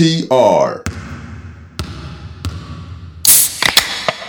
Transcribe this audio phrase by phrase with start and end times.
[0.00, 0.82] TR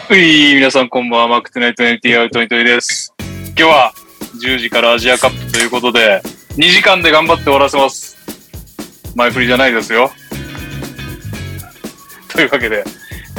[0.09, 1.27] うい、皆さんこんばんは。
[1.29, 3.13] マークトゥナイト NTR トニトリです。
[3.20, 3.93] 今日は
[4.43, 6.21] 10時からアジアカップということで、
[6.57, 8.17] 2時間で頑張って終わらせます。
[9.15, 10.12] 前振りじゃないですよ。
[12.27, 12.84] というわけで、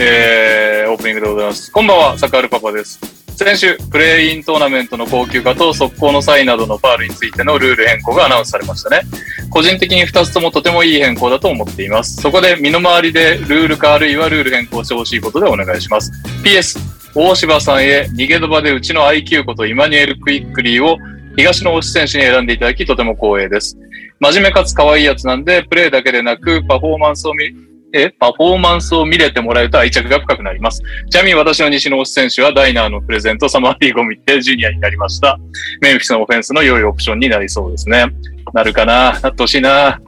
[0.01, 1.71] えー、オープニングでございます。
[1.71, 3.22] こんばんは、サカールパパです。
[3.45, 9.01] 先週、プレイイントーナメントの高級化と速攻の際などのファールについてのルール変更がアナウンスされましたね。
[9.51, 12.23] 個人的に2つともとてもいい変更だと思っています。
[12.23, 16.13] そこで身の回りでルール化あるいはルール変更してほしいことでお願いします。
[16.45, 16.79] PS、
[17.15, 20.97] 大柴さんへ逃げ飛ばでうちの IQ ことイマニュエル・クイックリーを
[21.37, 23.77] 東の推し選手に選んでいただきとても光栄です。
[24.21, 30.83] 真面目かつ可愛いやつなんで、プレーだけでなくパフォーマンスを見、え、パフォーマンスを見れてもらえると愛着が深くなります。
[31.11, 35.39] ちなみに私の西の推し選手はダイナーのプレゼントサマーリーグを見てジュニアになりました。
[35.81, 38.07] メンフィスのオフェンスの良いオプションになりそうですね。
[38.55, 39.19] なるかな？
[39.21, 40.01] なってほしいな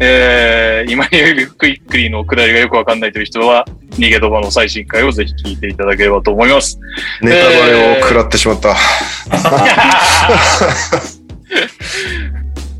[0.00, 1.10] えー、今に
[1.58, 6.80] クイックリーの下りがよくわかんないという人は、逃げ飛ばの最新回をぜひ聞いていただければと思います。
[7.20, 8.74] ネタバレを食らってしまった。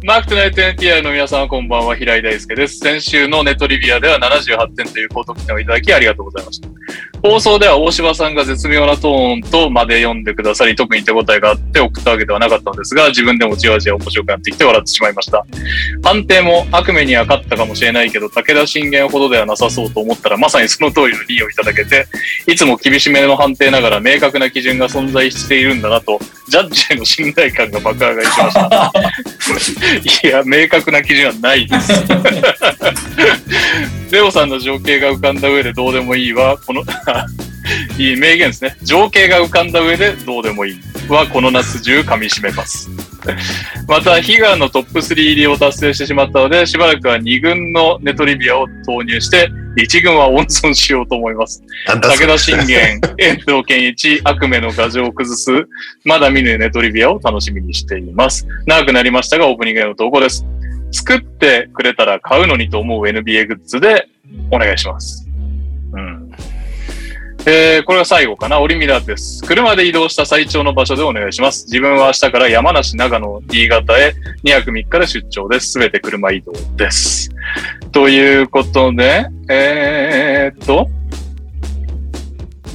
[0.05, 2.78] マークトナイト NTI の皆さんこんばんは、平井大輔です。
[2.78, 6.69] 先週のネトリビアでは78点という高得点をいただきありがとうございました。
[7.23, 15.47] 放送では大柴さんが絶妙なトーンとまで読んでくださり、特に手応えがあって送ったわけではなかったのですが、自分でもじわじわ面白くなってきて笑ってしまいました。
[16.03, 22.09] 判定も悪夢には勝ったかもしれないけど、武田信玄ほどではなさそうと思ったら、まさにその通りの2をいただけて、
[22.48, 28.93] いつも厳しめの判定ながら明確な基準が存在しているんだなと、ジャッジへの信頼感が爆上がりしました。
[30.28, 31.93] いや、明確な基準はないです。
[34.12, 36.83] レオさんの情景が浮かんだ上でどうでもいいは、この、
[37.99, 38.77] いい名言ですね。
[38.83, 42.91] 情景が浮かんだ上でどうでもいいは、この夏中噛み締めます。
[43.89, 51.62] また、悲願のトップ3入りを達成してしまったので、しばらくは2軍のネトリビアを投入して、1軍は温存しようと思います。
[51.87, 55.69] 武田信玄、遠藤健一、悪夢の牙城を崩す、
[56.05, 58.47] まだ見ぬネトリビアを楽しみにしています。
[58.67, 60.44] 長くなりましたが、オープニングへの投稿です。
[60.92, 64.08] 作ってくれたら買うのにと思う NBA グッズで
[64.50, 65.26] お願いします。
[65.92, 66.32] うん。
[67.44, 68.60] えー、これが最後かな。
[68.60, 69.42] オリミラです。
[69.44, 71.64] 車で移動した最長の場所でお願いします。
[71.64, 74.14] 自分は明日から山梨、長野、新潟へ
[74.44, 75.72] 2泊3日で出張です。
[75.72, 77.31] すべて車移動です。
[77.91, 80.88] ということで、えーっと、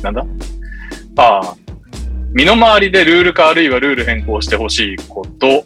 [0.03, 0.25] なんだ？
[1.15, 1.55] ああ、
[2.33, 5.65] 身の回りでルール化あるいはルール変更してほしいこと、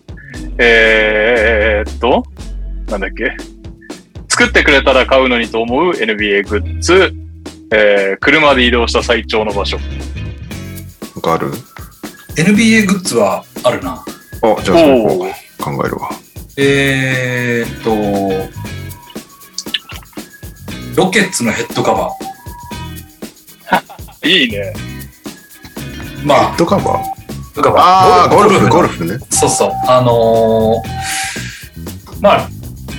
[0.58, 2.24] えーっと、
[2.88, 3.36] なんだっけ
[4.30, 7.14] 作ってくれたら買うのにと思う NBA グッズ、
[7.74, 9.78] えー、車で移動した最長の場所。
[9.78, 9.84] な
[11.20, 11.52] んかある
[12.36, 13.94] ？NBA グッズはあるな。
[13.94, 14.04] あ、
[14.64, 15.32] じゃあそれおをー
[15.64, 16.10] 考えるわ。
[16.58, 17.84] えーっ
[20.96, 22.10] と、ロケッツのヘッドカバ
[24.28, 24.74] いいね。
[26.24, 26.28] ー。
[26.28, 27.21] まあヘッ、ドカバー？
[27.54, 27.82] ヘッドカバー。
[27.82, 29.18] ああ、ゴルフ、ゴゴルフね。
[29.30, 29.72] そうそう。
[29.88, 32.50] あのーまあ、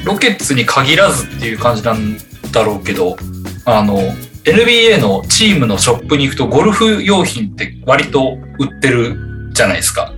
[0.05, 2.17] ロケッツに限らずっていう感じなん
[2.51, 3.17] だろうけど、
[3.65, 3.99] あの、
[4.45, 10.13] NBA のチームのショップに行くとゴルフ用品って割と売ってるじゃないですか。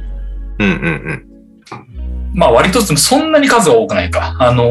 [0.58, 1.34] うんうんうん。
[2.32, 4.36] まあ割とそんなに数は多くないか。
[4.40, 4.64] あの、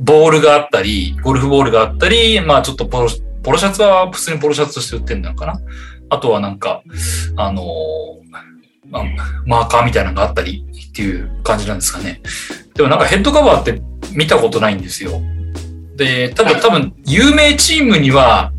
[0.00, 3.08] ボールがあったり、ゴルフボールがあったり、まあちょっとポロ、
[3.44, 5.60] ポロシャツは普通にポロシャツとして売ってるのかな。
[6.10, 6.82] あとはなんか、
[7.36, 7.62] あの、
[8.90, 9.04] まあ
[9.44, 12.20] マーカーみたいなのがあったりっていう感じなんですかね。
[12.74, 13.80] でもなんかヘッドカバーって
[14.12, 15.20] 見たことないんですよ。
[15.96, 18.52] で、ただ多分有名チームには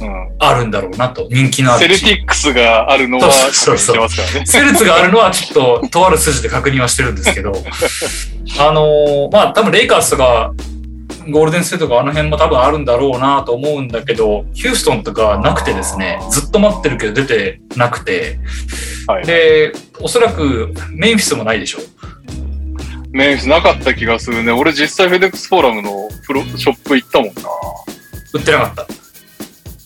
[0.00, 0.26] うん。
[0.38, 1.26] あるんだろうなと。
[1.30, 4.46] 人気のあセルるチームティックスがあるのは確認してますからね。
[4.46, 7.52] セルツがあるのはちょっと、とある筋で確認はしてるんですけど、
[8.60, 10.52] あのーまあ多分レイカーズとか、
[11.30, 18.38] ゴールデンステートとかあの辺も多分あるんだろうなと思うんだけど、ヒューストンとかなくてですね、ずっと待ってるけど出てなくて、
[19.06, 19.24] はい。
[19.24, 21.78] で、おそらくメンフィスもないでしょ。
[23.12, 24.52] メンフィスなかった気がするね。
[24.52, 27.34] 俺実際フェデックスフォーラムのプロショップ行ったもんな。
[28.34, 28.86] 売ってなかった。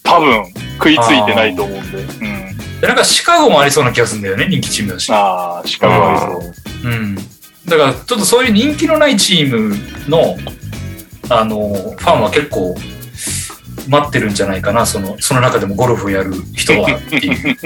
[0.03, 0.45] 多分、
[0.79, 1.99] 食いついてないと思うんで。
[1.99, 2.81] うん。
[2.81, 5.11] で、なんかシカゴもありそうな気がするんだよね、人気チームだし。
[5.13, 6.91] ああ、シカゴありそう。
[6.91, 7.15] うん。
[7.67, 9.77] だから、ちょっとそういう人気のないチーム
[10.09, 10.37] の、
[11.31, 12.75] あの、ファンは結構、
[13.89, 17.57] 待ってるんじゃないかな、その、その中でもゴルフをやる人はっていう。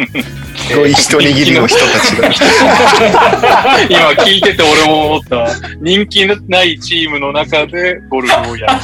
[0.88, 2.28] 一握りの人たちが。
[3.90, 5.48] 今聞いてて俺も思った。
[5.80, 8.74] 人気ないチームの中でゴルフをやる。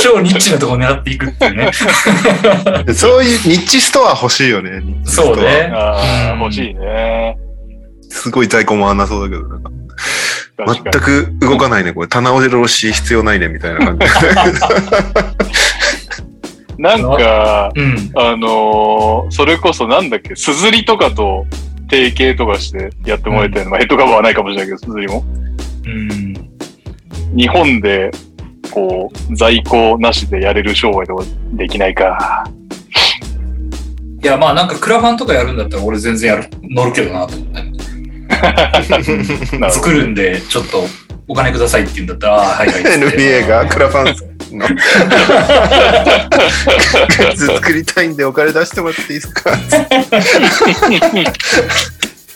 [0.00, 1.70] 超ニッチなところ狙っていくっていうね。
[2.94, 4.82] そういうニッチストア欲しいよね。
[5.04, 5.72] そうね。
[6.40, 7.36] 欲しいね。
[8.08, 9.70] すごい在庫もあんなそうだけど、なんか。
[10.56, 11.92] 全く動かないね。
[11.92, 14.06] これ、棚押し必要ないね、みたいな感じ。
[16.76, 16.82] に。
[16.82, 18.10] なんか、うん。
[18.14, 21.46] あのーそれこそなんだっけ、すずりとかと
[21.90, 23.70] 提携とかしてやってもらいたいの。
[23.70, 25.24] まあ、ヘッドカバーはないかもしれないけど、すずりも。
[25.86, 26.34] うん。
[27.36, 28.10] 日本で、
[28.70, 32.44] こう、在庫なしでやれる商売とかできないか。
[34.22, 37.73] いや、まあなんかクラファンとかやるんだったら俺全然やる、乗るけどなと思って。
[39.70, 40.86] 作るんで、ちょっと
[41.28, 42.82] お金くださいって言うんだったら、はいはい。
[42.98, 44.14] NBA がクラファンの。
[44.68, 44.74] グ
[47.24, 49.50] ッズ作りたいんでお金出してもらっていいですか？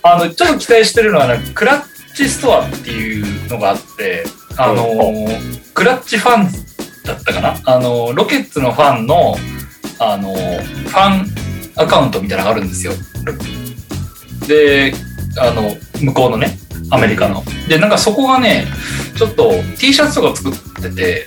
[0.03, 4.25] あの、ちょっと期待してるのはね、クラッチストアっていうのがあって、
[4.57, 6.49] あのークラッチファン
[7.05, 7.57] だったかな？
[7.65, 9.37] あのーロケッツのファンの、
[10.01, 11.27] あのーファン
[11.77, 12.93] アカウントみたいなのがあるんですよ。
[14.49, 14.93] で、
[15.39, 16.59] あの、向こうのね、
[16.91, 17.43] アメリカの。
[17.69, 18.67] で、なんかそこがね、
[19.17, 21.27] ちょっと T シャツとか作ってて、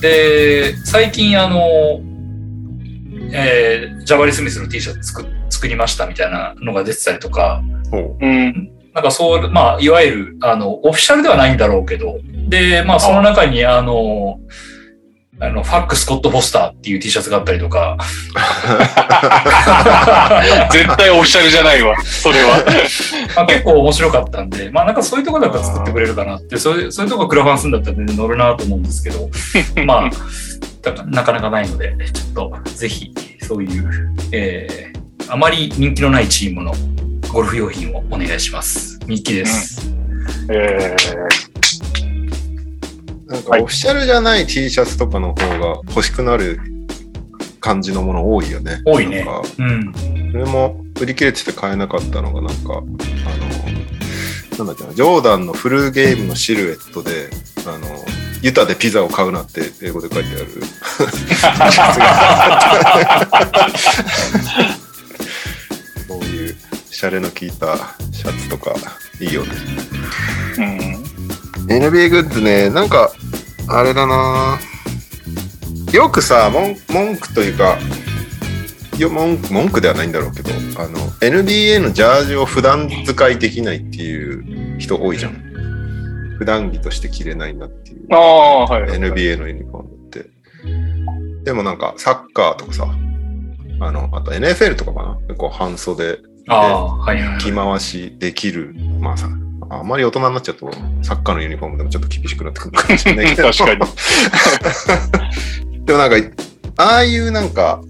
[0.00, 2.00] で、最近あの、
[3.32, 8.70] えージャバリ・スミスの T シャツ作作りましたみたいなのが出てたりとか、ほうん。
[8.92, 12.18] なんかそう、まあ、いわゆる、あの、オフィシャルではないんだろうけど、
[12.48, 14.73] で、まあ、その中に、あの、あ
[15.50, 17.96] の、ファック・スコット・フォスターっていう T シャツがあったりとか、
[20.72, 22.64] 絶対オフィシャルじゃないわ、それは。
[23.36, 29.30] まあ、結構面白かったんで、まあ、なんかそういうところだったら作ってくれるかなって、そういう、そういうとこクラファンするんだったら全然乗るなと思うんですけど、
[29.86, 30.10] まあ、
[30.82, 33.12] だからなかなかないので、ちょっと、ぜひ、
[33.42, 36.74] そういう、えー、あまり人気のないチームの
[37.32, 38.98] ゴルフ用品をお願いします。
[39.06, 39.90] ミッキーです。
[40.50, 40.96] えなん
[43.44, 46.60] かオフィシャルじゃない T シャツとかの方が欲しくなる
[47.60, 48.82] 感じのもの多いよね。
[48.84, 49.24] 多いね
[49.58, 49.92] うん。
[50.32, 52.86] それも売り切れてて買えなかったのがなんか、あの、
[54.58, 57.30] なんだっけな、ジョーダンのフルゲームのシルエットで、
[57.66, 57.86] あの、
[58.42, 60.46] ユタでピザを買うなって英語で書いてある。
[66.06, 66.56] そういう
[66.90, 68.74] シャレの効いたシャツとか
[69.18, 69.52] いいよね。
[70.56, 70.62] ー、う
[71.64, 71.66] ん。
[71.66, 73.10] NBA グッズね、なんか、
[73.68, 74.58] あれだな
[75.92, 77.78] よくさ、文文句というか、
[78.98, 85.34] よ文句文句ではないんだろうけど、あの、NBA のジャージを普段使いできないっていう人多いじゃん。
[86.38, 88.06] 普段着として着れないんだっていう。
[88.12, 88.90] ああ、はい。
[88.90, 90.26] NBA のユニフォームって。
[91.44, 92.88] でもなんか、サッカーとかさ、
[93.80, 96.18] あの、あと NFL とかかな結構半袖
[96.48, 97.40] ああ、はいはいはい。
[97.40, 98.74] 着回しできる。
[99.00, 99.28] まあさ、
[99.70, 100.70] あんまり大人になっちゃうと、
[101.02, 103.50] サッカーのユニフォームでもちょっと厳しくなってくるかもしれないけど。
[103.50, 103.80] 確かに。
[105.84, 106.16] でもなんか、
[106.76, 107.80] ああいうなんか、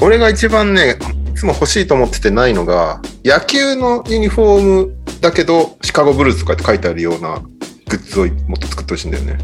[0.00, 0.96] 俺が一番ね、
[1.30, 7.40] いつも欲しいと思っててないのが、野球のユニフォームだけど、シカゴブルーズとかって書いてあるような
[7.88, 9.38] グッズをもっと作ってほしいんだよね。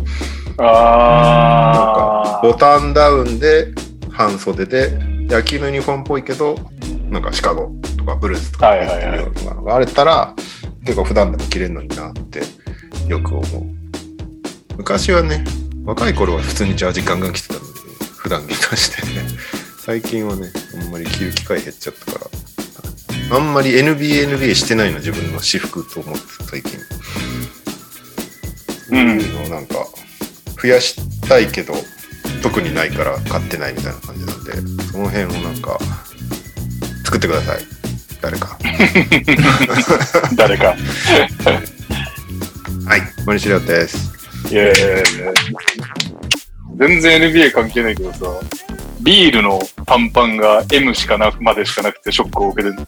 [0.59, 3.73] あボタンダウンで、
[4.11, 4.91] 半袖で、
[5.29, 6.57] 野球のユニフォームっぽいけど、
[7.11, 10.35] なんかシカゴとかブルーズとか入ってるようなのがあれたら、
[10.87, 12.43] 結構普段でも着れるのになって
[13.09, 13.65] よく思う。
[14.77, 15.45] 昔はね、
[15.85, 17.67] 若い頃は普通にジャージガンガン着てたのに、
[18.17, 19.27] 普段着としてね。
[19.79, 20.49] 最近はね、
[20.81, 22.31] あんまり着る機会減っちゃったか
[23.31, 26.79] ら、あんまり NBA、NBA してないの自分の私服と思って最近。
[28.91, 29.19] うん
[29.51, 29.87] なんか、
[30.63, 30.97] 増やし
[31.29, 31.75] たいけど、
[32.43, 34.53] 特にないから買ってないみたいな感じなんで、
[34.85, 35.79] その辺をなんか、
[37.05, 37.76] 作ってください。
[38.21, 38.59] 誰か。
[38.61, 40.75] ー 誰か。
[42.87, 44.13] はい、森資料です。
[44.51, 45.05] いやいやいや
[46.77, 48.27] 全然 NBA 関係ないけどさ、
[49.01, 52.85] ビールの短パンが M しかなくまでしかなくてショックを受けてる。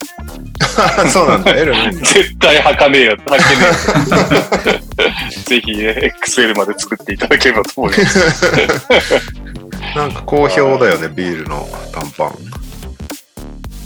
[1.09, 2.05] そうなんだ、L ないんだ。
[2.05, 5.39] 絶対履かねえやつ、履けねえ。
[5.49, 8.51] ぜひね、XL まで作っていただければと思います。
[9.95, 12.68] なんか好評だよね、ビールの短パン。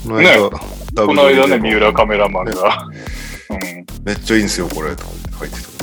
[0.04, 2.88] このね間、ダブルこの間ね、三浦カメラマンが。
[3.50, 5.74] うん、めっちゃいいんすよ、これ、とかって書いてた。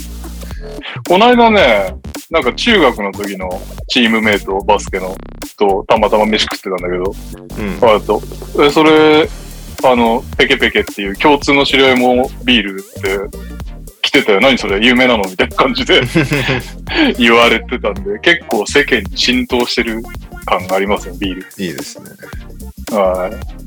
[1.09, 1.95] この間ね、
[2.29, 3.49] なんか中学の時の
[3.87, 5.15] チームメイト、バスケの、
[5.57, 7.13] とたまたま飯食ってたんだけど、
[7.57, 7.95] うん。
[7.95, 8.21] あと、
[8.63, 9.27] え、それ、
[9.83, 13.37] あの、ペケペケっていう共通の知り合いもビールって
[14.01, 14.39] 来てたよ。
[14.39, 16.01] 何それ有名なのみたいな感じで
[17.17, 20.03] 言われてたんで、結構世間に浸透してる
[20.45, 21.45] 感がありますよ、ビール。
[21.57, 22.05] いいですね。
[22.91, 23.60] はい。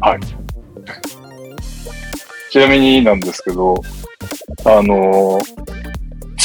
[0.00, 0.20] はい。
[2.50, 3.76] ちなみになんですけど、
[4.64, 5.70] あのー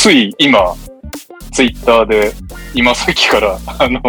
[0.05, 0.75] つい今、
[1.51, 2.31] ツイッターで、
[2.75, 4.01] 今さっきから、 あの、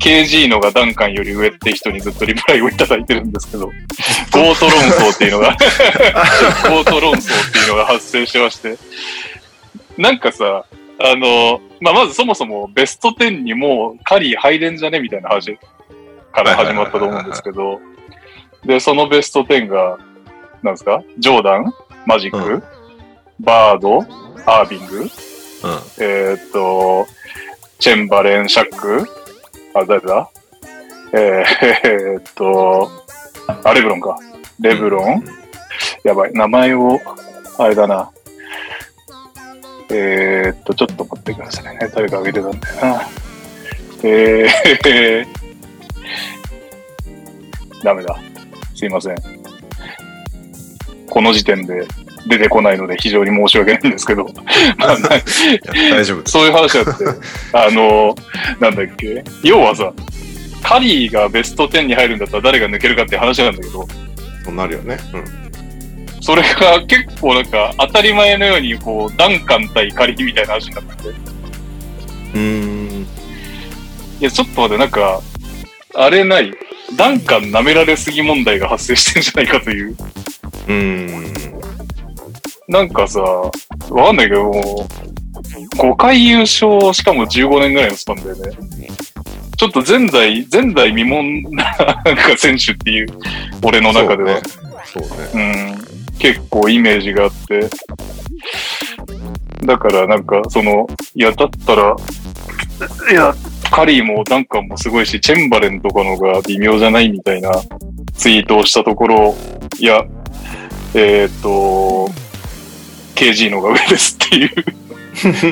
[0.00, 3.66] KG のがダンカンより上って人にずっとリプライをいただいてるんですけど、
[4.30, 5.56] ゴート論争っていうのが
[6.70, 8.78] ゴート論争っていうのが発生してまして、
[9.96, 10.66] なんかさ、
[11.00, 15.58] あの、まあ、まずそもそもベスト10にもうカリー入れんじゃねみたいな話
[16.32, 17.80] から始まったと思うんですけど、
[18.64, 19.98] で、そのベスト10が、
[20.62, 21.02] なんですか？
[21.18, 21.72] ジョーダン？
[22.06, 22.62] マジック、うん
[23.40, 24.00] バード？
[24.46, 25.02] アービング？
[25.02, 25.08] うん。
[25.98, 27.06] えーっと、
[27.78, 29.06] チェンバレン、シャック？
[29.74, 30.28] あ、誰だ？
[31.12, 32.90] えー、えーっと、
[33.64, 34.18] あ、レブロンか。
[34.60, 35.24] レブロン、
[36.02, 36.98] やばい、名前を、
[37.58, 38.10] あれだな。
[39.90, 41.88] えー、っと、ちょっと待ってくださいね。
[41.94, 43.02] 誰か挙げてたんだよな。
[44.02, 45.26] えー、
[47.84, 48.18] ダメだ。
[48.78, 49.16] すいません。
[51.10, 51.84] この時点で
[52.28, 54.24] 出てこないので非常に申し訳ないんですけど。
[54.78, 54.96] まあ、
[55.90, 56.30] 大丈夫。
[56.30, 57.04] そういう話だって、
[57.52, 58.14] あの、
[58.60, 59.92] なんだっけ、要はさ、
[60.62, 63.88] カリーがベスト10に入るんだったら誰が抜けるかって話なんだけど、
[64.44, 64.96] そうなるよね。
[65.12, 65.24] うん。
[66.20, 73.06] それが結構なんか当たり前のようにこう、ダンカン対カリーみたいな話になってて、うーん。
[74.20, 75.20] いや、ちょっと待って、なんか、
[75.94, 76.52] あれない、
[76.96, 79.90] ダンカン舐められすぎ問題が発生してんじゃないかという。
[79.90, 81.60] うーん。
[82.68, 83.50] なんかさ、わ
[84.06, 88.52] かんないけど、もう、5回優勝、しかも15年ぐらいのスパンだよね。
[89.56, 91.64] ちょっと前代、前代未聞な、
[92.04, 93.08] なんか選手っていう、
[93.62, 94.40] 俺の中では。
[94.84, 95.76] そうね。
[96.12, 96.18] うん。
[96.18, 97.68] 結構イメージがあって。
[99.66, 101.96] だからなんか、その、いや、だったら、
[103.10, 103.34] いや、
[103.70, 107.50] カリーもダンカンもすごいし、チェンバレンとかのが微妙じゃないみたいな
[108.14, 109.34] ツイートをしたところ、
[109.78, 110.04] いや、
[110.94, 112.10] えーっと、
[113.14, 114.50] KG のが上ですっていう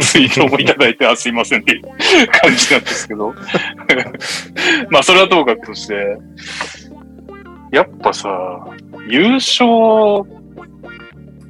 [0.01, 1.83] ツイートもいただいて、あ、すいませんっていう
[2.29, 3.35] 感じなんですけど。
[4.91, 6.17] まあ、それはともかくとして、
[7.73, 8.29] やっぱさ、
[9.09, 10.23] 優勝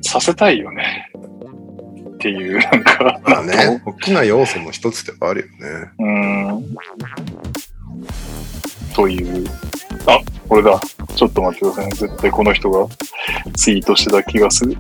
[0.03, 1.06] させたいよね。
[2.17, 5.91] っていう、なんか、まあね、大きな要素の一つではあるよね。
[5.99, 6.07] うー
[6.59, 6.77] ん。
[8.95, 9.47] という。
[10.07, 10.19] あ、
[10.49, 10.81] これだ。
[11.15, 11.93] ちょっと待ってくださいね。
[11.93, 12.87] 絶対この人が
[13.55, 14.77] ツイートしてた気がする。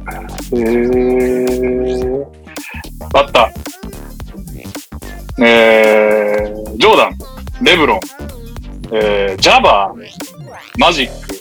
[0.52, 2.24] えー。
[3.14, 3.50] あった。
[5.38, 7.18] えー、ジョーダン、
[7.62, 8.00] レブロン、
[8.92, 11.38] えー、ジャバー、マジック、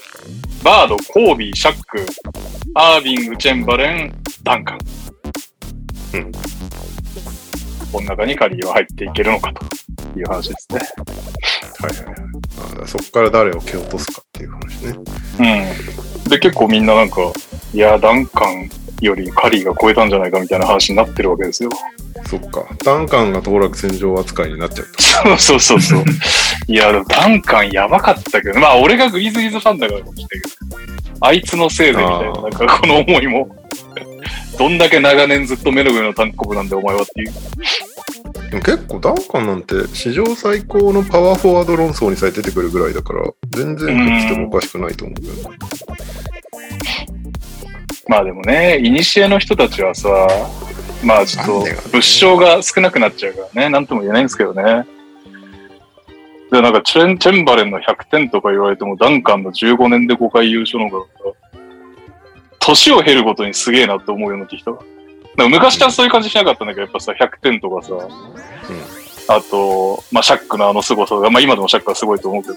[0.62, 2.04] バード、コービー、シャック、
[2.74, 4.78] アービング、チェンバレン、ダンカン。
[6.20, 6.32] うん。
[7.92, 9.64] この中にカリーは入っていけるのかと
[10.18, 10.80] いう話ですね。
[11.78, 12.16] はいはいはい。
[12.76, 14.96] まあ、そこから誰を蹴落とすかっていう話ね。
[16.24, 16.28] うん。
[16.28, 17.32] で、結構みんななんか、
[17.72, 18.68] いや、ダンカン
[19.00, 21.70] よりカリーが超えたんじゃないかみたいな話になってるわけですよ。
[22.26, 22.66] そっか。
[22.84, 24.86] ダンカンが当落戦場扱いになっちゃっ
[25.22, 25.38] た。
[25.38, 26.04] そうそうそうそう。
[26.66, 30.76] いや、ダンカンやばかったけど、まあ俺がグイズイズファンだからかもしれないけど、
[31.20, 33.48] あいつのせいでみたいな、なんかこの思いも、
[34.58, 37.32] どんだけ長年ずっと目の上の単行部なんでお前はっていう。
[38.50, 45.50] でも結構ダンカンなんて史上最高のパワーフォワード論争にさえ出てくるぐらいだから、全然取っててもおかしくないと思うけど。
[48.08, 50.08] まあでもね、イニシエの人たちはさ、
[51.04, 54.86] まあちょっと物証が少なくなっちゃうからね、なんとも言えないんですけどね。
[56.52, 61.06] で、なんかチェンチェンバレンの100点とか言われても、ダンカンの15年で5回優勝の方が、
[62.66, 64.72] 年を経るごとにすげえなって思うようになってきた。
[64.72, 67.92] なんか昔はそういう感じしなかったんだけど、やっぱさ、100点とかさ、
[69.28, 72.54] あと、まあ、シャックのあの凄さが、まあ今でもシャックはすごいと思うけど、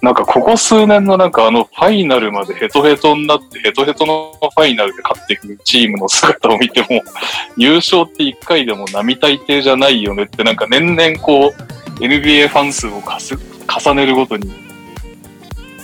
[0.00, 7.02] なんかここ数年のなんかあのファイナルまでヘトヘトになってヘトヘトのファイナルで勝っていくチームの姿を見ても
[7.58, 14.52] 優勝って一回でも並大抵じゃないよねってなんか年々こう NBA ファン数を重ねるごとに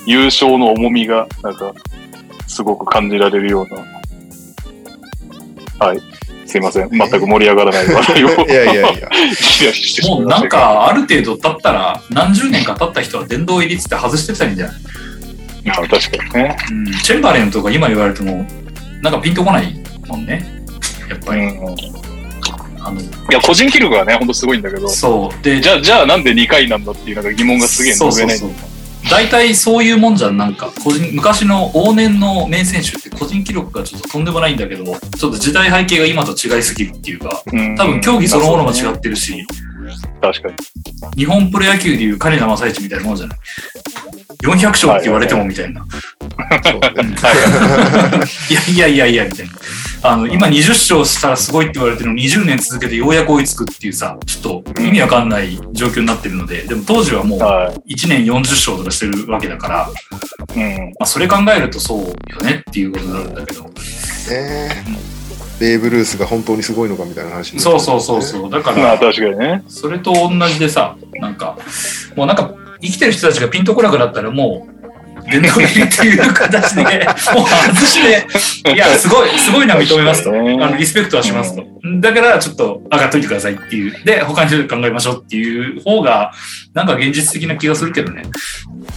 [0.06, 1.72] 優勝の重みがなんか
[2.54, 3.84] すごく感じられるような。
[5.86, 6.00] はい。
[6.46, 6.88] すいません。
[6.90, 8.28] 全く盛り上がらない話題を。
[8.46, 9.08] いやいやいや。
[10.08, 14.76] もいうなんか、ある程度経ったら、何十年か経った人は殿堂入りっつって外してたらいいんじゃない？
[15.66, 16.56] まあ確かにね。
[16.70, 18.46] うん、チェンバレンとか今言われても、
[19.02, 19.74] なんかピンとこない
[20.06, 20.46] もんね。
[21.10, 21.40] やっぱり。
[21.42, 21.74] うん。
[22.86, 25.44] あの、いや、個人記録はね、ほんとすごいんだけど、そう。
[25.44, 28.73] で、じゃあ、じゃあなんで2回なんだっていうなんか疑問がすげえそう述べないそうそう。
[29.10, 34.98] 大体そういうもんじゃん、なんか、個人、昔の往年の名選手って個人記録がちょっととんでもないんだけど、ちょっ
[35.32, 39.44] と時代背景が今と違いすぎるっていうか、うん多分競技そのものも違ってるし、
[40.20, 40.54] 確かに。
[41.16, 43.38] 日本プロ野球でいう金田正一みたいなもんじゃない？
[44.44, 45.84] 400勝って言われてもみたいな。
[48.50, 49.52] いやいやいやいや、みたいな。
[50.02, 59.88] あの、今20勝したらすごいって言われてるの20年続けてようやく追いつくっていうさ、ちょっと意味わかんない状況になってるので、でも当時はもう1年40勝とかしてるわけだから、
[60.54, 60.62] うん、
[60.98, 63.64] まあそれ考えるとそうよねっていうことになるんだけど。
[64.30, 68.50] えー、ベーブ・ルースが本当にすごいのかみたいな話、ね、そうそうそうそう。
[68.50, 69.62] だから、まあ確かにね。
[69.68, 71.56] それと同じでさ、なんか、
[72.14, 74.74] もうなんか生きてる人たちがピンとこなくなったらもう、
[75.30, 76.82] 電動入れっていう形で、
[77.34, 80.30] もう外して、いや、すごい、すごいのは認めますと。
[80.30, 81.64] あの、リスペクトはしますと。
[82.00, 84.04] だから、ちょっと上がっといてくださいっていう。
[84.04, 86.32] で、他に考えましょうっていう方が、
[86.74, 88.24] なんか現実的な気がするけどね。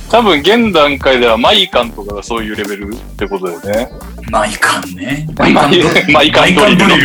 [0.09, 3.91] 多分、現段階ではマイカンとかがそういうレベルってことだよね。
[4.31, 5.27] マイカンね。
[5.37, 5.71] マイカン
[6.11, 6.97] マイカンドリルの。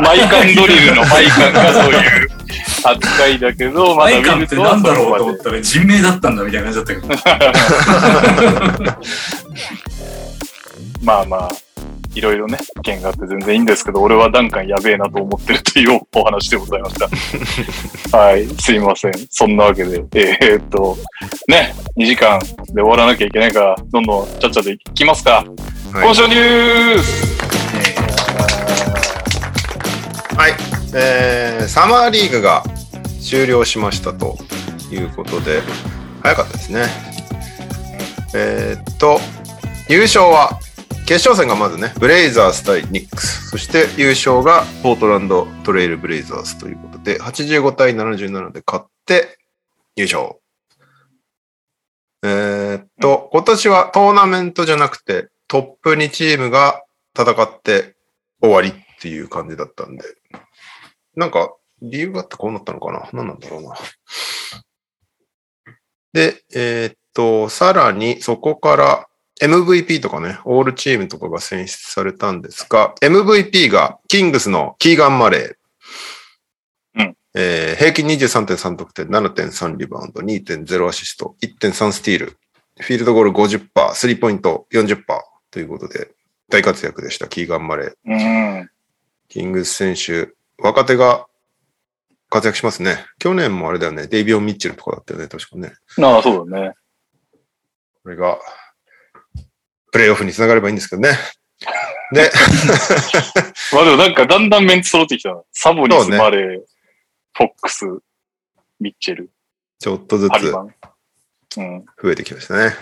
[0.00, 2.28] マイカンドリルのマイカンがそういう
[2.84, 8.96] 扱いだけど、まだマイカンって何だろうと思ったら人名だったんだみたいな感じだったけど。
[11.02, 11.48] まあまあ、
[12.16, 16.98] いろいろね、意見があって全然いいんですけど、俺はダンカンやべえなと思ってるというお話でございまし
[18.10, 18.16] た。
[18.16, 19.12] はい、すいません。
[19.28, 20.96] そんなわけで、えー、っと、
[21.46, 25.44] ね、2時間で終わらなきゃいけないから、どんどんちゃっちゃでいきますか。
[25.92, 27.36] はい、今週ニュース、
[30.38, 30.52] はい、
[30.94, 32.64] えー、サマーリーグが
[33.20, 34.38] 終了しましたと
[34.90, 35.60] いうことで、
[36.22, 36.86] 早かったですね。
[38.34, 39.20] えー、っと、
[39.90, 40.58] 優勝は
[41.06, 43.50] 決勝戦がまずね、ブレイザーズ対ニックス。
[43.50, 49.38] そして優勝がポートランドトレイルブレイザーズということで、85対77で勝って
[49.94, 50.40] 優勝。
[52.24, 56.82] えー、っと、今年はトーナメントじゃなくてトップ2チームが
[57.16, 57.94] 戦って
[58.42, 60.04] 終わりっていう感じだったんで、
[61.14, 63.08] なんか理由があってこうなったのかな？
[63.12, 63.76] 何なんだろうな。
[66.12, 69.06] で、えー、っと、さらにそこから
[69.42, 77.00] MVP とかね、オールチームとかが選出されたんですが、MVP がキングスのキーガン・マレー。
[77.00, 82.38] うんえー、平均23.3得点、7.3リバウンド、2.0アシスト、1.3スティール、
[82.80, 85.04] フィールドゴール50%、スリーポイント40%
[85.50, 86.10] ということで、
[86.48, 87.94] 大活躍でした、キーガン・マレー。
[88.06, 88.70] うん、
[89.28, 91.26] キングス選手、若手が
[92.30, 93.04] 活躍しますね。
[93.18, 95.74] 去年もあれだよね、デイビオン・ミッチェルとかだったよね、確かね。
[96.02, 96.72] ああ、そうだね。
[98.02, 98.38] これが、
[99.96, 101.16] プレイオフにつながればいいんですけどね。
[102.12, 102.30] で、
[103.72, 106.60] まあでもなんかだんだんメンツ揃ってきたサボニス、マレー、
[107.32, 107.86] フォックス、
[108.78, 109.30] ミッチェル。
[109.78, 112.76] ちょっとずつ増えてきましたね。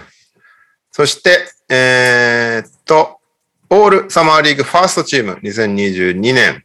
[0.90, 3.20] そして、えー、っと、
[3.70, 6.64] オールサマーリーグファーストチーム2022年。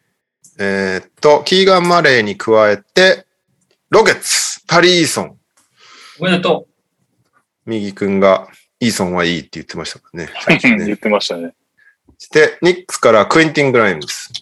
[0.57, 3.27] えー、っと、キーガン・マレーに加えて、
[3.91, 5.39] ロケッツ、タリーソン。
[6.19, 6.73] おめでとう。
[7.67, 8.47] 右くんが
[8.79, 10.31] イーソンはいいって言ってましたからね。
[10.77, 11.53] ね言ってましたね。
[12.17, 14.07] そして、ニックスからクインティン・グライムズ。
[14.13, 14.33] そ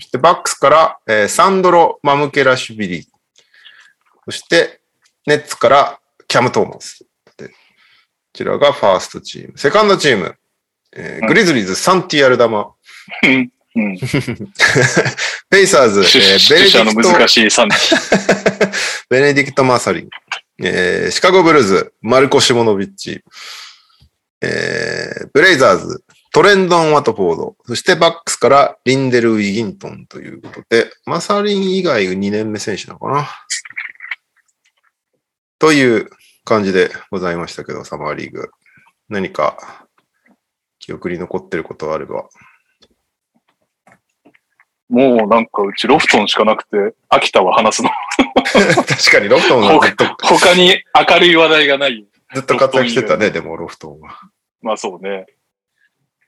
[0.00, 3.08] してバックスから、えー、サンドロ・マムケラシュビリ。
[4.24, 4.80] そして、
[5.26, 7.04] ネッツからキャム・トーマス。
[7.06, 7.48] こ
[8.32, 9.58] ちらがファーストチーム。
[9.58, 10.36] セカンドチーム、
[10.94, 12.72] えー、グリズリーズ、サンティアルダマ。
[13.22, 13.50] うん、
[15.48, 17.08] ペイサーズ、えー、ベネディクト。
[19.08, 20.08] ベネディクト・マーサリン。
[20.62, 23.22] えー、シカゴブルズ、マルコ・シモノビッチ。
[24.42, 33.28] えー、ブレイザーズ、トレンドン・ワトフォード、そしてバックスからリンデル・ウィギントンということで、マサリン以外2年目選手なのかな
[35.58, 36.10] という
[36.44, 38.50] 感じでございましたけど、サマーリーグ。
[39.08, 39.86] 何か
[40.78, 42.28] 記憶に残ってることあれば。
[44.88, 47.90] もうなんかうちロフトンしかなくて、秋田は話すの。
[48.86, 50.04] 確かにロフトンはずっと。
[50.22, 52.06] 他に明るい話題がない。
[52.34, 54.20] ずっと活躍してたね、でもロフトンは。
[54.62, 55.26] まあそうね。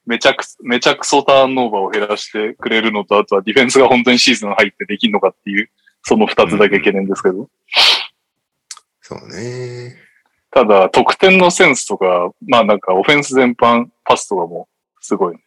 [0.07, 5.71] めちゃく、めちゃくそターンオーバーを減らしてくれるのと、あとはディフェンスが本当にシーズン入ってできるのかっていう、
[6.03, 7.41] その二つだけ懸念ですけど。
[7.41, 7.49] うん、
[9.03, 9.97] そうね。
[10.51, 14.69] ただ、得点のセンスとか、まあなんかオフェンス全般、パスとかも
[15.01, 15.43] すごいね。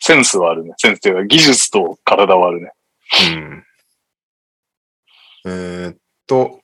[0.00, 0.74] センスはあるね。
[0.78, 2.72] センスというか技術と体はあるね。
[3.32, 3.64] うん。
[5.46, 6.60] えー、っと、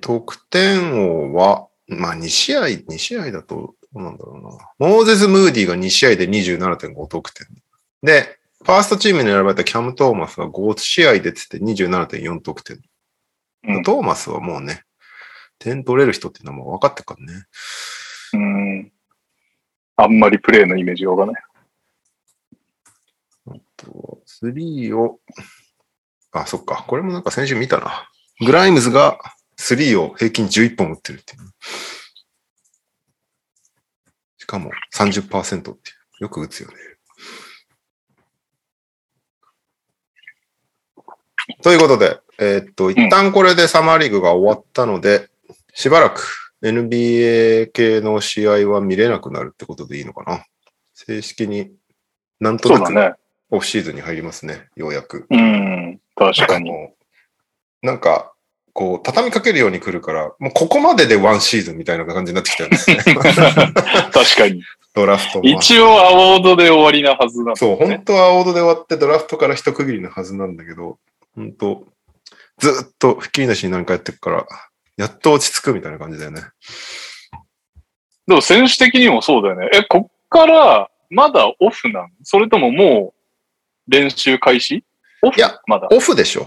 [0.00, 4.50] 得点王は、まあ2試合、2試合だと、どうなんだろうな。
[4.78, 7.46] モーゼス・ムーディが2試合で27.5得点。
[8.02, 12.80] で、ファーストチームに選ばれたキャム・トーマスが5試合でつって27.4得点。
[13.66, 14.84] うん、トーマスはもうね、
[15.58, 17.44] 点取れる人っていうのはもう分かってるからね。
[18.34, 18.92] うん。
[19.96, 21.42] あんまりプレーのイメージがわかんない。
[23.48, 25.18] あと、3を、
[26.32, 26.84] あ、そっか。
[26.86, 28.08] これもなんか先週見たな。
[28.44, 29.18] グライムズが
[29.58, 31.40] 3を平均11本打ってるっていう。
[34.38, 35.98] しかも30%っていう。
[36.20, 36.74] よく打つよね。
[41.62, 45.28] ということで、えーっと、一旦これでサマーリーグが終わったので、
[45.74, 50.44] しばらく NBA 系の試合は見れなくなるってことでいいのかな。
[50.94, 51.72] 正式に
[52.40, 53.12] なんとなくね。
[53.50, 55.26] オフシーズンに入りますね、ようやく。
[55.30, 56.00] うん。
[56.14, 56.70] 確かに。
[57.80, 58.34] なんか、
[58.78, 62.98] こう、畳みかけるように来るから、もうここまででワンシーズンみたいな感じになってきたんですね。
[63.02, 64.62] 確かに。
[64.94, 65.44] ドラフトも。
[65.44, 71.00] 一応アワードで終わりなはずなんだそう、本当はオードで終わってドラフトから一区切りのはずなんだけど、
[71.34, 71.88] 本当
[72.58, 74.46] ずっとひっきりなしに何かやってくから、
[74.96, 76.42] やっと落ち着くみたいな感じだよね。
[78.28, 79.70] でも選手的にもそうだよね。
[79.72, 83.12] え、こっからまだオフなのそれともも
[83.88, 84.84] う練習開始？
[85.22, 85.36] オフ？
[85.36, 85.88] いやまだ。
[85.90, 86.46] オフでしょ。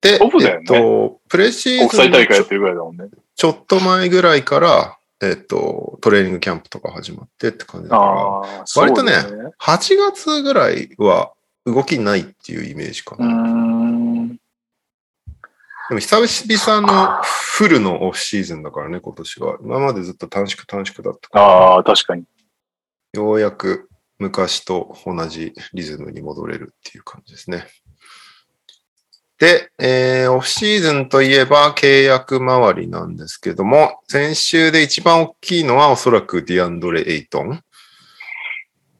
[0.00, 3.04] で、オフだよねえっと、プレシー国ズンの際大会やってるぐらいだもんね。
[3.34, 8.12] ちょっと前ぐらいから、えっと、トレーニングキャンプとか始まってって感じだから、
[8.76, 11.32] 割とねそうだよ8月ぐらいは
[11.64, 13.26] 動きないっていうイメージかな。
[13.26, 14.36] ん。
[15.88, 19.58] でも久々のフルのオフシーズンだからね、今年は。
[19.62, 22.24] 今までずっと短縮短縮だったから、ああ、確かに。
[23.12, 27.66] ようやく昔と同じリズムに戻れるっていう感じですね。
[29.38, 37.62] で、えーオフシーズンといえば契約周りなんですけども、先週で一番大きいのはおそらくディアンドレ・エイトン。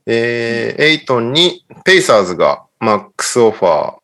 [0.07, 3.97] えーエイトンにペイサーズが max offer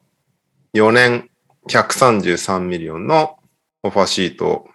[0.75, 1.29] 4年
[1.68, 3.37] 133 million の
[3.83, 4.68] offer sheet を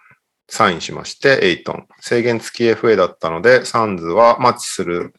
[0.48, 1.86] サインしまして、エイトン。
[2.00, 5.12] 制限付き FA だったので、サンズはマッチする、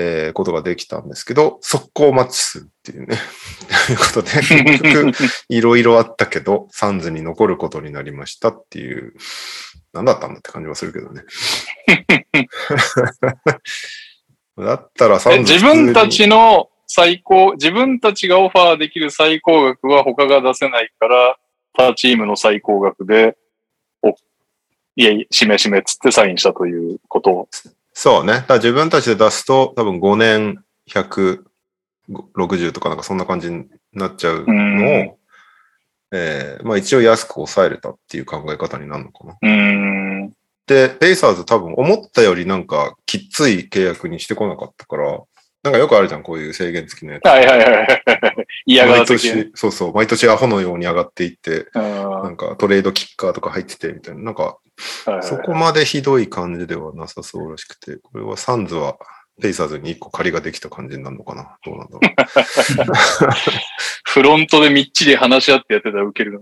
[0.00, 3.16] えーことができたんですけど、速攻マッチするっていうね。
[3.88, 5.12] ということで、結局、
[5.48, 9.14] いろいろあったけど、サンズに残ることになりましたっていう、
[9.92, 11.24] 何だったんだって感じはするけどね。
[14.56, 21.36] だったらサえンズ自分たちの最高、自分たちがオファーできる最高額は他が出せないから、
[21.72, 23.36] 他チームの最高額で、
[24.02, 24.14] お、い
[24.96, 27.48] やいや、しめしめっつってサインしたということ。
[28.00, 28.34] そうね。
[28.34, 35.14] だから自分たちで出すと、多分5年160とかなんかそんな感じになっちゃうのを、うん
[36.12, 39.36] えーまあ一応安く抑えれたっていう考え方になるのかな。
[40.68, 45.20] で、ペイサーズ多分思ったよりなんかきっつい契約にしてこなかったから、
[45.68, 47.26] なんかよくあるじゃん、こういう制限付きのやつ。
[47.26, 48.02] はいはいはいはい。
[48.64, 49.34] 嫌がら毎せ系。
[49.34, 54.56] 年、そうそう、毎年アホのように上がっていって、うんなんかトレードキッカーとか入っててみたいな、なんか
[55.22, 58.96] そこまでひどい感じではなさそうらしくて、これはサンズは
[59.42, 62.08] ペイサーズに一個借りができた感じになるのかなどうなんだろう。
[64.04, 66.40] フロントでみっちり話し合ってやってたらウケるな。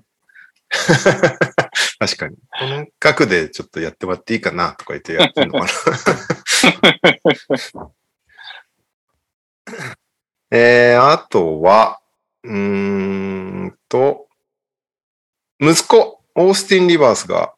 [1.99, 2.37] 確かに。
[2.37, 5.71] この額でちょっとやってもらっていいかなとか言ってやってるのかな。
[10.51, 12.01] えー、あとは、
[12.43, 12.57] うー
[13.67, 14.29] んと、
[15.61, 17.55] 息子、オースティン・リバースが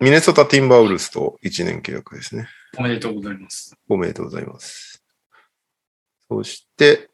[0.00, 2.48] ミネソタ・ティンバーウルスと1年契約ですね。
[2.76, 3.74] おめでとうございます。
[3.88, 5.02] おめでとうございます。
[6.28, 7.08] そして、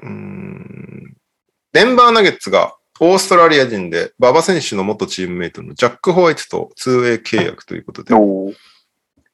[0.00, 1.16] うーん、
[1.72, 8.14] デンバーナゲッツがオーストラリア人で馬場選手の元チームメイトのジャック・ホワイトと 2way 契約ということで、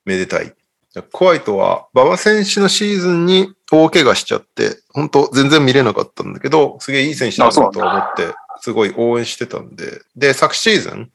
[0.05, 0.55] めでたい。
[0.92, 11.12] ジャック・ホワイトは馬場選手のシーズンに大怪我しちゃって、本当全然見れなかったんだけど、すげえいい選手だなと思って、すごい応援してたんで、で、昨シーズン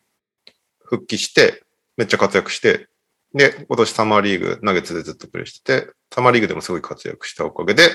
[0.84, 1.64] 復帰して、
[1.98, 2.88] めっちゃ活躍して、
[3.34, 7.90] で、今年サマーリーグ、ナゲッツでずっとプレーしてて、サマーリーグでもすごい活躍したおかげで、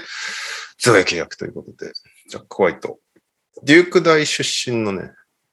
[0.79, 1.93] ズ契約ということで、
[2.29, 2.99] ジャック・ホワイト。
[3.62, 5.12] デューク大出身のね、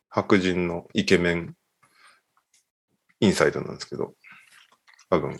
[0.09, 1.55] 白人のイケメン、
[3.21, 4.13] インサイドなんですけど、
[5.09, 5.39] 多分、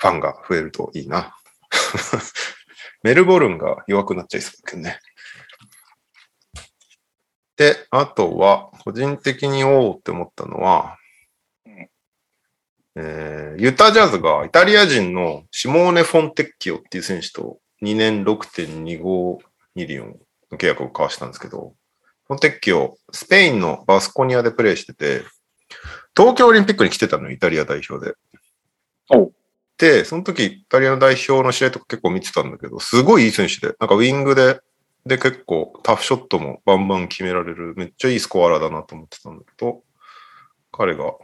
[0.00, 1.36] ファンが増えるといいな。
[3.04, 4.98] メルボルンが弱くなっちゃいそうだけどね。
[7.56, 10.96] で、あとは、個人的におおって思ったのは、
[12.96, 19.38] えーユタジャズがイタリア人のシモーネ・フォンテッキオっていう選手と2年6.25
[19.74, 20.18] ミリオン
[20.50, 21.74] の契約を交わしたんですけど、
[22.26, 25.24] フォンテッキオ、スペインのバスコニアでプレーしてて、
[26.16, 28.14] 東京オリンピックに来てたの、イタリア代表で。
[30.04, 34.60] その時、イタリアの代表の試合とか結構見てたんだけど、すごいいい選手で、なんかウィングで、
[35.06, 39.82] で結構タフショットもバンバン決められる、めっちゃいいスコアラーだなと思ってたんだけど、
[40.70, 41.14] 彼が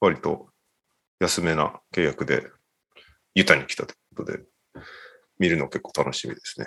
[0.00, 0.48] 割と
[1.18, 2.46] 安めな契約で
[3.34, 4.40] ユタに来たということで、
[5.38, 6.66] 見るの結構楽しみですね。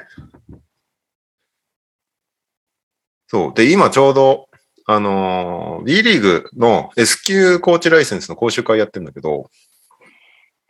[3.27, 3.53] そう。
[3.53, 4.49] で、今ちょうど、
[4.85, 9.49] あのー、B リーグの S 級コーチライセンスの講習会やってるんだけど、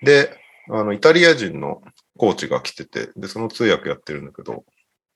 [0.03, 0.37] で、
[0.69, 1.81] あの、イタリア人の
[2.17, 4.63] コーチが来てて、で、その通訳やってるんだけど、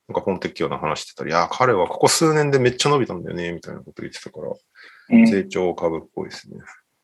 [0.07, 4.57] なんか本適用の話してたら、いや、彼はここ数年でめっちゃ伸びたんだよね、みたいなこと言ってたから、うん
[5.27, 6.57] 成長株っぽいですね。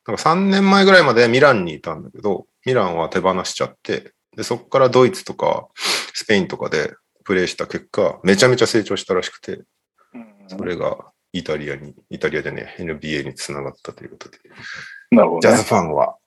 [0.05, 5.69] なんか3年前ぐらいまでミランにいたんだけど、ミランは手放しちゃって、で、そこからドイツとか
[6.13, 6.93] スペインとかで
[7.23, 9.61] プレーした結果、めちゃめちゃ成長したらしくて、
[10.47, 10.97] それが
[11.31, 14.37] イタリアに、イタリアじゃねえ、NBA につながったということで、
[15.11, 15.69] なるほど、ねジャズ。
[15.69, 16.17] ファンは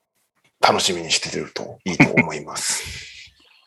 [0.66, 2.84] 楽しみにしてるといいと思います。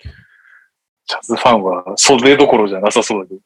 [1.08, 3.42] ジャズファンは袖どころじゃなさそうだけど。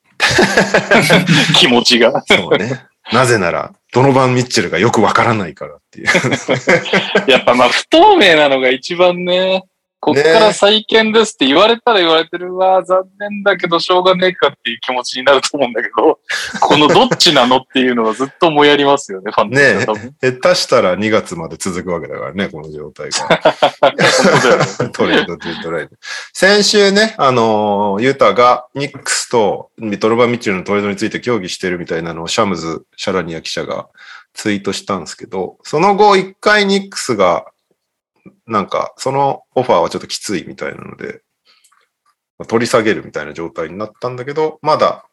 [1.55, 2.23] 気持ちが。
[2.27, 2.87] そうね。
[3.11, 6.07] なぜなら、ドノバン・ミッチェルがよくわからないからっていう。
[7.29, 9.63] やっぱまあ不透明なのが一番ね、
[10.03, 16.19] こっから再建ですって言われたら言われてるわ、残念だけどしょうがねえかっていう気持ちになると思うんだけど、
[16.59, 20.13] このどっちなのっていうのはずっともやりますよね、ファンのね。
[20.21, 24.89] え、下手したら2月まで続くわけだからね、この状態が。
[24.91, 25.95] トレードトレード。
[26.33, 33.87] 先週ね、あのーユータがニックスとドノバン・ミッチェルのトレードについて協議してるみたいなのをシャムズ・シャラニア記者が
[34.33, 37.45] ツイートしたんですけど、その後一回ニックスが、
[38.47, 41.21] なんか、そのオファーはちょっときついみたいなので、
[42.47, 45.05] 取り下げるみたいな状態になったんだけど、まだ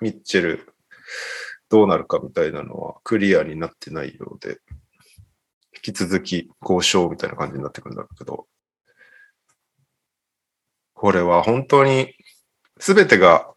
[0.00, 0.74] ミッチェル
[1.68, 4.58] どうなるかみたいなのはクリアになってないようで、
[5.74, 8.46] 引き続き交渉みたいな感じになってくるんだけど、
[10.94, 12.14] これは本当に
[12.78, 13.48] 全てが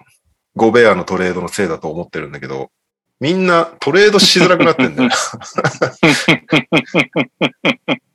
[0.55, 2.71] ゴベアのトレードのせいだと思ってるんだけど、
[3.19, 5.09] みんなトレードしづらくなってんだよ。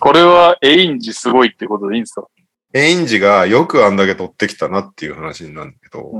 [0.00, 2.26] これはエインジすごいってことでいいんですか？
[2.72, 6.12] エインジがよくあんだけ取ってきたなっていう話になるんだけど。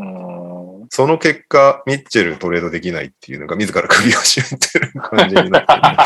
[0.90, 5.96] その結果、ミッチェルトレードできないっていうのが自ら首を絞めてる感じになってる、ね。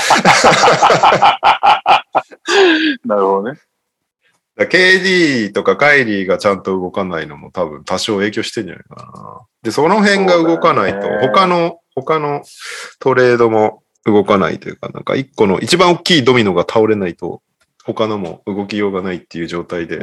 [3.04, 3.58] なるほどね。
[4.56, 9.40] KD とかカイリーがちゃんと動かないのも多分多少影響してんじゃないかな。
[9.62, 12.42] で、その辺が動かないと、他の、他の
[13.00, 17.42] トレードも動かないというか、なんか一個の一番大きいドミノが倒れないと、
[17.88, 20.00] 他のも動きようがないっていう状態で。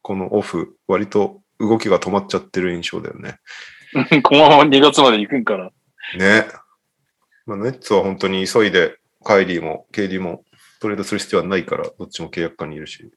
[0.00, 3.36] このオフ、割と動きが止まっちゃってる印象だよね。
[4.22, 5.64] このまま2月まで行くんかな。
[6.16, 6.46] ね。
[7.44, 10.44] まあ、ネッツは本当に急いで、カイリーも KD も
[10.80, 13.10] トレードする必要はないから、どっちも契約下にいるし。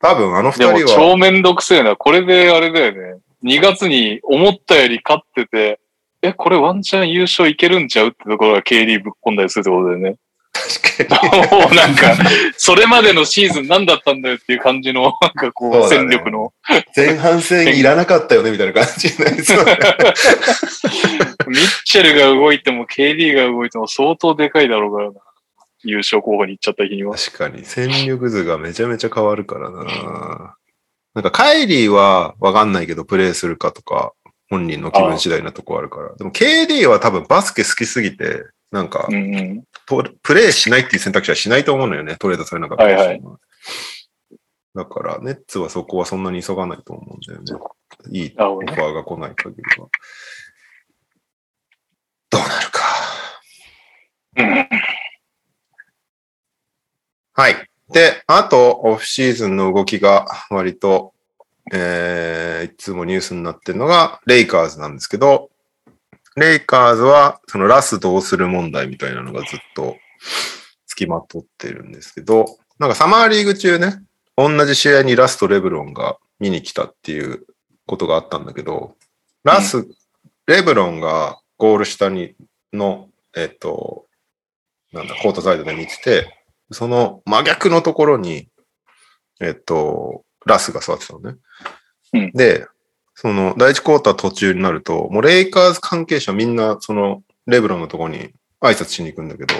[0.00, 1.96] 多分あの二でも人は、超めんどくせえな。
[1.96, 3.20] これであれだよね。
[3.42, 5.80] 2月に思ったより勝ってて、
[6.22, 10.16] え、これワンチャン優勝いけるんちゃうってところが KD ぶっ込んだりするってことだよね。
[10.68, 11.62] 確かに。
[11.62, 12.14] もうなんか、
[12.56, 16.52] それまでのシーズン何だったんだよっていう感じの、なんかこう、戦力の。
[16.94, 19.78] 前半戦いらなかったよね、みたいな感じになりそうだね
[21.46, 25.20] ミッチェルが動いても KD が動いても相当でかいだろうからな。
[25.84, 27.16] 優勝候補に行っちゃった日には。
[27.16, 30.56] 確かに、戦力図がめちゃめちゃ変わるからな。
[31.14, 34.12] なんか、カイリーはわかんないけど、プレイするかとか、
[34.50, 36.14] 本人の気分次第なとこあるから。
[36.16, 39.64] でも、KD は多分バスケ好きすぎて、なんかう、んうん。
[39.88, 43.22] とプレイしないっていう選択肢はしないと思うのよね、トレードされなかったらはいはい
[44.74, 47.66] だから、ネッツはそこはそんなに急がないと思うんだよね。
[48.12, 49.88] いいオファーが来ない限りは。
[52.30, 52.80] どうなるか。
[54.36, 54.68] うん
[57.32, 57.54] はい。
[57.90, 61.12] で、あと、オフシーズンの動きが割と、
[61.72, 65.50] えー、いつもニュースになってるのが、レイカーズなんですけど、
[66.38, 69.96] レイカーズは、そのラスどうする問題みたいなのがずっと
[70.86, 74.02] 付きまとってるんですけど、なんかサマーリーグ中ね、
[74.36, 77.44] 同じ試合にラスとレブロンが見に来たっていう
[77.86, 78.94] ことがあったんだけど、
[79.44, 79.88] ラス、
[80.46, 82.34] レブロンがゴール下に
[82.72, 84.06] の、えっと、
[84.92, 88.48] なんだ、コートサイドで見てて、その真逆のところに、
[89.40, 91.36] えっと、ラスが座ってたのね。
[92.14, 92.66] うんで、
[93.20, 99.54] その第一クォーター途中になると、もうレイカーズ関係者みんなそのレブロンのところに挨拶しに行くんだけど、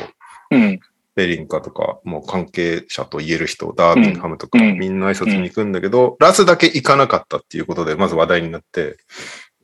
[0.53, 0.81] うん。
[1.16, 8.97] ベリンカとか、もう関係者と言える人、ダービンハムとか、うんみんな挨拶に行くんだけど、ラスだけ行かなかったっていうことで、まず話題になって、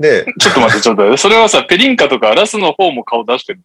[0.01, 1.17] で、 ちょっと待って、ちょっと待って。
[1.23, 3.61] それはさ、ペリンカとかラスの方も顔出してる。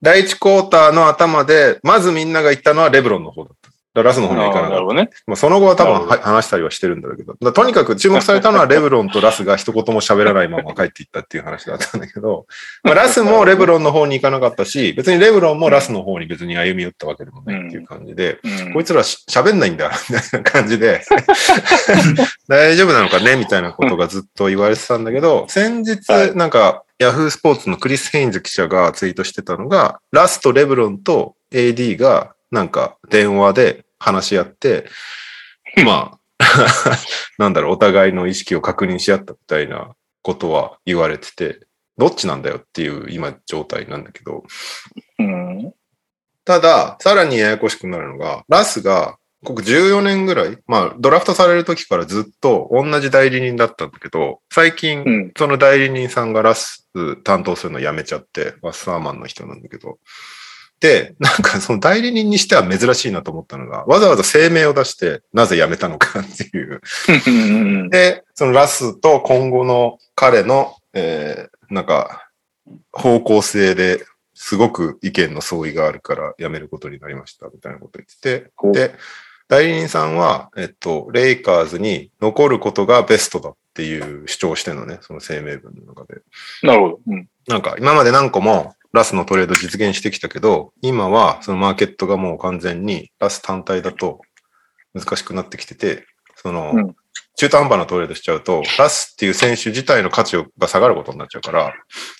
[0.00, 3.69] 第一クォーターの頭で、まずみんなが行ったのはレブロンの方だった。
[3.94, 4.94] ラスの方には行かなかった。
[4.94, 5.10] ね。
[5.26, 12.46] まあ、その後は多分話したりはしてるんだろうけど、とにかく注目されたのはレブロンとラスが一言も喋らないまま帰っていったっていう話だったんだけど、
[12.84, 18.72] まあ、ラスもレブロンの方に行かなかったし、別にレブロンもラスの方に別に歩み寄ったわけでもないっていう感じで、うん。
[18.74, 21.02] こいつらし喋んないんだ、みたいな感じで、
[22.46, 34.86] 大丈夫なのかねみたいなことがずっと言われてたんだけど、先日はい、なんか、ヤフースポーツのクリス・ヘインズ記者がツイートしてたのが、ラスとレブロンと AD がなんか電話で話し合って、
[35.84, 36.20] まあ、
[37.38, 41.60] なんだろう、お互いの意識を確認し合ったみたいなことは言われてて、
[41.98, 44.44] どっちなんだよっていう今状態なんだけど、
[45.18, 45.72] うん。
[46.44, 55.32] ただ、さらにややこしくなるのが、ラスが、ここ14年ぐらい、まあ、ドラフトされる時からずっと同じ代理人だったんだけど、最近、うん。
[55.36, 56.88] その代理人さんがラス
[57.22, 59.98] 担当するのやめちゃって、ワッサーマンの人なんだけど。
[60.80, 66.80] で、なんかその代理人にしては珍しいなと思ったのが、わざわざ声明を出して、なぜ辞めたのかっていう。
[67.26, 67.90] うん。
[67.90, 72.26] で、そのラスと今後の彼の、えー、なんか、
[72.92, 78.94] 方向性ですごく意見の相違があるから辞めることになりました、みたいなこと言ってて、で、
[79.48, 86.22] 代理人さんは、えっと、レイカーズに残ることがベストだっていう主張をしてるのね、その声明文の中で。
[86.62, 87.00] なるほど。
[87.06, 87.28] うん。
[87.48, 94.20] なんか今まで何個もラスのトレード実現してきたけど、今はそのマーケットがもう完全にラス単体だと
[94.94, 96.94] 難しくなってきてて、その、うん
[97.36, 101.72] 中途半端なトレードしちゃうと、ラスっていう選手自体の価値が下がることになっちゃうから、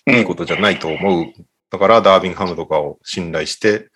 [0.06, 1.26] うんいいことじゃないと思う。
[1.70, 3.89] だからダービンハムとかを信頼して、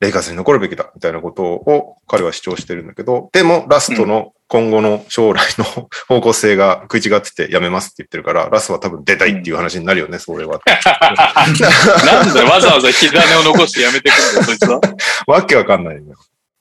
[0.00, 5.64] レイカーズに残るべきだ、みたいなことを彼は主張してるんだけど、でもラストの今後の将来の
[6.08, 10.60] 方向性が食い違っててやめますって言ってるから、ラスは多分出たいっていう話になるよね、それは。
[12.06, 14.80] なんでわざわざ火種を残してやめてくんだよ、そいつは。
[15.26, 16.02] わけわかんないよ。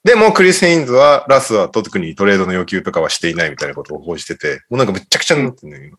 [0.04, 5.98] でも、クリス・ヘインズは、ラスは特にトレードの要求とかはしていないみたいなことを報じてて、もうなんかむっちゃくちゃになってるんだよ、今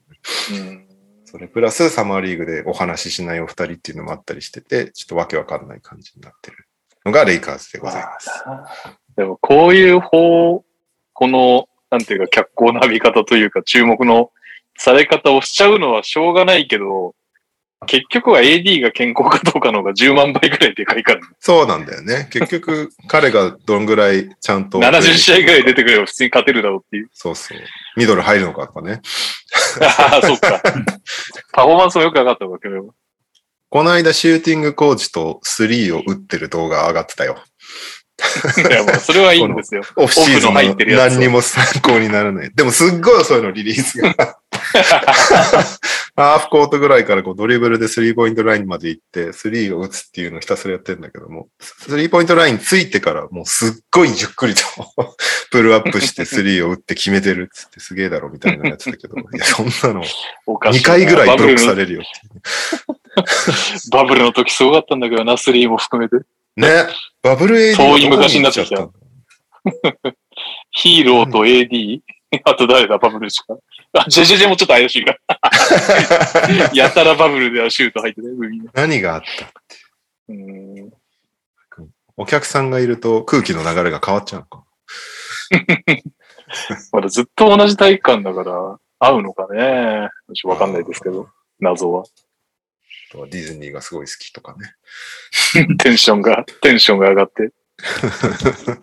[0.59, 0.89] うん。
[1.25, 6.68] それプラスサマーリーグでお話ししないお二人っていうのもあったりしてて、ちょっとわけわかんない感じになってる
[7.09, 8.31] のがレイカーズでございます。
[9.17, 10.65] でも、こういう方、
[11.13, 14.31] この、なんていうか、脚光の浴び方というか、注目の
[14.77, 17.15] され方をしちゃうのはしょうがないけど、
[17.87, 22.29] 結局は AD が健康かどうかの方が10万倍ぐらいでかいから、そうなんだよね。
[22.31, 24.79] 結局、 彼がどんぐらいちゃんと。
[24.81, 27.09] 70試合ぐらい出てくれば普通に勝てるだろうっていう。
[27.13, 27.59] そうそう。
[27.97, 29.01] ミドル入るのかとかね。
[29.81, 30.61] ああ、そっか。
[31.53, 32.95] パフォーマンスもよく上がったわけど。
[33.71, 37.43] この間、シューティングコーチとスリーを打ってる動画上がってたよ。
[38.69, 39.83] いや、もうそれはいいんですよ。
[39.97, 42.51] オフシーズン入ってるやつを何にも参考にならない。
[42.55, 44.15] でもすっごい遅いの、リリースが。
[46.17, 54.63] ハーフコートぐらいからこうドリブルでスリーポイントラインまで行って、スリーを打つっていうのをひたすらやってるんだけども、スリーポイントラインついてからもうすっごいゆっくりと
[55.53, 60.07] プルアップしてスリーを打って決めてるっつってすげえだろみたいなのやつだけど、いや、そんなの2
[60.47, 62.09] おかしいな回ぐらいブロックされるよって
[63.93, 66.25] バブルの時すごかったんだけどな、スリーも含めて。
[66.59, 66.87] ね。
[67.23, 68.89] バブル AD 遠い昔になってきた
[70.71, 72.01] ヒーローと AD、
[72.45, 73.57] あと誰だ、バブルしか？
[73.93, 76.71] あ、ジェジェジェもちょっと怪しいから。
[76.75, 78.29] やたらバブルではシュート入ってね。
[78.75, 79.53] 何があった
[80.29, 80.91] うん
[82.21, 84.65] お客さんがいると空気の流れが変わっちゃうのか。
[86.93, 90.09] まだずっと同じ体育館だから、合うのかね。
[90.45, 91.29] わかんないですけど、
[91.61, 92.05] 謎は。
[93.09, 94.75] あとはディズニーがすごい好きとかね。
[95.79, 97.53] テンションが、テンションが上がって。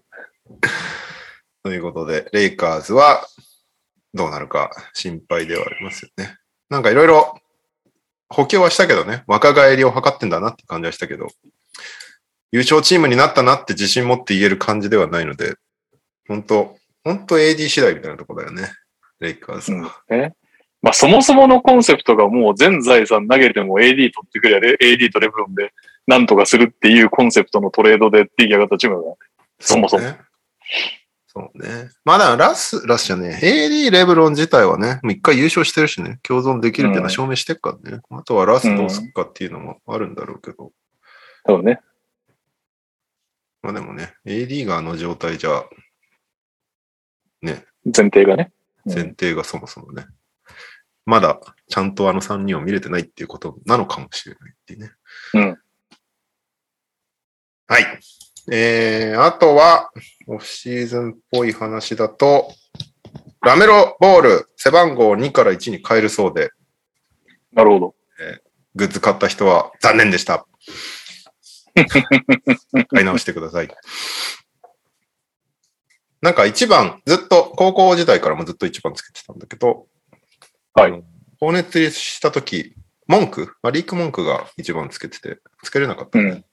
[1.64, 3.28] ということで、レイカーズは
[4.14, 6.38] どうなるか心配ではありますよね。
[6.70, 7.40] なんかいろいろ
[8.30, 11.28] 補強はしたけどね、若返りを図ってんだなって感じはしたけど、
[12.52, 15.56] 優勝チームになったなって自信持って言える感じではないので、
[16.28, 18.72] 本当本当 AD 次第みたいなとこだよね、
[19.20, 19.92] レイカーズうん。
[20.86, 25.74] まあそもそものコンセプトがもう全財産投げても AD 取ってくれや AD とレブロンで
[26.06, 29.16] なんとかするっていうコンセプトのトレードで出来上がったチームだから。
[29.60, 30.20] そもそもうね。
[31.26, 31.90] そうね。
[32.06, 38.02] まあだからラス、ラスじゃねえ、AD レブロン自体はね、もう一回優勝してるしね、共存できるっていうのは証明してるからね。
[38.12, 40.72] あとはラスどうするかっていうのもあるんだろうけど。
[41.48, 41.82] そうね。
[43.64, 45.64] まあでもね、AD があの状態じゃ、
[47.42, 48.52] ね、前提がね。
[48.86, 50.06] うん前提がそもそもね、
[51.06, 51.40] まだ
[51.70, 54.92] ちゃんとあの3人を見れてないっていうことなのかもしれないっていうね。
[55.34, 55.58] うん。
[57.68, 57.86] はい。
[58.52, 59.90] えー、あとは、
[60.28, 62.54] オフシーズンっぽい話だと、
[63.42, 66.52] ラメロボール、背番号2から1に変えるそうで、
[67.54, 67.96] なるほど。
[68.76, 70.46] グッズ買った人は残念でした。
[72.90, 73.70] 買い直してください。
[76.22, 79.88] なんか一番、ずっと、高校時代からもずっと一番つけてたんだけど、
[80.76, 81.04] はい。
[81.40, 82.76] 放熱したとき、
[83.08, 86.46] 文句、まあ、リーク文句が一番つけてて、つけれなかった、うん。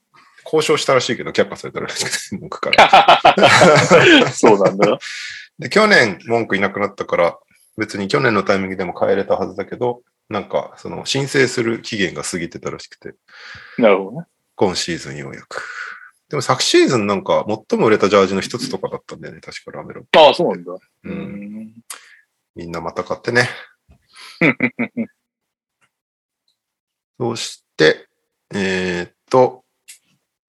[0.45, 4.31] 交渉したらしいけど、却下されたらしくて、 文句から。
[4.33, 4.99] そうなんだ。
[5.59, 7.39] で、去年文句いなくなったから、
[7.77, 13.15] 別に去年のタイミングでも変えれたはずだけど、なんか、その申請する期限が過ぎてたらしくて、
[13.79, 14.27] なるほどね。
[14.55, 15.65] 今シーズンようやく。
[16.29, 20.05] でも昨シーズンなんか最も売れたジャージの一つとかだったんだよね、確かラメロ。
[20.17, 20.73] ああ、そうなんだ。
[20.73, 20.81] う。
[21.05, 21.75] うんん。
[22.55, 23.49] みんなまた買ってね。
[27.19, 28.09] そして、
[28.55, 29.65] えーっと、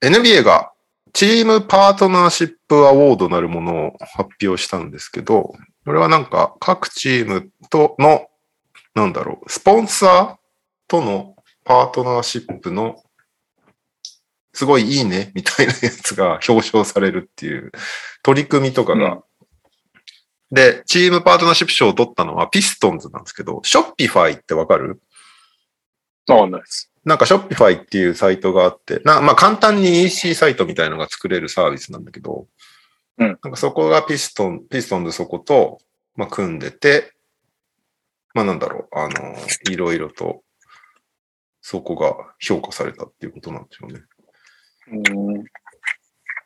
[0.01, 0.73] NBA が
[1.13, 8.29] チームパートナーシップアワードなるものを発表したんですけど、これはなんか各チームとの、
[8.95, 10.41] なんだろう、スポンサー
[10.89, 13.03] とのパートナーシップの
[14.53, 17.73] すごいいいねみたいなやつが表彰されるっていう
[18.23, 19.23] 取り組みとかが、
[20.53, 25.01] で、チームパートナーシップ賞を取ったのはピストンズなんですけど、 Shopifyってわかる？
[26.27, 26.91] わかんないです。
[27.05, 32.47] なんか Shopifyっていうサイトがあって、なまあ簡単に EC サイトみたいなのが作れるサービスなんだけど、
[33.19, 35.79] うんなんかそこがピストン、ピストンズそこと、
[36.17, 37.13] まあ、組んでて、
[38.35, 39.37] まあなんだろう、あの、
[39.71, 40.43] いろいろと、
[41.63, 44.03] そこが評価されたっていうことなんでしょうね。
[45.11, 45.39] うん。
[45.39, 45.43] ま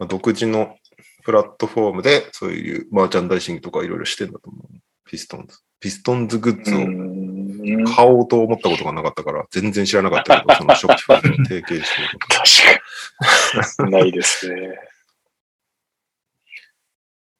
[0.00, 0.76] あ、独自の
[1.24, 4.66] プラットフォームでそういうマーチャンダイシングとかいろいろしてんだと思う。
[5.04, 5.58] ピストンズ。
[5.80, 12.36] ピストンズグッズをうん買おうと思ったことがなかったから、全然知らなかったけど、 その Shopify と提携してること。
[12.36, 13.90] 確かに。
[13.92, 14.78] ないですね。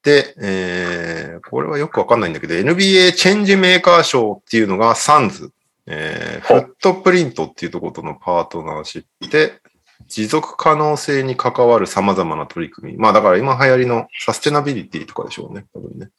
[0.03, 5.51] で、えー、これはよくわかんないんだけど、NBA チェンジメーカー賞っていうのがサンズ、
[5.87, 9.59] えー、フットプリントっていうところとのパートナーシップで、
[10.07, 12.97] 持続可能性に関わる様々な取り組み。
[12.97, 15.65] まあだから今流行りのサステナビリティとかでしょうね。
[15.73, 16.09] 多分ね。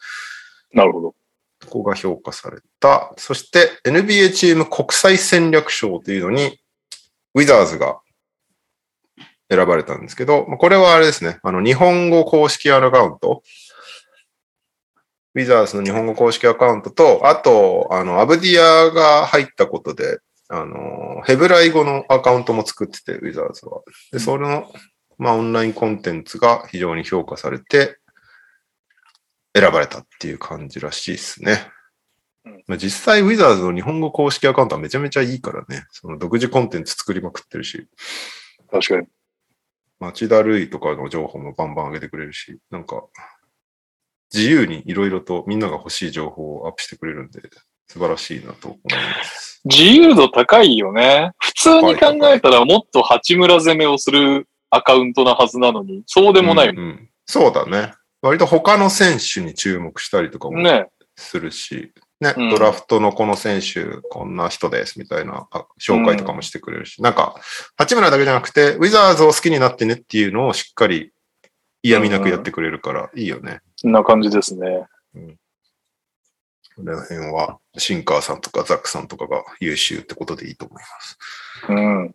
[0.73, 1.15] なるほど。
[1.65, 3.13] ここが評価された。
[3.17, 6.59] そして NBA チーム国際戦略賞というのに、
[7.35, 8.01] ウィザーズが
[9.51, 11.39] 選ばれたんですけど、まあこれはあれですね。
[11.43, 13.43] あの、日本語公式アカウント。
[15.35, 20.19] ウィザーズの日本語公式アカウントと、あと、あの、アブディアが入ったことで、
[20.49, 23.83] あの、ヘブライ語のアカウントも作ってて、ウィザーズは。
[24.13, 24.73] で、それの、
[25.19, 27.99] まあ、オンラインコンテンツが非常に評価されて、
[29.55, 31.69] 選ばれたっていう感じらしいですね。
[32.45, 35.85] うんまあ、実際、ウィザーズの日本語公式アカウントはめちゃめちゃいいからね。
[35.91, 37.89] その独自コンテンツ作りまくってるし、
[38.71, 39.07] 確かに。
[39.99, 43.05] 町田類とかの情報もバンバン上げてくれるし、なんか、
[44.33, 47.41] 自由にいろいろとみんなが欲しい情報をアップしてくれるんで、
[47.89, 49.61] 素晴らしいなと思います。
[49.65, 51.33] 自由度高いよね。
[51.39, 57.93] 普通に考えたらもっと八村攻めをするアカウントなはずなのに、そうでもないうんうんそうだね。
[58.23, 60.87] 割と他の選手に注目したりとかもね。
[61.17, 67.35] するし、ね、うんドラフトのこの選手、こんな人ですみたいなあ紹介とかもしてくれるし、なんか、
[67.77, 71.13] 八村だけじゃなくて、ウィザーズを好きになってねっていうのをしっかり
[71.83, 73.61] 嫌味なくやってくれるからいいよね。
[73.77, 74.87] そんな感じですね。
[76.77, 81.19] この辺は、シンカーさんとかザックさんとかが優秀ってことでいいと思います。
[81.71, 82.15] うん。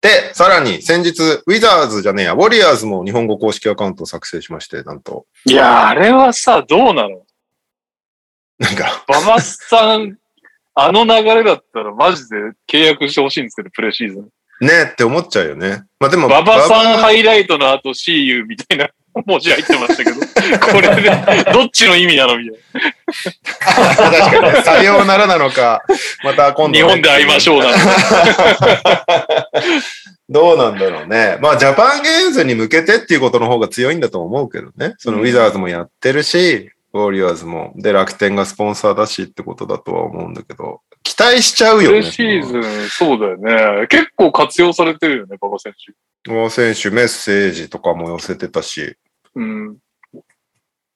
[0.00, 7.22] で、さらに先日、ウィザーズじゃねえや、ウォリアーズも日本語公式アカウントを作成しまして、なんと、いやー、あれはさ、どうなの？
[8.58, 10.18] なんか、馬場さん、
[10.74, 12.36] あの流れだったらマジで
[12.68, 14.22] 契約してほしいんですけど、プレシーズン。
[14.60, 15.84] ねえって思っちゃうよね。
[16.00, 18.90] まあでも、馬場さん馬ハイライトの後 See you みたいな
[19.26, 20.16] 文字入ってましたけど、
[20.72, 21.10] これで、
[21.52, 22.60] どっちの意味なのみたい
[23.64, 25.82] 確かにね、さようならなのか、
[26.24, 26.86] また今度、な。
[26.86, 27.76] 日本で会いましょうなの
[30.30, 31.38] どうなんだろうね。
[31.40, 34.94] まあ、ジャパンゲームズに向けてっていうことの方が強いんだと思うけどね。
[34.98, 42.02] そのウィザーズもやってるし、ウォリアーズも、で、楽天がスポンサーだしってことだとは思うんだけど、期待しちゃうよね。
[42.02, 43.86] シーズン、そうだよね。
[43.88, 46.30] 結構活用されてるよね、馬場選手。
[46.30, 48.96] 馬場選手メッセージとかも寄せてたし、
[49.38, 49.76] うん。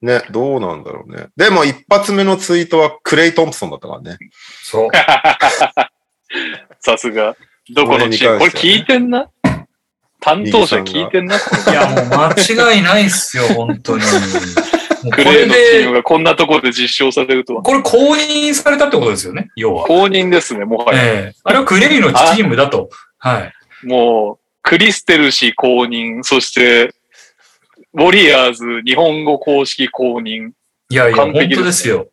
[0.03, 1.29] ね、どうなんだろうね。
[1.37, 4.19] でも一発目のツイートはクレイ・トンプソンだったからね。
[4.63, 4.89] そう。
[6.81, 7.37] さすが。
[7.73, 8.39] どこのチーム？
[8.41, 9.31] これ聞いてんな？
[10.21, 11.37] 担当者聞いてんな？
[11.37, 11.39] い
[11.73, 14.03] や、もう間違いないっすよ、 本当に。
[15.13, 17.63] クレイのチームで、がこんなところで実証されるとは。
[17.63, 19.87] これ公認されたってことですよね、要は。
[19.87, 21.03] 公認ですね、もはや。
[21.05, 22.91] ええあれはクレイのチームだと。
[23.19, 23.53] はい。
[23.87, 26.95] もう、クリステル氏公認、そして、
[27.95, 30.53] ウォリアーズ日本語公式公認。
[30.89, 32.09] いやいや、本完璧ですね当ですよ。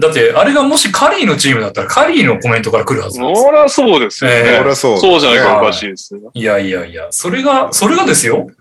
[0.00, 4.36] だって、あれがもしカリーのチームだったら、カリーのコメントから来るはずなんですそりゃそうですよね。
[4.36, 6.30] ええこれはそう、そうじゃないかねおかしいですよ。
[6.32, 8.46] いやいやいや、それが、それがですよ。
[8.48, 8.56] うん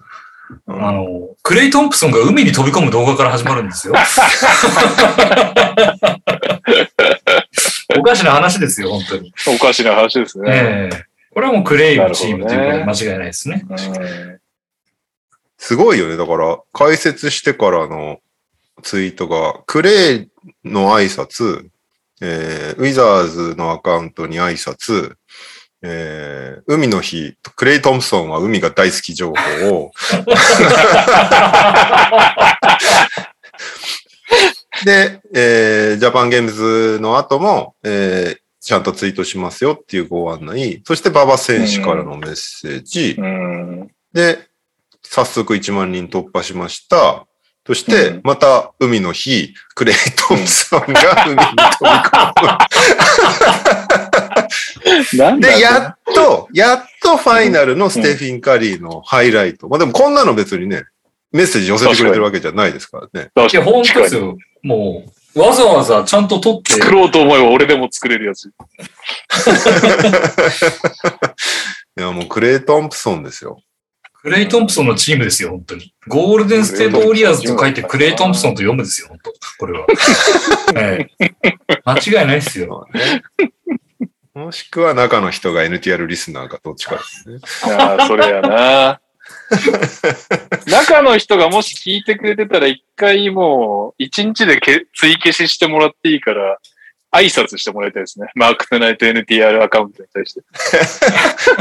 [0.65, 3.93] あの、クレイ・トンプソンが海に飛び込む動画から始まるんですよ。
[7.97, 9.33] おかしな話ですよ、本当に。
[9.53, 10.49] おかしな話ですね。
[10.49, 13.63] ええこれはもうクレイのチームということでな間違いないですね。
[13.69, 14.39] うん
[15.57, 16.17] すごいよね。
[16.17, 18.19] だから、解説してからの
[18.83, 20.29] ツイートが、クレイ
[20.63, 21.67] の挨拶、
[22.21, 25.15] えーウィザーズのアカウントに挨拶、
[25.83, 29.91] えー海の日、クレイ・トンプソンは海が大好き情報を、
[34.85, 43.87] で、えージャパンゲームズの後も、えーちゃんとツイートしますよっていうご案内、そして馬場選手からのメッセージ、うん。
[44.11, 44.39] で、
[45.09, 47.25] 早速1万人突破しました。
[47.65, 49.95] そしうてん、また海の日、クレイ・
[50.27, 51.45] トンプソンが 海に飛
[51.83, 52.47] び込む。
[55.17, 59.67] なんだで、やっと、やっとファイナルのステフィン・カリーのハイライト。
[59.67, 60.83] まあでもこんなの別にね、
[61.33, 63.29] メッセージ寄せてくれてるわけじゃないですからね。
[63.35, 64.37] いや、本当ですよ。
[64.63, 65.03] も
[65.35, 68.47] う、わざわざちゃんと撮って、作ろうと思えば俺でも作れるやつ。
[71.99, 73.59] いや、もうクレイ・トンプソンですよ。
[74.27, 75.93] クレイ・トンプソンのチームですよ、本当に。
[76.05, 79.33] ゴールデンステート・ウォリアーズと書いてクレイ・トンプソンと読むですよ、本当。
[79.57, 79.87] これは。
[80.75, 81.31] え え
[81.85, 82.85] 間違いないですよ。
[84.33, 87.39] もしくは中の人が NTR リスナーかどっちかですね。
[87.73, 88.99] ああ、それやな。
[90.67, 96.59] 中の人がもし聞いてくれてたら一回もう一日でけ追消ししてもらっていいから
[97.11, 98.27] 挨拶してもらいたいですね。
[98.35, 100.41] マークトゥナイト NTR アカウントに対して。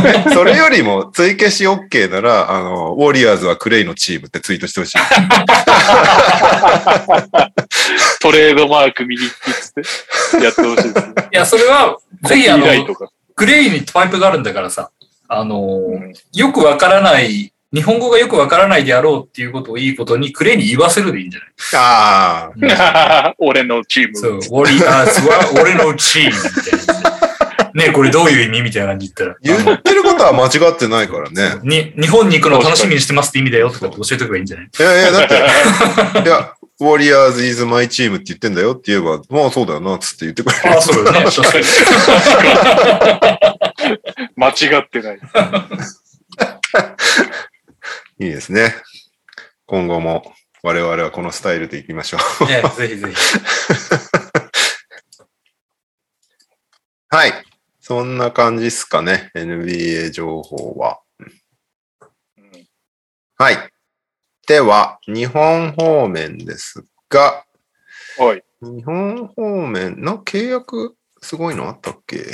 [0.02, 4.98] ね それよりも追消し OK なら、あの、ウォリアーズはクレイのチームってツイートしてほしい。
[8.20, 9.70] トレードマーク右利きっつ
[10.36, 11.14] ってやってほしいですね。
[11.32, 12.66] いや、それは、ぜひあの。
[13.36, 14.90] クレイにパイプがあるんだからさ、
[15.28, 21.50] あのーうんよくわからない、日本語がよくわからないであろうっていうことをいいことにクレイに言わせるでいいんじゃない？
[21.74, 22.52] あ
[23.30, 24.16] あ、俺のチーム。
[24.16, 27.16] そう、ウォリアーズは俺のチームみたいな。
[27.74, 29.36] ねこれどういう意味みたいな感じ言ったら。
[29.64, 31.56] 言ってることは間違ってないからね。
[31.62, 34.68] に、日本に行くのを楽しみにしてますって意味だよとか教えておけばいいんじゃない？
[34.78, 35.34] いやいや、だって、
[36.28, 40.74] いや、ウォリアーズ is my team って言ってんだよって言えば、まあそうだよな、つって言ってくれる。
[40.74, 41.24] ああ、そうだね。
[41.24, 41.64] 確かに。
[44.36, 45.20] 間違ってない。
[48.18, 48.74] いいですね。
[49.66, 52.46] 今後も我々はこのスタイルでいきましょう。
[52.46, 53.16] ねぜひぜひ。
[57.08, 57.32] はい。
[57.80, 59.30] そんな感じっすかね。
[59.34, 61.00] NBA 情報は。
[63.38, 63.70] はい。
[64.46, 67.44] では、日本方面ですが、
[68.18, 68.42] はい。
[68.62, 72.24] 日本方面の契約すごいのあったっけ？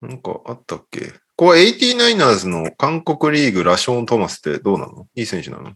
[0.00, 1.12] なんかあったっけ？
[1.38, 5.06] これ 89ers の韓国リーグラショーン・トマスってどうなの？
[5.14, 5.70] いい選手なの？
[5.70, 5.74] い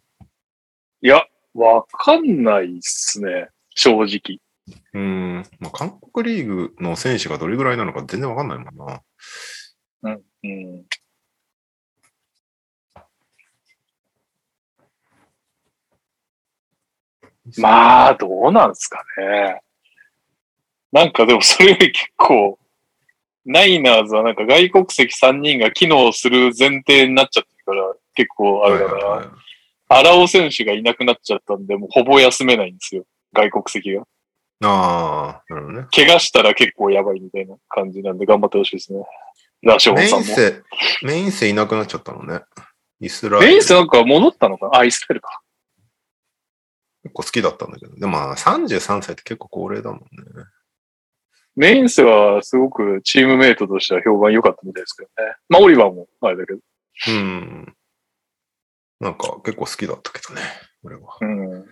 [1.03, 3.49] や、わかんないっすね。
[3.77, 4.41] 正直。
[4.93, 5.47] うーん。
[5.61, 9.03] まあ、韓国リーグの選手がどれぐらいなのか全然わかんないもんな。
[10.03, 10.85] うん。
[17.59, 19.61] まあ、どうなんすかね。
[20.91, 22.59] なんかでもそれより結構、
[23.45, 29.33] ナイナーズはなんか外国籍3人が機能する前提になっちゃってるから、結構あれだはいはいはいな。
[29.89, 33.05] 荒尾選手がいなくなっちゃったんで、もうほぼ休めないんですよ。
[33.33, 34.03] 外国籍が。
[34.65, 35.87] ああ、なるほどね。
[35.91, 39.05] 怪我したら結構やばいみたいな感じなんで頑張ってほしいですね。
[39.63, 40.27] ラションさんも。
[40.27, 40.63] インセ、
[41.03, 42.43] メインセいなくなっちゃったのね。
[43.01, 43.47] イスラエル。
[43.49, 44.79] メインスなんか戻ったのかな？
[44.79, 45.41] あ、イスラエルか。
[47.03, 47.97] 結構好きだったんだけど。
[47.97, 50.07] でもまあ33歳って結構高齢だもんね。
[51.57, 55.35] メインスはすごくチームメイトとしては評判良かったみたいですけどね。
[55.49, 56.61] まあ、オリバーもあれだけど。
[57.09, 57.75] うん。
[59.01, 60.41] なんか結構好きだったけどね。
[60.83, 61.17] 俺は。
[61.21, 61.67] うん。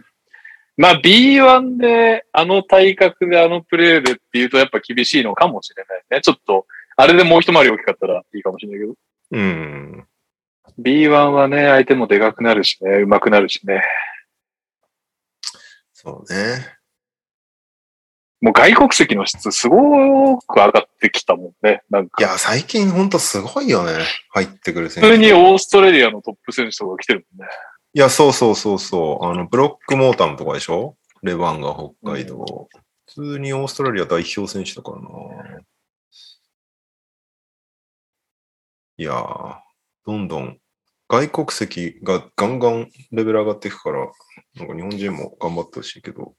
[0.77, 6.21] まあ、B1 であの体格であのプレーでっていうとやっぱ厳しいのかもしれないね。
[6.21, 6.67] ちょっと、
[6.97, 8.95] あれでもう一回り大きかったらいいかもしれないけど。
[9.33, 10.07] うん。
[10.79, 13.83] B1 はね、相手もでかくなるしね、上手くなるしね。
[15.93, 16.80] そうね。
[18.41, 21.83] もう外国籍の質すごく上がってきたもんね。
[21.91, 22.23] なんか。
[22.23, 23.93] いや、最近ほんとすごいよね。
[24.31, 25.11] 入ってくる選手。
[25.11, 27.53] 普通にオーストラリアのトップ選手とか来てるもんね。
[27.93, 29.27] いや、そうそうそうそう。
[29.27, 30.97] あの、ブロックモータムとかでしょ？
[31.23, 32.69] レバンが北海道。
[33.07, 35.09] 普通にオーストラリア代表選手だからな。
[38.97, 39.57] いやー、
[40.07, 40.59] どんどん
[41.09, 44.11] 外国籍がガンガンレベル上がっていくから、
[44.55, 46.35] なんか日本人も頑張ってほしいけど、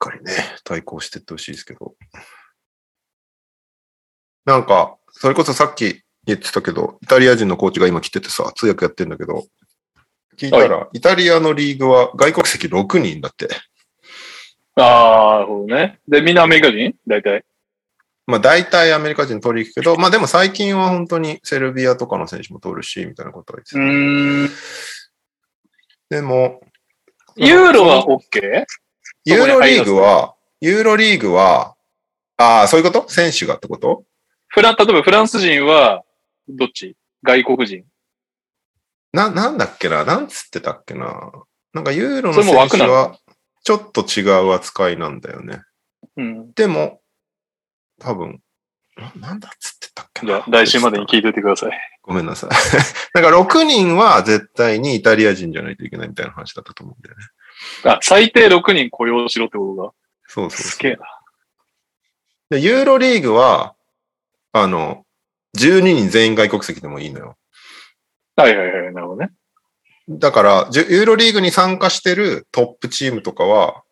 [0.00, 0.32] かりね、
[0.64, 1.94] 対抗していってほしいですけど。
[4.46, 9.46] なんか、それこそさっき言ってたけど、イタリア人のコーチが今来ててさ、通訳やってんだけど、
[10.36, 13.48] 聞いたら、イタリアのリーグは外国籍6人だって。
[14.76, 16.00] ああ、なるほどね。
[16.08, 16.96] で、みんなアメリカ人？
[17.06, 17.44] 大体。
[18.26, 23.80] まあ大体アメリカ人取り行くけど、まあでも最近は本当にセルビアとかの選手も取るし、みたいなことは言ってた。
[23.80, 24.48] ん。
[26.08, 26.60] でも、
[27.36, 28.64] ユーロは OK?
[29.24, 31.74] ユーロリーグは、ユーロリーグは、
[32.36, 33.08] ああ、そういうこと？
[33.08, 34.04] 選手がってこと？
[34.48, 36.02] フラン、例えばフランス人は、
[36.48, 36.96] どっち？
[37.22, 37.84] 外国人。
[39.12, 40.04] な、なんだっけな？
[40.04, 41.30] なんつってたっけな？
[41.74, 43.18] なんかユーロの選手は、
[43.62, 45.60] ちょっと違う扱いなんだよね。
[46.16, 46.52] うん。
[46.52, 47.00] でも、
[48.00, 48.40] 多分、
[48.96, 50.32] ななんだっつってたっけな？
[50.32, 51.72] じゃあ、来週までに聞いといてください。
[52.02, 52.50] ごめんなさい。
[53.12, 57.24] だから6人は絶対にイタリア人じゃないといけないみたいな話だったと思うんだよね。
[57.84, 59.92] あ、最低6人雇用しろってことが。
[60.26, 60.98] そうそうすげえな。
[62.50, 63.74] で、ユーロリーグは、
[64.52, 65.04] あの、
[65.58, 67.36] 12人全員外国籍でもいいのよ。
[68.36, 69.30] はいはいはい、なるほどね。
[70.08, 73.82] だから、ユーロリーグに参加してるトップチームとかは、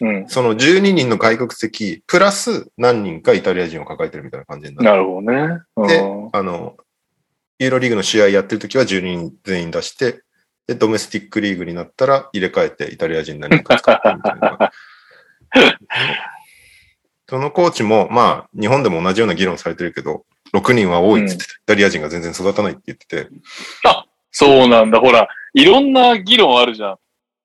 [0.00, 0.28] うん。
[0.28, 4.90] その12人の外国籍、プラス何人かイタリア人を抱えてるみたいな感じになる。
[4.90, 5.62] なるほどね。
[5.76, 6.00] うんで
[6.32, 6.76] あの、
[7.58, 10.22] ユーロリーグの試合やってるときは12人全員出して、
[10.66, 14.72] で、ドメスティックリーグになったら入れ替えてイタリア人何人か使ってみたいな。
[17.28, 23.28] そのコーチも、まあ、日本でも同じような議論されてるけど、6人は多いって言ってて、イタリア人が全然育たないって言ってて、
[24.30, 25.00] そうなんだ。
[25.00, 26.96] ほら、いろんな議論あるじゃん。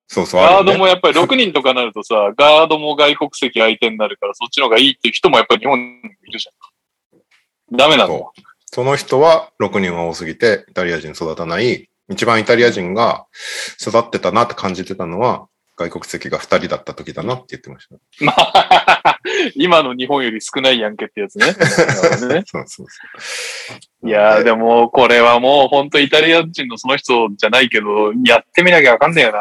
[0.07, 5.85] そうそう、ガードもやっぱり6人とかなるとさ、ガードも外国籍相手になるからそっちの方がいいっていう人もやっぱり日本に
[6.27, 7.77] いるじゃん。
[7.77, 8.31] ダメなの？
[8.65, 11.88] その人は6人は多すぎて、イタリア人育たない。
[12.09, 13.25] 一番イタリア人が
[13.79, 15.47] 育ってたなって感じてたのは、
[15.77, 17.95] 外国籍が2人だった時だなって言ってました。
[18.25, 19.19] まあ、
[19.55, 21.45] 今の日本より少ないやんけってやつね。
[22.27, 22.85] ねそうそうそ
[24.03, 24.07] う。
[24.07, 29.39] いやーでも、これはもう本当イタリア人のその人じゃないけど、やってみなきゃわかんねえよな。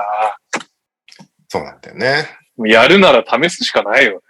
[1.49, 2.29] そうなんだよね。
[2.67, 4.23] やるなら試すしかないよ。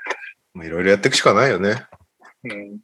[0.55, 1.85] いろいろやっていくしかないよね。
[2.45, 2.79] うん。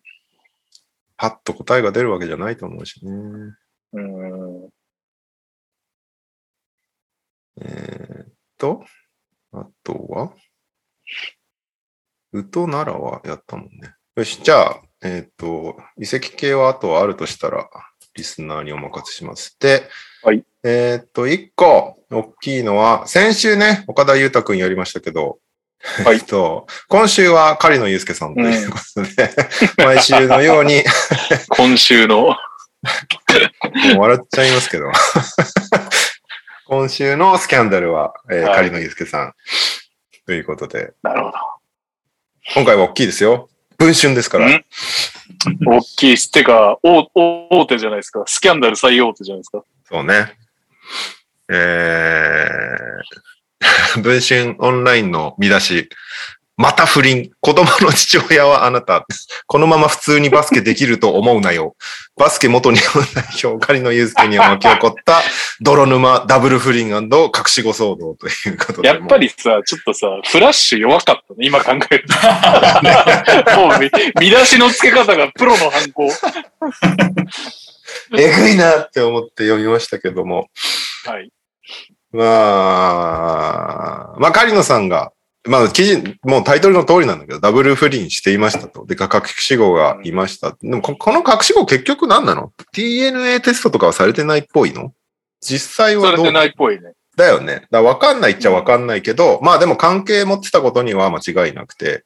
[1.16, 3.12] パッと答えが出るわけじゃないと思うしね。
[3.94, 4.68] うん。
[7.60, 8.26] えーっ
[8.58, 8.84] と、
[9.52, 10.32] あとは、
[12.32, 13.94] ウト奈良はやったもんね。
[14.16, 17.68] よし、じゃあ、えーっと、遺跡系はあとはあるとしたら、
[18.16, 19.56] リスナーにお任せします。
[19.60, 19.88] で、
[20.22, 25.38] はいえーっと、一個、大きいのは、先週ね、岡田裕太くんやりましたけど、
[26.04, 29.30] はいえっと、今週は狩野祐介さんということで、
[29.84, 30.82] 毎週のように、
[31.50, 32.34] 今週の。
[33.98, 34.90] 笑っちゃいますけど。
[36.76, 39.32] 今週のスキャンダルは、えーはい狩野祐介さん。
[40.26, 41.32] ということで、なるほど。
[42.52, 43.48] 今回は大きいですよ。
[43.78, 44.50] 文春ですから。
[44.50, 44.64] ん？
[45.68, 46.32] 大きいっす。
[46.32, 48.24] てか、大大手じゃないですか。
[48.26, 49.62] スキャンダル最大手じゃないですか。
[49.84, 50.36] そうね。
[51.48, 55.88] えー、 文春オンラインの見出し。
[56.56, 57.30] また不倫。
[57.40, 59.04] 子供の父親はあなた。
[59.46, 61.74] このまま普通にバスケできると思うなよ。
[62.16, 65.20] バスケ元日本代表、狩野祐介には巻き起こった
[65.60, 67.00] 泥沼ダブル不倫隠
[67.46, 68.88] し子騒動ということで。
[68.88, 71.46] やっぱりさ、ちょっとさ、フラッシュ弱かったね。
[71.46, 72.14] 今考えると。
[73.58, 73.90] もう見、
[74.20, 76.08] 見出しの付け方がプロの犯行。
[78.16, 80.48] えぐいなって思って読みましたけども。
[81.04, 81.30] はい。
[82.12, 82.24] ま
[84.14, 85.12] あ、まあ、狩野さんが、
[85.46, 88.86] まあ、記事、もうタイトルの通りなんだけど、ダブル不倫していましたと。
[88.86, 90.56] で、隠し子がいました。
[90.62, 94.94] でもこ、この隠し子結局何なの ?DNA テストとかはされてないっぽいの？
[95.40, 96.24] 実際さはどう？
[96.24, 96.92] れてないっぽいね。
[97.16, 97.66] だよね。
[97.70, 102.04] だわかんないっちゃわかんないけど、まあでも関係持ってたことには間違いなくて、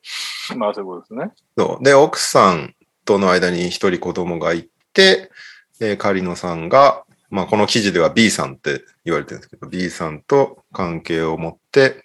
[0.56, 1.30] まあそういうことですね。
[1.56, 1.84] そう。
[1.84, 2.74] で、奥さん
[3.04, 5.30] との間に一人子供がいて、
[5.78, 12.04] で、狩野さんが、まあこの記事では B さんって言われてるんですけど、B さんと関係を持って、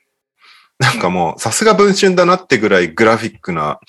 [0.84, 3.80] なんかもうさすが文春だなってぐらいグラフィックな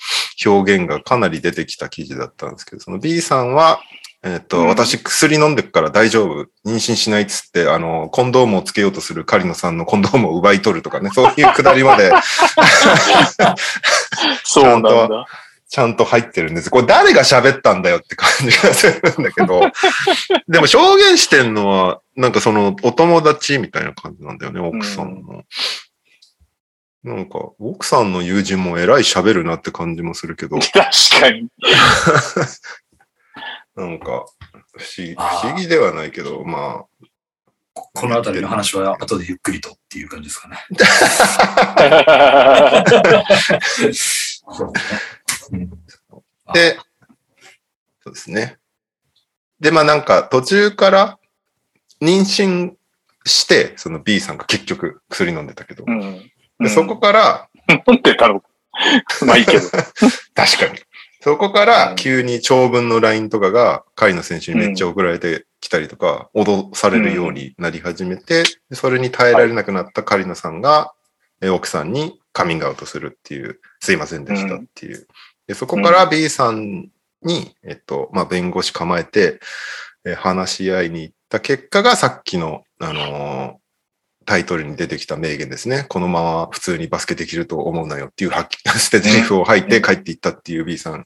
[0.45, 3.81] 表現がかなり出てきた記事だったんですけど、その B さんは、
[4.23, 6.47] えっ、と、うん私薬飲んでくから大丈夫。
[6.65, 12.11] 妊娠しないっつって、あの、コンドームをつけようとする狩野さんのコンドームを奪い取るとかね、そういうくだりまで
[14.43, 15.27] そうなんだ。
[15.67, 16.69] ちゃんと入ってるんです。
[16.69, 19.59] これ誰が喋ったんだよって感じがするんだけど、
[20.47, 25.43] でも表現してんのは、なんかそのお友達みたいな感じなんだよね、奥さんの。
[27.05, 30.73] なんか、奥さんの友人も偉い喋るなって感じもするけど、 確
[31.21, 31.47] かに。
[33.75, 34.15] なんか、不
[34.97, 36.85] 思議、不思議ではないけど、ま
[37.73, 40.57] このあたりの話は後でゆっくりとっていう感じですかね。
[46.53, 46.79] で、
[48.01, 48.57] そうですね。
[49.59, 51.19] で、まあなんか途中から
[52.01, 52.73] 妊娠
[53.25, 56.31] して、その B さんが結局薬飲んでたけど、うん。
[56.59, 58.43] でそこから、飲んでたの
[59.25, 59.69] まあいいけど。
[60.35, 60.79] 確かに。
[61.21, 70.93] そこから急に長文の LINE とかが、カイの選手にめっちゃ送られてきたりとか、脅されるようになり始めて、でそれに耐えられなくなったカリナさんが、
[71.41, 75.07] え奥さんにカミングアウトするっていう、すいませんでしたっていう。
[75.47, 76.89] でそこから B さん
[77.23, 79.39] に、えっと、まあ、弁護士構えて、
[80.05, 83.64] え話し合いに行った結果がさっきの、あのー
[84.25, 85.85] タイトルに出てきた名言ですね。
[85.87, 91.05] このまま普通にバスケできると思うなよっていうはっき捨て台詞を吐いて帰っていったっていう B さん。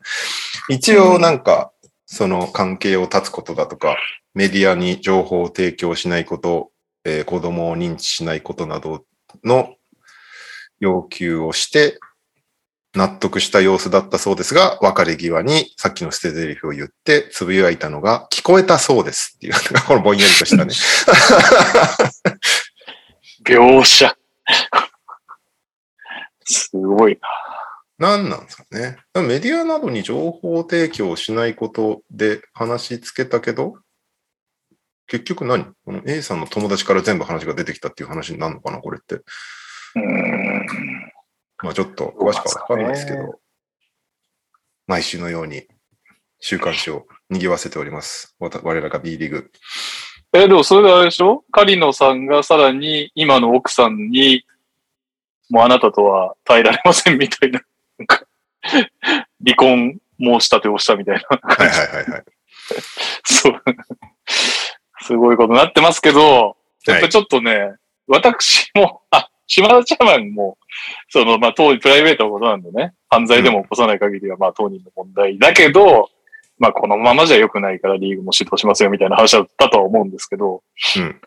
[0.69, 1.71] 一応なんか、
[2.05, 3.97] その関係を断つことだとか、
[4.33, 6.71] メディアに情報を提供しないこと、
[7.05, 9.05] えー子供を認知しないことなど
[9.43, 9.75] の
[10.79, 11.99] 要求をして、
[12.95, 19.53] 納得した様子だったそうですが、別れ際にさっきの捨て台詞を言って、つぶやいたのが聞こえたそうですっていう、
[19.85, 20.73] このぼんやりとしたね。
[23.49, 24.15] 描写。
[26.45, 27.19] すごいな。
[27.97, 28.97] 何なんですかね。
[29.15, 33.79] メディアなどに情報提供しないことで話しつけたけど、
[35.07, 35.65] 結局何？
[35.83, 39.15] この A さんの友達から全部話が出てきたっていう話になるのかなこれって。
[39.15, 40.65] うーん。
[41.63, 43.39] まあちょっと詳しくはわかんないですけどうなんど、
[44.87, 45.67] 毎週のように
[46.39, 48.35] 週刊誌を賑わせております。
[48.39, 49.51] 我らが B リーグ。
[50.33, 51.43] え、でもそれであれでしょ？
[51.51, 54.45] カリノさんがさらに今の奥さんに、
[55.49, 57.61] もうあなたとは耐えられませんみたいな、
[57.97, 58.23] なんか
[59.43, 61.39] 離婚申し立てをしたみたいな。
[61.41, 62.23] はいはいはいはい。
[63.25, 63.61] そう。
[65.01, 66.55] すごいことになってますけど、
[66.85, 67.75] やっぱちょっとね、
[68.07, 70.59] 私も、あ、島田茶碗も、
[71.09, 76.09] その、まあ、当プライベートのことなんでね、犯罪でも起こさない限りは、まあ、当人の問題だけど、
[76.59, 80.61] まあ、このままじゃ良くないからリーグも指導しますよみたいな話だったとは思うんですけど、
[80.97, 81.21] うん。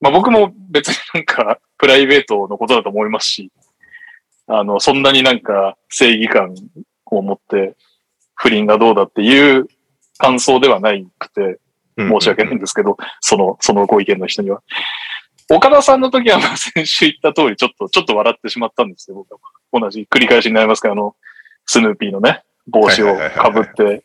[0.00, 3.50] まあ、僕も別になんか、プライベートのことだと思いますし、
[4.46, 6.54] あの、そんなになんか正義感
[7.06, 7.74] を持って、
[8.34, 9.66] 不倫がどうだっていう
[10.18, 11.58] 感想ではないくて、
[11.96, 14.62] 申し訳ないんですけど、その、そのご意見の人には。
[15.50, 19.38] 岡田さんの時は、まあ、先週言った通り、ちょっと、ちょっと笑ってしまったんですよ、僕は。
[19.72, 21.16] 同じ繰り返しになりますけど、あの、
[21.66, 24.04] スヌーピーのね、帽子をかぶって、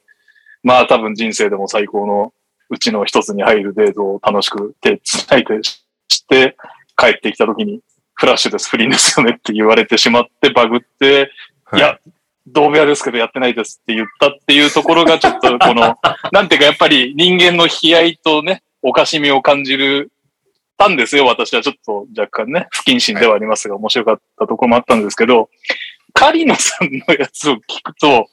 [0.64, 2.34] まあ多分人生でも最高の
[2.70, 5.82] うちの一つに入るデートを楽しく手繋いでし
[6.28, 6.56] て、
[6.98, 7.82] 帰ってきた時に、
[8.14, 11.32] フラッシュです、不倫ですよねって言われてしまって、バグって、
[11.74, 11.98] いや、
[12.48, 15.98] 同部屋ですけどやってないですって言ったっていうところがちょっとこの、
[16.32, 20.12] なんていうかやっぱり人間の悲哀とね、おかしみを感じる、
[20.78, 21.26] たんですよ。
[21.26, 25.50] 私はちょっと若干ね、不謹慎ではありますが、面白かったところもあったんですけど、
[26.14, 28.28] カリノさんのやつを聞くと、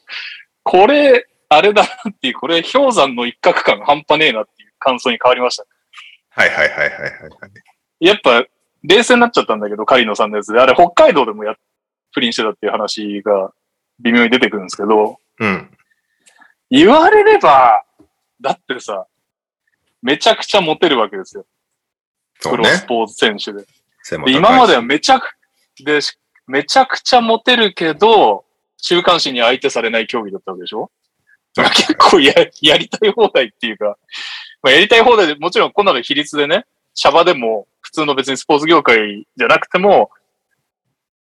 [0.62, 5.64] これ、あれだなっていう、これ氷山の一角感半端ねえなっていう感想に変わりました。
[6.30, 7.30] はいはいはいはいはいはい。
[8.00, 8.44] やっぱ、
[8.82, 11.54] 冷静になっちゃったんだけど、カリノさんのやつで、あれ北海道でもや、
[12.12, 13.52] 不倫してたっていう話が
[14.00, 15.70] 微妙に出てくるんですけど、うん。
[16.70, 17.84] 言われれば、
[18.40, 19.06] だってさ、
[20.02, 21.46] めちゃくちゃモテるわけですよ。
[22.42, 22.84] プロス。
[22.86, 23.64] ポーツ選手で。
[24.02, 25.32] 背も高いしで今まではめちゃく、
[25.84, 28.44] で、しめちゃくちゃモテるけど、
[28.76, 30.90] 週刊誌に相手されない競技だったわけでしょ？
[31.54, 33.96] だから結構ややりたい放題っていうか、
[34.62, 40.10] まあ、やりたい放題でもちろんこんなの比率でね、シャバでも普通の別にスポーツ業界じゃなくても、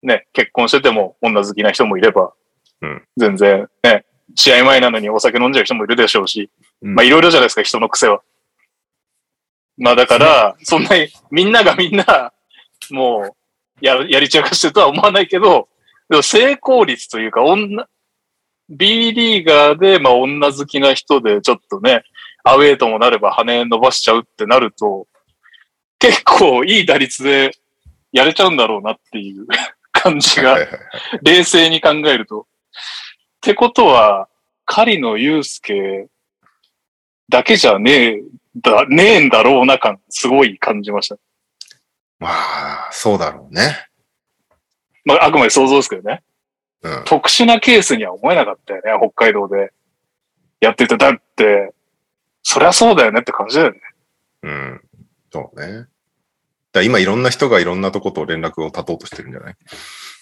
[0.02, 2.32] ね、結婚してても女好きな人もいれば、
[2.80, 3.02] うん。
[3.16, 4.04] 全然ね、
[4.34, 6.50] 試合前なのにお酒飲んじゃう人もいるでしょうし、
[6.80, 6.94] うん。
[6.94, 8.22] まあいろいろじゃないですか、人の癖は。
[9.76, 12.32] まあだから、そんなに、みんながみんな、
[12.90, 13.36] もう、
[13.82, 15.68] や、やり散らかしてるとは思わないけど、
[16.08, 17.86] でも成功率というか、女、
[18.68, 22.04] B リーガーで、まあ女好きな人で、ちょっとね、
[22.44, 25.06] アウェイともなれば羽伸ばしちゃうってなると、
[25.98, 27.52] 結構いい打率で
[28.12, 29.46] やれちゃうんだろうなっていう
[29.92, 30.58] 感じが
[31.22, 32.42] 冷静に考えると。
[32.42, 32.44] っ
[33.40, 34.28] てことは、
[34.64, 36.06] 狩野祐介
[37.28, 38.22] だけじゃねえ、
[38.56, 41.16] だ、ねえんだろうな感、すごい感じました。
[42.22, 42.28] ま
[42.88, 43.88] あ、そうだろうね。
[45.04, 46.22] まあ、あくまで想像ですけどね。
[46.82, 47.02] うん。
[47.04, 49.72] 特殊なケースには思えなかったよね、北海道で。
[50.60, 51.72] やってて、だって、
[52.44, 53.80] そりゃそうだよねって感じだよね。
[54.44, 54.80] うん。
[55.32, 55.86] そうね。
[56.72, 59.56] だ今いろんな人がいろんなとこと連絡を絶とうとしてるんじゃない？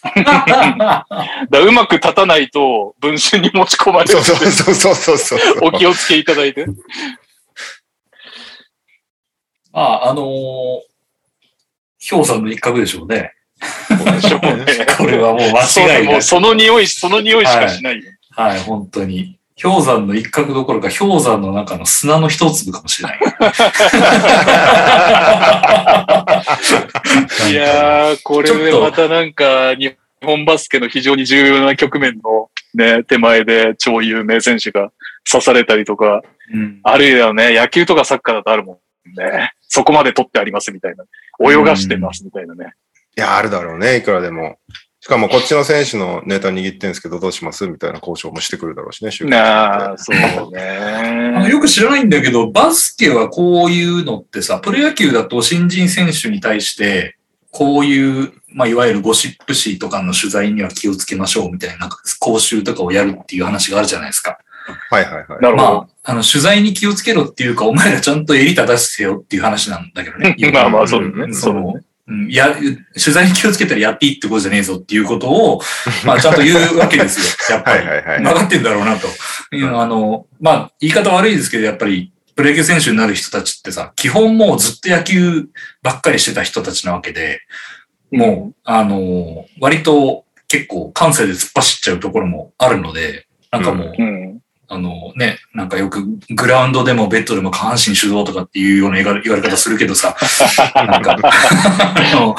[1.50, 5.40] だうまく立たないと、文春に持ち込まれるそうそうそうそうそうそう。
[5.68, 6.64] お気をつけいただいて。
[9.72, 10.89] まあ、あのー
[12.08, 13.34] 氷山の一角でしょうね。
[13.60, 14.64] でしょうね
[14.96, 16.22] これはもう間違いない。
[16.22, 18.10] その匂い、その匂いしかしないよ。
[18.30, 19.38] はい、本当に。
[19.62, 23.18] 氷山の一角どころか氷山の中の砂の一粒かもしれない。
[27.50, 34.90] いやー、これでまたなんか、日本バスケの非常に重要な局面のね、手前で超有名選手が
[35.30, 36.22] 刺されたりとか、
[36.52, 39.52] うんあるいはね、野球とかサッカーだとあるもんね。
[39.68, 41.04] そこまで取ってありますみたいな。
[41.40, 42.74] 泳がしてますみたいなね。
[43.16, 44.58] いや、あるだろうね、いくらでも。
[45.02, 51.50] しかもこっちの選手のネタ握ってんですけど、どうしますみたいな交渉もしてくるだろうしね、なあ、そう あのね。
[51.50, 57.16] よく知らないんだけど、バスケはこういうのってさ、プロ野球だと新人選手に対して、
[57.50, 64.38] こういう、まあ、いわゆるゴシップ誌とかの取材には気をつけましょうみたいな、なんか講習とかをやるっていう話があるじゃないですか。
[64.90, 65.26] はいはいはい。
[65.28, 65.56] なるほど。
[65.56, 65.62] ま
[66.04, 71.24] あ、あの、取材に気をつけろっていうか、お前らちゃんと襟正せよっていう話なんだけどね まあまあ、そうだね。
[71.24, 71.52] うんそ。
[71.52, 71.74] の
[72.08, 75.60] うん、や、取材に気をつけたらやっていいってことじゃねえぞっていうことを、
[76.04, 77.54] まあちゃんと言うわけですよ。
[77.56, 77.86] やっぱり。
[77.86, 78.22] はいはいはい。
[78.24, 79.06] 分かってんだろうなと。
[79.80, 85.48] あの、まあ言い方悪いですけど、やっぱりプロ野球選手になる人たちってさ、基本もうずっと野球
[85.82, 87.42] ばっかりしてた人たちなわけで、
[88.10, 94.19] もう、あの、割と結構感性で突っ走っちゃうところもあるので、なんかもう、うん。
[94.72, 100.16] あのね、なんかよくグラウンドでもベッドでも下半身主導とかっていうような言われ言われ方するけどさ、
[100.76, 102.36] なんかあの、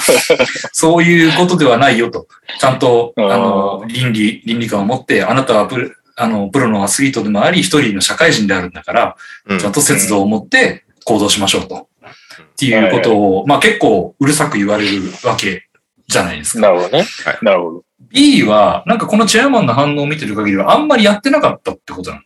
[0.72, 2.28] そういうことではないよと。
[2.58, 9.16] ちゃんと、あの、倫理、倫理観を持って、あなたはプロあのプロのアスリートでもあり、一人の社会人であるんだから、
[9.48, 11.90] うんちゃんと節度を持って行動しましょうと。
[12.06, 15.68] っていうことを、まあ結構うるさく言われるわけ
[16.08, 16.62] じゃないですか。
[16.62, 17.40] なるほどねはい。
[17.42, 17.84] なるほど。
[18.12, 22.22] B は、なんかこのチェアマンの反応を見てる限りは、あんまりやってなかったってことなの？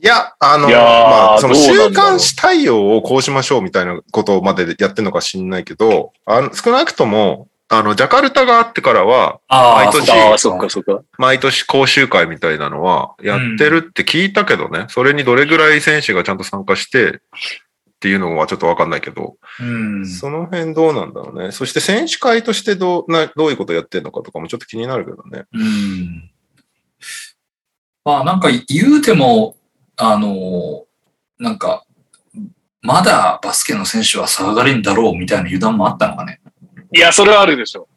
[0.00, 10.10] いや、あの、まあ、その週刊誌対応をこうしましょうみたいなことまでやってるのか知んないけど、あの少なくとも、あの、ジャカルタがあってからは、あ毎年。
[11.18, 17.20] 毎年講習会みたいなのはやってるって聞いたけどね、それにどれぐらい選手がちゃんと参加して
[17.98, 20.06] っていうのはちょっとわかんないけど、うん。
[20.06, 21.50] その辺どうなんだろうね。
[21.50, 25.46] そして選手会としてどうなどういうことやってるのかとかもちょっと気になるけどね。
[25.52, 26.30] うん。
[28.04, 29.56] まあなんか言うても、
[29.96, 30.86] あの、
[31.40, 31.84] なんか、
[32.82, 36.40] まだバスケの選手は騒がれんだろうみたいな油断もあったのかね。
[36.94, 37.88] いや、それはあるでしょ。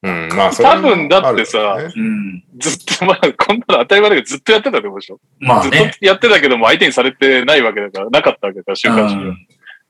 [0.00, 2.44] うん、まあ、そ多分だってさねうん。
[2.58, 5.16] ずっと、まあ、こんなの当たり前だけど、ずっとやってたってことでしょ？
[5.16, 5.92] ずっまあね。
[5.98, 9.18] とやってたけども、相手にされてないわけだから、なかったわけだから、週刊誌っ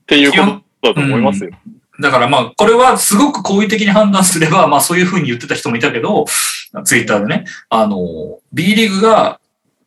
[0.07, 1.51] ていうことだと思いますよ。
[2.01, 6.25] だからまあ、これはすごく好意的に判断すれば、まあそういうふうに言ってた人もいたけど、
[6.85, 9.41] ツイッターでね、あの、B リーグが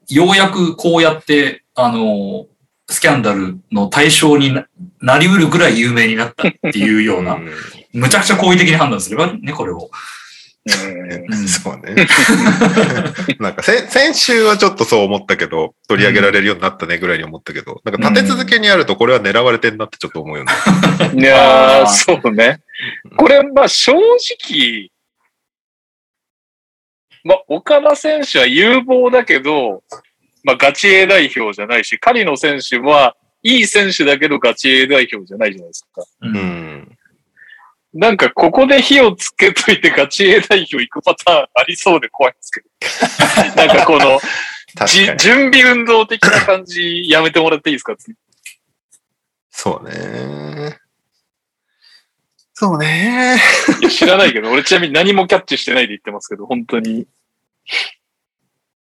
[0.07, 2.45] ようやくこうやって、あの、
[2.91, 4.67] スキャンダルの対象にな
[5.01, 7.49] なりうるぐらい有名になったっていうような、ん
[7.93, 9.89] むちゃくちゃ好意的に判断すればね、これを。
[10.63, 12.05] うんうんそうね。
[13.39, 20.51] なんかせ、先週はちょっとそう思ったけど、取り上げられるようになったねぐらいに思ったけど、なんか立て続けにやるとこれは狙われてんなってちょっと思うよね。
[21.15, 22.61] いやー、あーそうね。
[23.17, 24.89] これ、まあ、正直、
[27.23, 29.83] まあ、岡田選手は有望だけど、
[30.43, 36.01] まあ、ガチ A 代表じゃないし、狩野選手は、いい選手だけどガチ A 代表じゃないじゃないですか。
[36.21, 36.27] う。
[36.27, 36.97] うんん。
[37.93, 42.67] なんか、ここで火をつけといてガチ A 代表行くパターンありそうで怖いんですけど。
[43.67, 44.19] なんかこの。
[45.17, 47.95] 準備運動的な感じやめてもらっていいですか？
[49.49, 50.77] そうね。
[52.53, 53.37] そうね。
[53.89, 57.05] 知らないけど、俺ちなみに何もキャッチしてないで言ってますけど、本当に。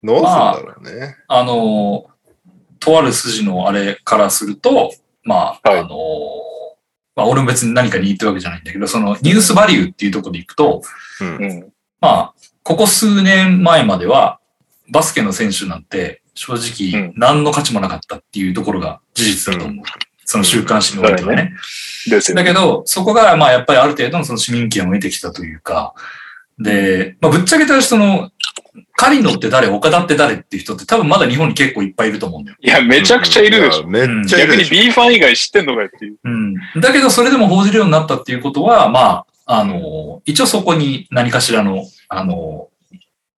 [0.02, 1.16] どうすんだろうね。
[1.26, 2.06] あの、
[2.78, 4.92] とある筋のあれからすると、
[5.24, 5.88] まあ、はいあの、
[7.16, 10.82] まあ、俺も別に何かに言ってるわけじゃないんだけど、そのニュースバリューっていうところでいくと、
[11.20, 11.46] うんう。
[11.46, 11.72] ん。
[12.00, 14.40] まあ、ここ数年前までは、
[14.90, 19.84] バスケの選手なんて、正直うん、何の価値もなかったっていうところが事実だと思う。
[20.24, 21.54] その週刊誌においてはね。
[22.08, 22.44] ですよね。
[22.44, 25.94] だけど、そこが、まあ、やっぱりある程度のその市民権を得てきたというか、
[26.58, 28.30] で、まあ、ぶっちゃけたその、
[28.96, 32.56] カリノって誰、岡田って誰っていう人って多分まだ日本に結構いっぱいいると思うんだよ。
[32.60, 33.84] いや、めちゃくちゃいるでしょ。
[33.84, 33.86] ょ。
[33.86, 34.70] めっちゃい逆にるでしょ。
[34.70, 36.16] B ファン以外知ってんのかよっていう。
[36.24, 36.54] うん。
[36.80, 42.68] だけど、それでも報じるようになったっていうことは、まあ、あの、一応そこに何かしらの、あの、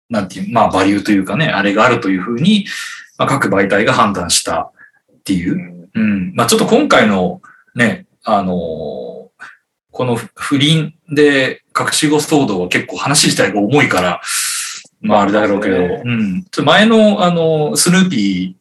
[0.10, 2.66] なんていう、まあ、バリューというかね、あれがあるというふうに、
[3.18, 4.72] まあ、各媒体が判断した
[5.12, 5.90] っていうう。
[5.94, 6.34] うん。
[6.36, 7.42] まあ、ちょっと今回の
[7.76, 9.19] ね、あの
[9.92, 14.22] この不倫で隠し子騒動は結構話自体が重いから、
[15.02, 16.66] まああれだろうけど、そうねうん。
[16.66, 18.56] 前のあの、スヌーピ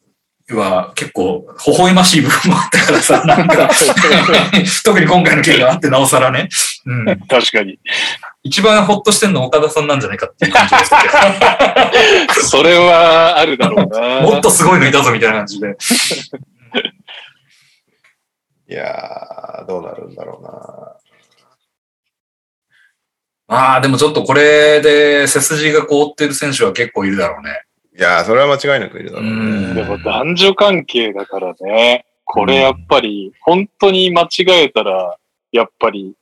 [0.49, 3.69] ーは結構微笑ましい部分もあったからさ、 なんか、
[4.83, 6.49] 特に今回の件があってなおさらね、
[6.85, 7.05] うん。
[7.27, 7.79] 確かに。
[8.43, 10.91] 一番ホッとしてんの岡田さんなんじゃないかっていう感じです
[12.35, 14.21] け それはあるだろうな。
[14.21, 15.75] ど、もっとすごいのいたぞみたいな感じで。
[18.69, 20.98] いやー、どうなるんだろうな。
[23.49, 27.63] まあでもちょっとこれで背筋が凍ってる選手は結構いるだろうね。
[27.97, 29.73] いやー、それは間違いなくいるだろううんね。
[29.73, 32.05] でも男女関係だからね。
[32.23, 35.17] これやっぱり、本当に間違えたら、
[35.51, 36.13] やっぱり、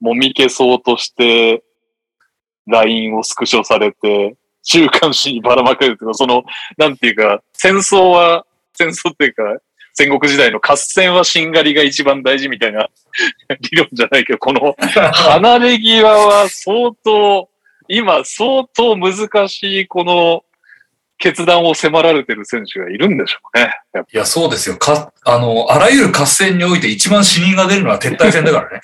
[0.00, 1.62] もみ消そうとして、
[2.66, 6.42] LINE をスクショされて、週刊誌にばらまかれるというか、その、
[6.78, 9.42] なんていうか、戦争は、戦争っていうか、
[9.98, 12.88] 戦国時代の合戦はしんがりが一番大事みたいな
[13.70, 17.48] 理論じゃないけど、この離れ際は相当、
[17.88, 20.44] 今相当難しいこの
[21.18, 23.70] 決断を迫られてる選手がいるんでしょうね。
[24.12, 24.76] いや、そうですよ。
[24.76, 28.80] か、あの、あらゆる合戦において一番死人が出るのは撤退戦だからね。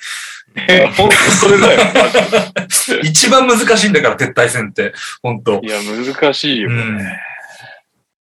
[0.67, 1.79] え 本当それだよ。
[3.03, 4.93] 一番難しいんだから、撤退戦って。
[5.21, 6.75] 本当いや、難しいよね。
[6.75, 6.99] うん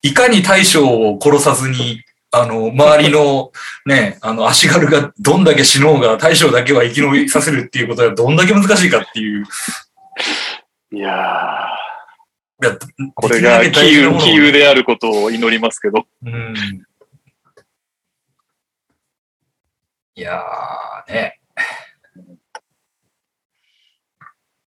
[0.03, 2.03] いかに大将を殺さずに、
[2.33, 3.51] あの、周りの
[3.87, 9.45] ね、あの、足軽がどんだけ死のうが、大将だけは生き延びさせるっていうことがどんだけ難しいかっていう。
[10.93, 11.67] いや
[12.63, 12.77] いやー、
[13.15, 16.07] これができ杞憂、杞憂であることを祈りますけど。
[16.25, 16.55] うん。
[20.15, 21.41] いやー、ね。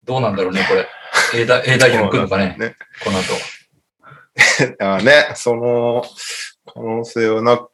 [0.03, 0.87] どうなんだろうね、これ。
[1.33, 3.33] A 代表来るのかね、ねこの後。
[4.79, 6.03] あね、その
[6.73, 7.67] 可能性はな、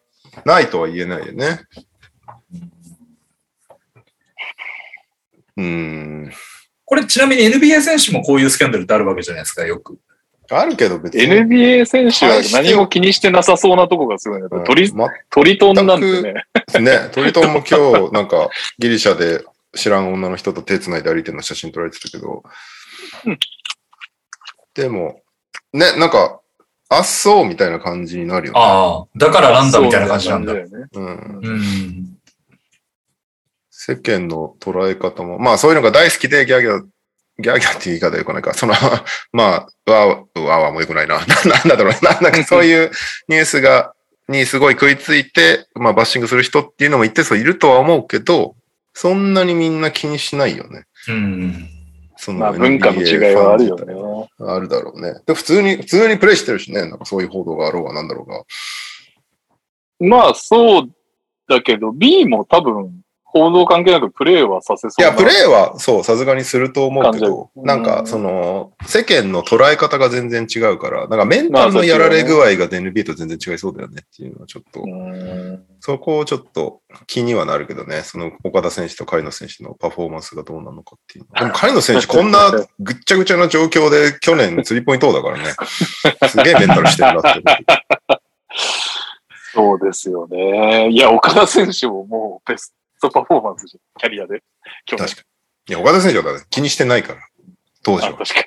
[0.46, 1.62] ないとは言えないよね。
[5.58, 6.32] うーん。
[6.86, 10.00] これちなみに NBA 選手もこういうスキャンダルってあるわけじゃないですか、よく。
[10.52, 11.24] あるけど別に。
[11.26, 14.48] NBA 選手は何も気にしてなさそうなとこがすごいね。
[14.52, 16.34] うん鳥、ま鳥トンなんてね。
[16.80, 19.44] ね、トリトンも今日、なんか、ギリシャで
[19.76, 22.44] 知らん女の人と手繋いで歩いてるの写真撮られてたけど、
[24.74, 25.22] でも、
[25.72, 26.42] ね、なんか、
[26.96, 28.60] あっそうみたいな感じになるよね。
[28.60, 30.54] ああ、だからなんだみたいな感じなんだ。
[30.54, 30.86] よね。
[30.94, 32.18] うん、うん。
[33.70, 36.84] 世間の捉え方も、まあそういうのが大好きでギャーギャー、
[37.40, 38.54] ギャーギャーって言い方よくないか。
[38.54, 38.74] その、
[39.34, 41.20] まあ、わーわーもよくないな。
[41.46, 42.20] ななんだろうな。
[42.22, 42.92] なんかそういう
[43.28, 43.94] ニュースが、
[44.30, 48.56] にすごい食いついて、まあバッシングする人っていうのも一定数いるとは思うけど、
[48.94, 50.86] そんなにみんな気にしないよね。
[51.10, 51.70] うん。
[52.24, 53.94] そのまあ文化の違いはあるよね。
[54.40, 55.16] あるだろうね。
[55.26, 56.88] で、普通に、普通にプレイしてるしね。
[56.88, 58.44] なんかそういう報道があろうがなんだろうが。
[60.00, 60.90] まあそう
[61.50, 63.02] だけど、B も多分、
[63.34, 65.08] 報道関係なくプレーはさせそうな。
[65.10, 81.26] いや、プレイはそう、さすがにすると思うけど、なんか、うんその、世間の捉え方が全然違うから、なんかメンタルのやられ具合が NBA と全然違いそうだよねっていうのはちょっと、うんそこをちょっと気にはなるけどね、その岡田選手と狩野選手のパフォーマンスがどうなのかっていう。
[81.38, 85.46] でも狩野選手こんなぐっちゃぐちゃな状況で去年スリーポイント王だからね、
[86.30, 87.56] すげえメンタルしてるなって思
[88.14, 88.24] う。
[89.54, 90.90] そうですよね。
[90.90, 94.44] いや、岡田選手ももうベストパフォーマンスじゃん、キャリアで。
[94.90, 95.12] 確かに。
[95.70, 97.22] いや、岡田選手はだって気にしてないから、
[97.84, 98.10] 当時は。
[98.10, 98.46] あ確かに。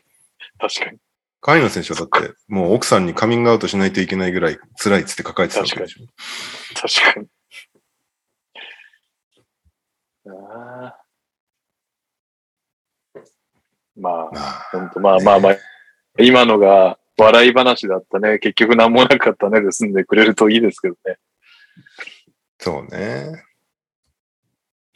[0.59, 0.99] 確かに。
[1.41, 6.07] 狩野選手はだって、もう奥さんにカミングアウトしないといけないぐらい辛いっつって抱えてたわけでしょ。
[6.75, 7.27] 確かに。
[10.25, 10.33] ま
[10.89, 11.07] あ、
[13.97, 15.57] まあ、本当まあまあまあ、
[16.19, 18.39] 今のが笑い話だったね。
[18.39, 21.17] 結局何もなかったねで済んでくれるといいですけどね。
[22.59, 23.46] そうね。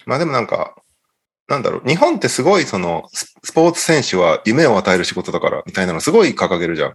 [0.07, 0.75] まあでもなんか、
[1.49, 6.95] なんだろう、日本ってすごいその、ススポーツ選手は夢を与える仕事だから、みたいなのすごい掲げるじゃん。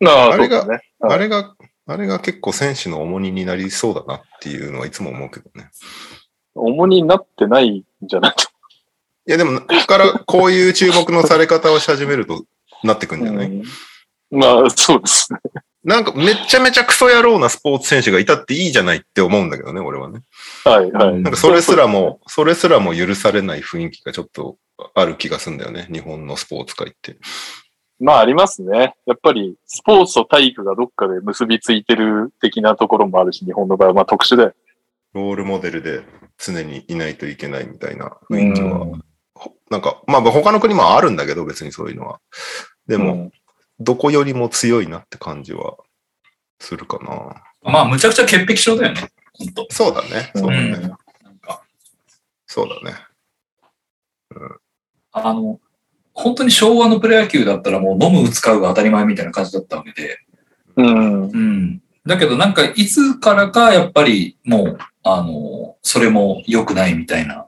[0.00, 0.80] まあ、あれがね。
[1.00, 1.54] うんあれが、
[1.86, 5.70] あれが結構選手の重荷になりそうだなっていうのはいつも思うけどね。
[6.54, 8.32] 重荷になってないんじゃない？
[9.26, 12.44] いやでも、ここからこういう注目のされ方をし始めると
[12.84, 13.64] なってくんじゃない、 うん
[14.30, 15.38] まあ、そうですね。
[15.82, 20.20] なんかめっちゃめちゃクソ野郎なスポーツ選手がいたっていいじゃないって思うんだけどね、俺はね。
[20.64, 21.08] はい、はい。
[21.14, 24.56] うんなんかそれすらも、それすらも許されない雰囲気がちょっと
[24.94, 27.16] ある気がするんだよね、日本のスポーツ界って。
[27.98, 28.94] まあ、ありますね。
[29.06, 34.54] やっぱり、スポーツと体育がどっかで結びついてる的なところもあるし、日本の場合はまあ特殊で。
[35.12, 36.02] ロールモデルで
[36.38, 38.86] 常にいないといけないみたいな雰囲気は、
[39.70, 42.20] なんか、まあ他の国もあるんだけど、別にそういうのは。
[42.86, 43.32] でも、うん
[43.80, 45.78] どこよりも強いなって感じは
[46.60, 47.42] するかな。
[47.62, 49.08] まあ、むちゃくちゃ潔癖症だよね。
[49.34, 50.30] 本当そうだね。
[50.34, 50.62] そうだね。
[50.74, 51.62] うんなんか、
[52.46, 52.96] そうだね。
[55.12, 55.60] あの、
[56.12, 60.18] 本当に昭和のプロ野球だったらもう飲む、打つ、買うが当たり前みたいな感じだったわけで。
[60.76, 61.22] うん。
[61.22, 61.82] うん。
[62.06, 67.46] だけどなんか、いつからかやっぱりもう、あの、それも良くないみたいな。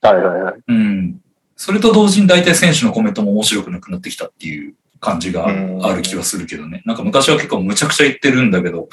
[0.00, 0.54] はいはいはい。
[0.66, 1.20] うん。
[1.56, 4.74] それと同時に大体選手のコメントも面白くなくなってきたっていう
[5.04, 6.82] 感じがうんある気はするけどね。
[6.86, 8.88] なんか昔は結構むちゃくちゃ言ってるんだけど、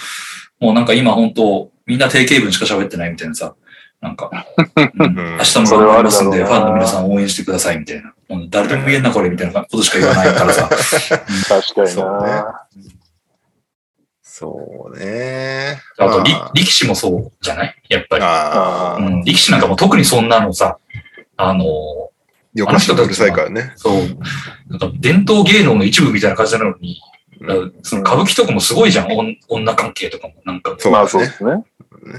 [0.60, 3.56] もうなんか今本当みんな定型文しか喋ってないみたいなさ、
[4.02, 4.30] なんか、
[4.76, 8.14] うんうん明日も頑張りますんで、ファンの皆さん応援してくださいみたいな。
[8.30, 10.70] もう誰でも言えんなこれみたいなことしか言わないからさ。
[11.50, 12.62] 確かにそうねな。
[14.24, 15.80] そうね。
[15.98, 17.76] あと、りまあ力士もそうじゃない？
[17.90, 19.06] やっぱり。
[19.06, 20.78] うん、力士なんかも特にそんなのさ、
[21.38, 21.66] あの、
[22.54, 23.74] よかしうるさいからね。
[23.76, 23.96] そう。
[24.68, 27.02] なんか伝統芸能の一部みたいな感じなのに、
[27.82, 29.08] その歌舞伎とかもすごいじゃん、
[29.48, 30.36] 女関係とかも。
[30.46, 31.64] なんか、そう、まあそうですね。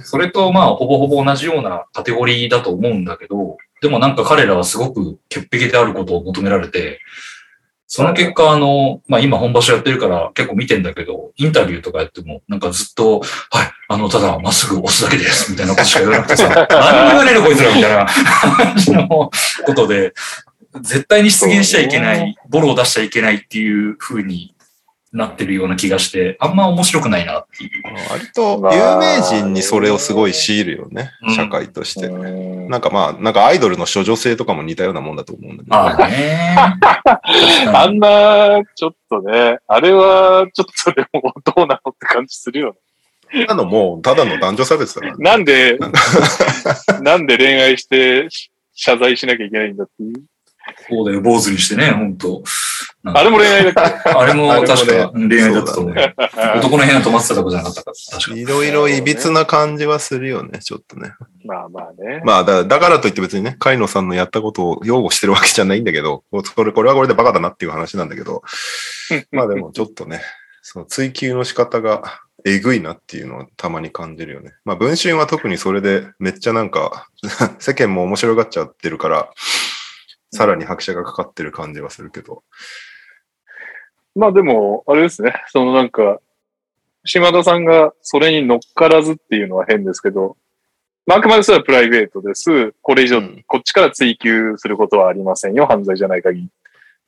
[0.05, 7.01] それとまあ、ほぼほぼ同じようなカテゴリーだと思うんだけど、でもなんか彼らはすごく潔癖であることを求められて、
[7.87, 19.30] その結果、あの、まあ、今本場所やってるから結構見てんだけど、インタビューとかやっても、なんかずっと、はい、あの、ただ、まっすぐ押すだけです、みたいなことしか言わなくてさ、何言われるこいつら、みたいな感じのこ
[19.74, 20.14] とで、
[20.80, 24.55] 絶対に出現しちゃいけない、ボロを出しちゃいけないっていう風に
[25.12, 27.70] なってるような気がして、あんま面白くないなっていう。
[28.11, 32.09] 割と有名人にそれをすごい強いるよね、社会として。
[32.09, 36.57] なんかまあ、なんかアイドルの処女性とかも似たようなもんだと思うんだけど、あね。
[37.74, 42.74] あんな、ちょっとね、あれはちょっとそれもどうなのって感じするよね。
[43.49, 45.18] なのもう、ただの男女差別だから、ね。
[45.18, 45.78] なんで、
[47.03, 48.28] なんで恋愛して
[48.74, 50.12] 謝罪しなきゃいけないんだっていう。
[50.89, 52.43] そうだよ、坊主にしてね、本当
[53.05, 55.95] あれも恋愛だっけあれも 確か恋愛だったと思う。
[56.59, 57.93] 男の部屋泊まってたとこじゃなかったか。
[58.12, 61.12] 確かいろいろいびつな感じはするよね、ちょっとね。
[61.45, 62.22] まあまあね。
[62.24, 68.43] まあだ、だからといって別にね、カイノさんのやったことを擁護してるわけじゃないんだけど、これ、これはこれでバカだなっていう話なんだけど、
[69.33, 70.22] まあでもちょっとね、
[70.62, 74.53] その追求の仕方がえぐいなっていうのはたまに感じるよね。
[74.64, 77.09] まあ文春は特にそれでめっちゃなんか
[77.59, 79.30] 世間も面白がっちゃってるから、
[80.32, 82.43] さらに拍車がかかってる感じはするけど。
[84.14, 85.32] まあでも、あれですね。
[85.49, 86.20] そのなんか、
[87.05, 90.36] 島田さんがそれに乗っからずっていうのは変ですけど、
[91.07, 92.74] まあ、あくまでそれはプライベートです。
[92.80, 95.66] これ以上、こっちから追求することはありませんよ。
[95.66, 96.47] 犯罪じゃない限り。
[96.47, 96.49] っ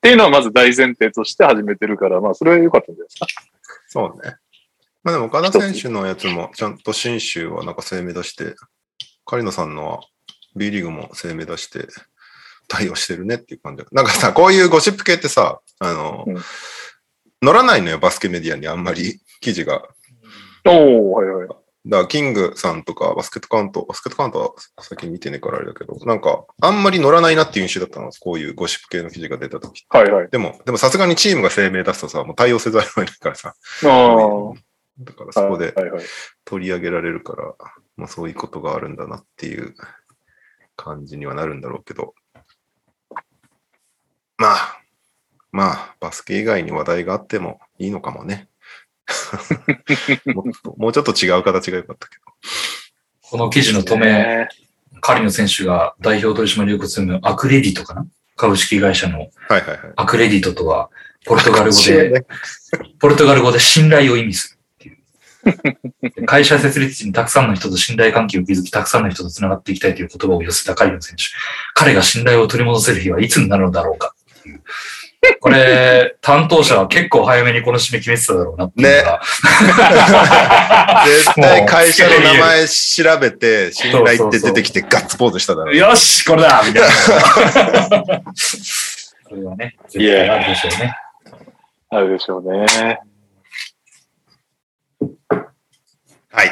[0.01, 3.27] ていうのはまず大前提として始めてるから、まあ、それは良かったんじゃないですか。
[3.89, 4.37] そうね。
[5.05, 8.57] まあでも、岡田選手のやつも、ちゃんと新州はなんか声明出して、
[9.25, 10.01] カリノさんのは
[10.57, 11.87] B リーグも声明出して
[12.69, 13.85] 対応してるねっていう感じ。
[13.93, 16.37] なんかさ、こういうゴシップ系ってさ、あの、うん
[17.45, 19.83] 乗らないのよ、バスケメディアにあんまり記事が。
[20.67, 21.49] おおはいはい。
[21.49, 21.55] だ
[21.99, 30.31] から、キングさんとか、バスケットカウント、バスケットカウントは最近見てねえからあれだけど、なんか、あんまり乗らないなっていう印象だったのこういうゴシップ系の記事が出た時はいはい。
[30.31, 33.55] でも、でもさすがにチームが声明出すとさ、もう対応せざるを得ないからさ。
[33.85, 34.74] ああ。
[35.01, 35.75] だからそこで
[36.45, 37.55] 取り上げられるから、
[37.97, 39.75] まあそういうことがあるんだなっていう
[40.77, 42.15] 感じにはなるんだろうけど。
[44.37, 44.81] まあ、
[45.53, 48.49] まあ、バスケ以外に話題があってもいいのかもね。
[50.27, 50.45] も
[50.77, 52.23] もうちょっと違う形が良かったけど。
[53.23, 54.49] この記事の止め、
[55.01, 58.07] カリの選手が代表取締役を務めるアクレディトかな？
[58.37, 59.29] 株式会社の
[59.97, 60.91] アクレディトとは、
[61.25, 62.27] ポルトガル語で、
[62.99, 64.54] ポルトガル語で信頼を意味する。
[66.27, 71.25] 会社設立時にたくさんの人と信頼関係を築き、たくさんの人と繋がっていきたいという言葉を寄せたカリの選手。
[71.75, 74.15] 彼が信頼を取り戻せる日はいつになるのだろうか
[75.41, 79.21] これ、担当者は結構早めにこの締め決めてただろうなっていうのが。
[81.07, 81.11] ね。
[81.11, 85.77] 絶対会社の名前調べて、信頼って出てきてガッツポーズしただろう。
[85.77, 86.89] よし、これだみたいな。
[88.35, 90.97] それはね、絶対あるでしょうね。
[91.91, 93.01] あるでしょうね。
[96.35, 96.51] はい。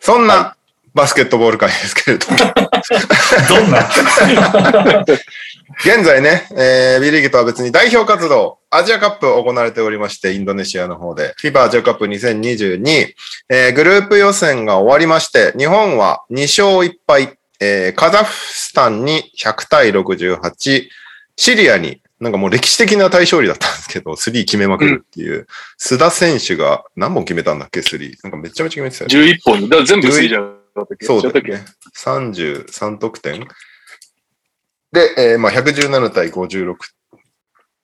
[0.00, 0.56] そんな
[0.94, 2.38] バスケットボール界ですけれども。
[3.48, 3.86] どんな？
[5.84, 13.14] 現在ね、えー、B リーグとは別に代表活動、アジアカップ行われておりまして、インドネシアの方で、FIBA アジアカップ2022、
[13.48, 20.88] えー、グループ予選が終わりまして、日本は2勝1敗、えー、カザフスタンに100対68、
[21.36, 25.46] シリアになんかもう歴史的な大勝利だったんですけど、 スリー決めまくるっていう、うん、
[25.80, 28.16] 須田選手が何本決めたんだっけ、スリー。
[28.22, 29.32] なんかめちゃめちゃ決めてたよ、ね。
[29.32, 29.68] 11本。
[29.68, 30.56] だから全部スリーじゃん。
[31.02, 31.58] そうだっけ。
[31.96, 33.46] 33得点
[34.92, 36.76] で、えー、まあ117対56。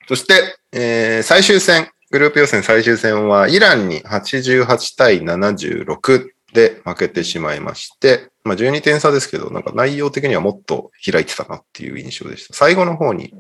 [0.07, 12.55] そして、えー、最終戦、グループ予選最終戦はイランに88対76で負けてしまいまして、まあ12点差ですけど、なんか内容的にはもっと開いてたなっていう印象でした。
[12.55, 13.33] 最後の方に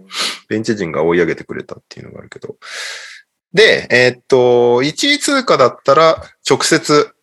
[0.48, 2.56] ベンチ陣が追い上げてくれたっていうのがあるけど。
[3.52, 7.14] で、えー、っと、1位通過だったら直接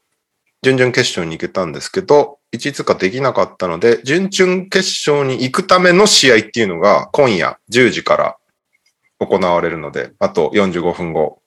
[0.63, 8.37] 準々決勝に行けたんですけど、1位通過できなかったので、準々決勝に行くための試合っていうのが今夜10時から
[9.19, 11.41] 行われるので、あと45分後。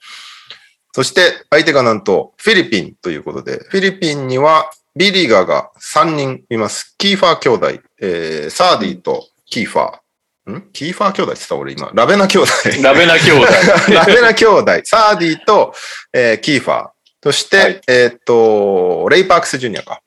[0.93, 6.97] そして相手がなんとフィリピンということで、フィリピンには B リーガーが3人います。
[6.99, 10.59] キーファー兄弟、えー、サーディとキーファー。
[10.59, 10.71] ん？
[10.73, 11.93] キーファー兄弟って言った俺今。
[11.95, 12.51] ラベナ兄弟。
[12.83, 13.47] ラベナ兄弟。
[13.95, 14.73] ラベナ兄弟。
[14.83, 15.73] サーディと、
[16.13, 16.91] えー、キーファー。
[17.23, 20.03] そして、はい、えっ、と、レイ・パークス・ジュニアか。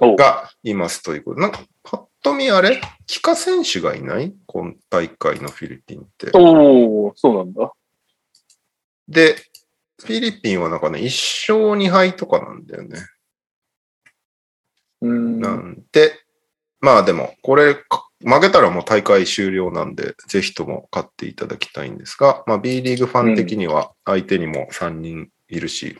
[0.00, 4.32] がいますということで、なんか、パッと見あれ帰化選手がいない？
[4.46, 6.30] 今大会のフィリピンって。
[6.32, 7.70] おおそうなんだ。
[9.08, 9.36] で、
[10.00, 11.04] フィリピンはなんかね、1
[11.52, 12.96] 勝2敗とかなんだよね。
[15.40, 16.12] なんで、
[16.80, 17.74] まあでも、これ、
[18.22, 25.98] 負けたらもう大会終了なんで、ぜひとも勝っていただきたいんですが、まあ B リーグファン的には相手にも3人いるし、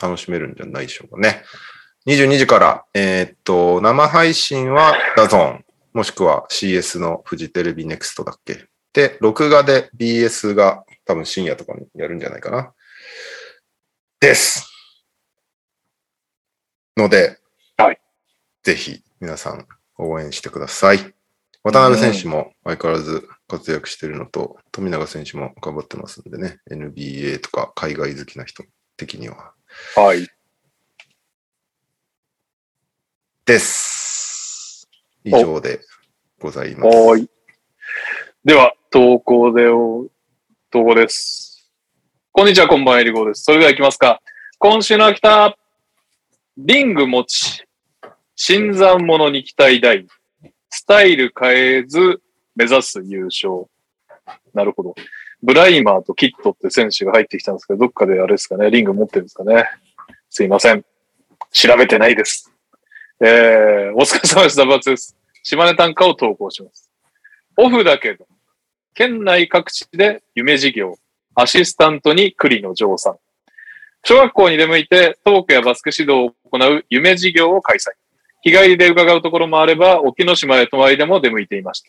[0.00, 1.42] 楽しめるんじゃないでしょうかね。
[2.06, 8.66] 22時から、えーっと、生配信は DAZN、もしくは CS のフジテレビネクストだっけ。
[8.92, 12.72] で、録画で BS が多分深夜とかにやるんじゃないかな。
[14.20, 14.72] です。
[16.96, 17.38] ので、
[17.76, 18.00] はい。
[18.62, 19.66] ぜひ皆さん
[19.96, 21.14] 応援してください。
[21.64, 28.64] 渡辺選手も相変わらず活躍してるのと、富永選手も頑張ってますんでね、NBA とか海外好きな人
[28.96, 29.52] 的には。
[29.96, 30.26] はい。
[33.44, 34.88] です。
[35.24, 35.80] 以上で
[36.38, 37.28] ございます。
[38.44, 40.06] では、投稿でお、
[40.70, 41.70] 投稿です。
[42.32, 43.42] こんにちは、こんばんは、えりごです。
[43.42, 44.22] それでは行きますか。
[44.58, 45.56] 今週の秋田、
[46.56, 47.67] リング持ち、
[48.40, 50.06] 新参者に期待大、
[50.70, 52.22] スタイル変えず
[52.54, 53.64] 目指す優勝。
[54.54, 54.94] なるほど。
[55.42, 59.64] ブライマーとキットって選手が入ってきたんですけど、どっかであれですかね、リング持ってるんですかね。
[60.30, 60.84] すいません。
[61.50, 62.52] 調べてないです。
[63.20, 64.56] えー、お疲れ様です。
[64.56, 65.16] ダバツです。
[65.42, 66.92] 島根短歌を投稿します。
[67.56, 68.28] オフだけど、
[68.94, 70.94] 県内各地で夢事業、
[71.34, 73.16] アシスタントに栗の城さん。
[74.04, 77.90] 小学校に出向いてトークやバスク指導を行う夢事業を開催。
[78.50, 81.88] 日帰りで伺うところもあれば、沖ノ島へ泊まりでも出向いていました。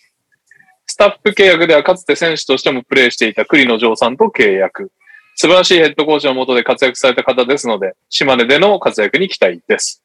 [0.85, 4.91] スタッフ契約ではかつて選手としてもプレーしていた栗野城さんと契約。
[5.35, 10.03] 素晴らしいヘッドコーチの下で活躍された方ですので、島根での活躍に期待です。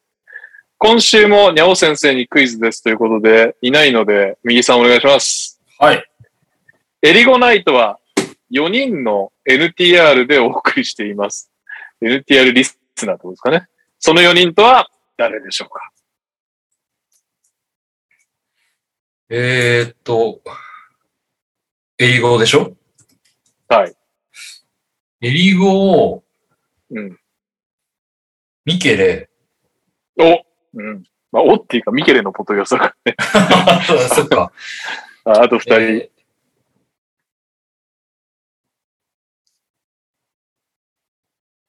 [0.78, 5.60] 今週もにゃお先生にクイズですということで、いないので、右さんお願いします。
[5.78, 6.05] はい。
[7.02, 7.98] エリゴナイトは
[8.52, 11.51] 4人の NTR でお送りしています。
[12.02, 13.66] NTR リスナーってことですかね。
[13.98, 15.90] その4人とは誰でしょうか
[19.36, 20.40] えー、っと、
[21.98, 22.77] エリゴでしょ？
[23.66, 23.93] はい。
[25.23, 26.24] エリゴを、
[26.90, 27.19] うん。
[28.65, 29.28] ミケレ、
[30.20, 30.44] お
[30.74, 31.02] うん。
[31.32, 33.16] まあ、おっていうか、ミケレのポトヨスだからね。
[34.15, 34.52] そっか。
[35.24, 35.74] ああと2人。
[35.81, 36.15] えー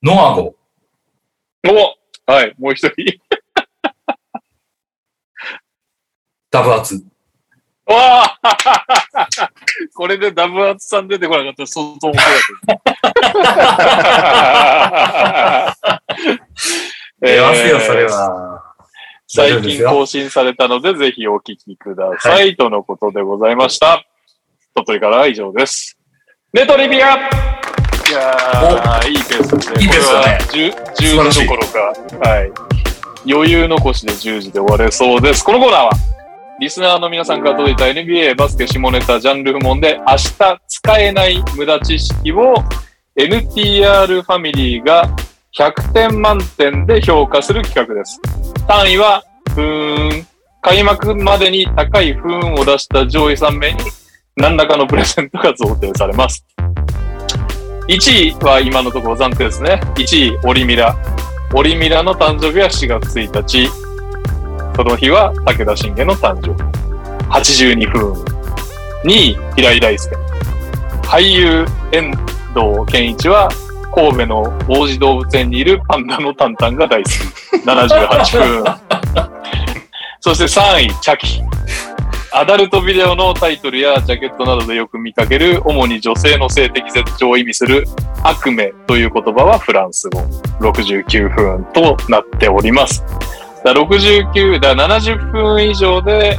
[0.02, 0.54] ノアゴ。
[1.66, 3.20] おはい、もう一人。
[6.52, 7.04] ダブアツ。
[7.86, 8.38] わあ
[9.94, 12.82] これでダブアツさん出てこなかったら相当面白かっ
[15.82, 16.02] た。
[17.20, 18.62] 出ますよ、それえーは。
[19.28, 22.30] 最近更新されたので、ぜひお聞きくださ。
[22.30, 24.04] はいとのことでございました。
[24.74, 25.96] 鳥取からは以上です。
[26.52, 29.82] ネトリビアいやー、いいペースですね。
[29.82, 32.52] いいペースだねこれは 10, 10時どころか、はい。
[33.28, 35.42] 余裕残しで10時で終われそうです。
[35.44, 35.90] このコーナーは、
[36.58, 42.54] リスナーの皆さんから届いた NBA バスケ下ネタジャンル不問で明日使えない無駄知識を
[43.14, 45.14] NTR ファミリーが
[45.54, 48.20] 100点満点で評価する企画です。
[48.66, 49.22] 単位は、
[49.54, 50.26] ふーん。
[50.62, 53.80] 開幕までに高い不運を出した上位3名に
[54.36, 56.44] 何らかのプレゼントが贈呈されます。
[57.88, 59.80] 1位は今のところ暫定ですね。
[59.94, 60.96] 1位、オリミラ。
[61.54, 63.85] オリミラの誕生日は4月1日。
[64.76, 66.60] その日は武田信玄の誕生日。
[67.30, 68.12] 82分。
[69.04, 70.16] 2位、平井大輔。
[71.02, 72.10] 俳優、遠
[72.52, 73.48] 藤健一は
[73.94, 77.14] 神戸の王子動物園にいるパンダのタンタンが大好き。
[77.64, 78.64] 78分。
[80.20, 81.42] そして3位、チャキ。
[82.34, 87.86] アダルトビデオのタイトルやジャケットなどでよく見かける、主に女性の性的絶頂を意味する、
[88.22, 90.20] 悪夢という言葉はフランス語。
[90.60, 93.02] 69分となっております。
[93.66, 96.38] だ69、だ70分以上で、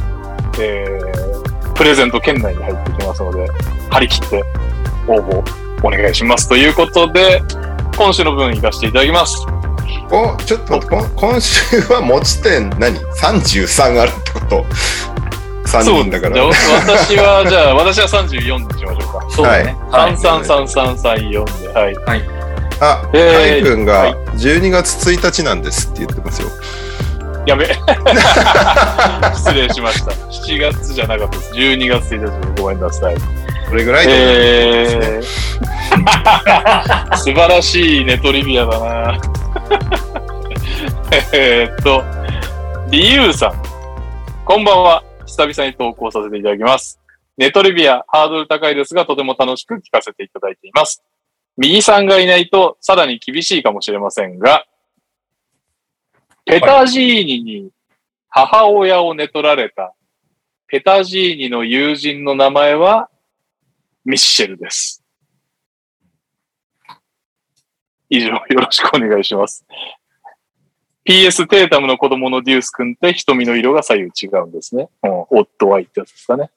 [0.58, 3.46] えー、プレゼント圏内に入ってきますので、
[3.90, 4.42] 張り切って
[5.06, 5.44] 応募
[5.86, 6.48] お願いします。
[6.48, 7.42] ということで、
[7.98, 9.44] 今週の分行かせていただきます。
[10.10, 14.64] お、ちょっと今週は持ち点何 ?33 あるってこと
[15.66, 16.34] ?3 人だから。
[16.34, 19.26] じゃあ私は、じゃあ私は 34にしましょうか。
[19.28, 19.76] そうだね。
[19.90, 20.12] はい。
[20.14, 22.22] 333334で、はい。
[22.80, 26.48] あ、えー海君はいが12月1日なんですって言ってますよ。
[27.48, 27.64] やべ。
[29.34, 30.12] 失礼しました。
[30.12, 31.54] 7月じゃなかったです。
[31.54, 33.14] 12月1日でごめんなさい。
[33.70, 35.22] これぐらいで、えー、
[37.16, 39.20] 素晴らしいネトリビアだな。
[41.32, 42.04] えーっと、
[42.90, 43.62] リユウさん。
[44.44, 45.02] こんばんは。
[45.24, 47.00] 久々に投稿させていただきます。
[47.38, 51.02] ネトリビア、ハードル高いですが、とても楽しく聞かせていただいています。
[51.56, 54.66] 右さんがいないと、さらに厳しいかもしれませんが、
[56.48, 57.70] ペタジーニに
[58.30, 59.92] 母親を寝取られた、
[60.66, 63.10] ペタジーニの友人の名前は、
[64.02, 65.04] ミッシェルです。
[68.08, 69.66] 以上、よろしくお願いします。
[71.04, 74.88] PS テータムの子供のデュース君って瞳の色が左右違うんですね。
[75.02, 76.48] うん、オットワイってやつですかね。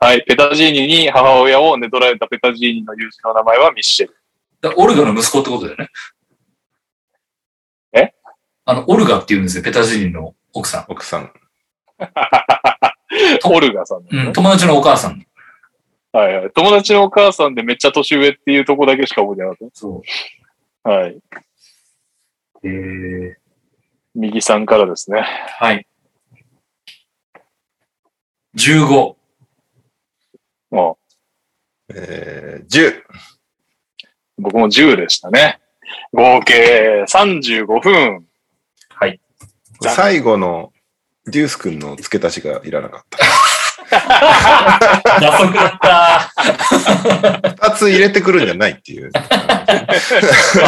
[0.00, 0.24] はい。
[0.24, 4.16] ペタジーニに母親を寝取られたペタジーニの友人の名前はミッシェル。
[4.76, 5.88] オルガの息子ってことだよね。
[8.70, 11.32] えあの、オルガって言うんですよ、ペタジーニの奥さ奥さん。
[13.44, 14.26] オルガさん、ねん。
[14.28, 15.26] うん、友達のお母さん。
[16.12, 16.50] はいはい。
[16.50, 20.02] 友達のお母さんでめっちゃ年上っていうとこだけしか覚えてなかっそ
[20.82, 20.90] た。
[20.90, 21.10] はい。
[21.12, 21.22] う。
[22.64, 23.34] えー、
[24.14, 25.20] 右さんからですね。
[25.20, 25.86] はい。
[28.56, 29.16] 15。
[30.70, 30.98] も
[31.94, 32.98] えー、10。
[32.98, 33.04] う、
[34.38, 35.60] 僕も10でしたね。
[36.12, 38.29] 合計35分。
[39.80, 40.72] 最後の
[41.26, 43.18] デュース君の付け足しがいらなかった。
[45.20, 46.32] 打足だった。
[47.68, 49.10] 二つ入れてくるんじゃないっていう。
[49.12, 49.20] ま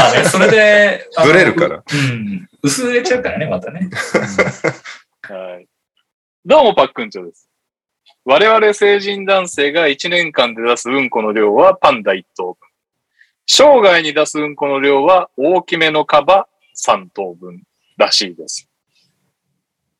[0.08, 1.76] あね、それで、あのブレるから。
[1.76, 2.48] うん。
[2.62, 3.88] 薄れちゃうからね、またね。
[5.22, 5.66] はい。
[6.44, 7.48] どうも、パックンチョです。
[8.24, 12.56] 我々成人男性が1年間で出すうんこの量はパンダ1頭分。
[13.46, 17.62] 生涯に出すうんこの量は大きめのカバ3頭分
[17.96, 18.68] らしいです。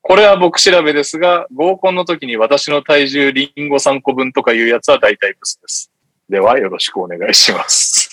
[0.03, 5.89] これは僕調べですが、合コンの時に私の体重リンゴ3個分とかいうやつは大体ブスです。
[6.29, 8.09] では、よろしくお願いします。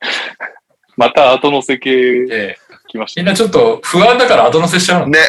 [0.96, 2.58] また後乗せ系で、
[2.88, 3.24] 来ましたね。
[3.24, 5.08] みんなちょっと不安だから後乗せしちゃうの。
[5.08, 5.18] ね。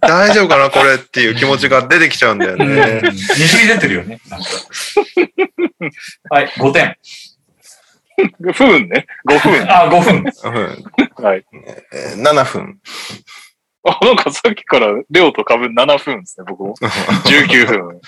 [0.00, 2.76] 大丈夫かなこれっていう気持ちが出てきちゃうんだようん。
[2.76, 3.02] ね。
[3.02, 4.20] にじみ出てるよね。
[6.30, 6.96] はい、5点。
[8.52, 9.06] 不運ね。
[9.28, 9.70] 5分。
[9.70, 10.24] あ、5分。
[11.18, 11.44] うんはい。
[11.92, 12.80] えー7分。
[13.84, 16.74] あ、なんかさっきから、レオと株7分ですね、僕も。
[17.26, 18.00] 19分。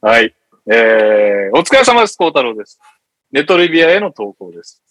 [0.00, 0.34] はい。
[0.70, 2.80] えー、お疲れ様です、孝太郎です。
[3.32, 4.82] ネトリビアへの投稿です。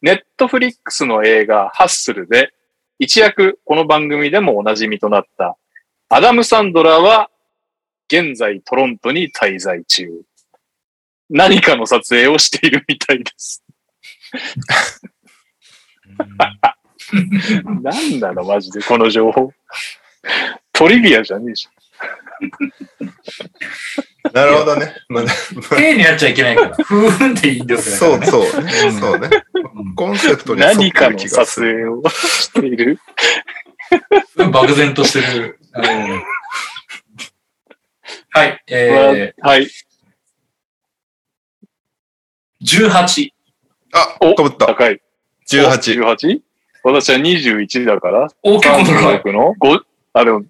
[0.00, 2.52] ネットフリックスの映画、ハッスルで、
[2.98, 5.56] 一躍この番組でもおなじみとなった、
[6.08, 7.30] アダム・サンドラーは、
[8.08, 10.08] 現在トロントに滞在中。
[11.32, 13.64] 何かの撮影をしているみたいです。
[17.82, 19.52] 何なのマジで、この情報。
[20.72, 21.68] トリビアじゃねえし。
[24.32, 24.94] なるほどね。
[25.08, 25.30] まあね
[25.76, 26.74] 手になっちゃいけないから。
[26.76, 28.72] ふーんっていいんですよそうそうね。
[29.00, 29.28] そうね。
[29.96, 31.72] コンセプトに何かの撮る。
[31.72, 32.98] 影をしている。
[34.36, 34.50] う。
[34.50, 35.58] 漠然としてる。
[35.74, 36.22] うん
[38.34, 39.68] はい、えはい。
[42.62, 43.30] ー、18。
[43.92, 44.66] あ、おかぶった。
[44.66, 45.00] 高い。
[45.48, 46.02] 18。
[46.02, 46.40] 18?
[46.84, 48.28] 私は21だから。
[48.42, 49.20] お、結構高い。
[49.20, 49.80] 36の ?5?
[50.14, 50.46] あ、でも、ん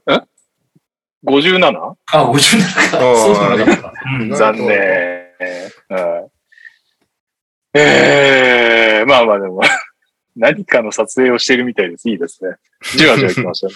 [1.27, 1.95] ?57?
[2.13, 2.99] あ、57か。
[3.17, 3.93] そうな。
[4.21, 4.69] うん残念。
[5.89, 6.33] はい
[7.75, 9.63] ええまあまあでも、
[10.37, 12.09] 何かの撮影をしているみたいです。
[12.11, 12.57] いいですね。
[12.97, 13.69] じわじわ来ました。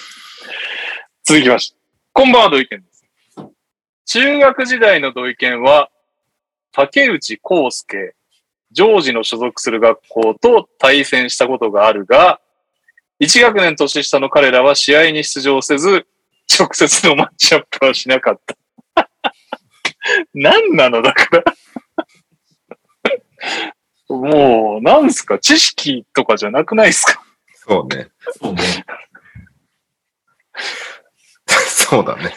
[1.25, 1.79] 続きまして。
[2.13, 3.05] こんばんは、土井健です。
[4.05, 5.91] 中学時代の土井健は、
[6.73, 8.15] 竹内康介、
[8.77, 12.41] ジョージの所属する学校と対戦したことがあるが、
[13.21, 16.07] 1学年年下の彼らは試合に出場せず、
[16.61, 18.55] 直接のマッチアップはしなかった。
[20.35, 21.45] 何なのだから。
[24.15, 25.39] もう、なんすか？
[25.39, 27.23] 知識とかじゃなくないですか？
[27.55, 28.09] そうね。
[28.43, 28.63] そうね。
[31.49, 32.35] そうだね。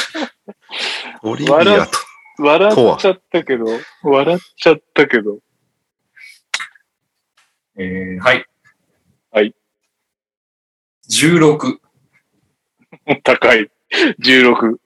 [1.24, 1.98] オリビア笑と。
[2.38, 3.64] 笑っちゃったけど、
[4.02, 5.38] 笑っちゃったけど。
[7.78, 8.44] えー、はい。
[9.30, 9.54] はい。
[11.10, 11.78] 16。
[13.22, 13.70] 高い。
[14.20, 14.76] 16、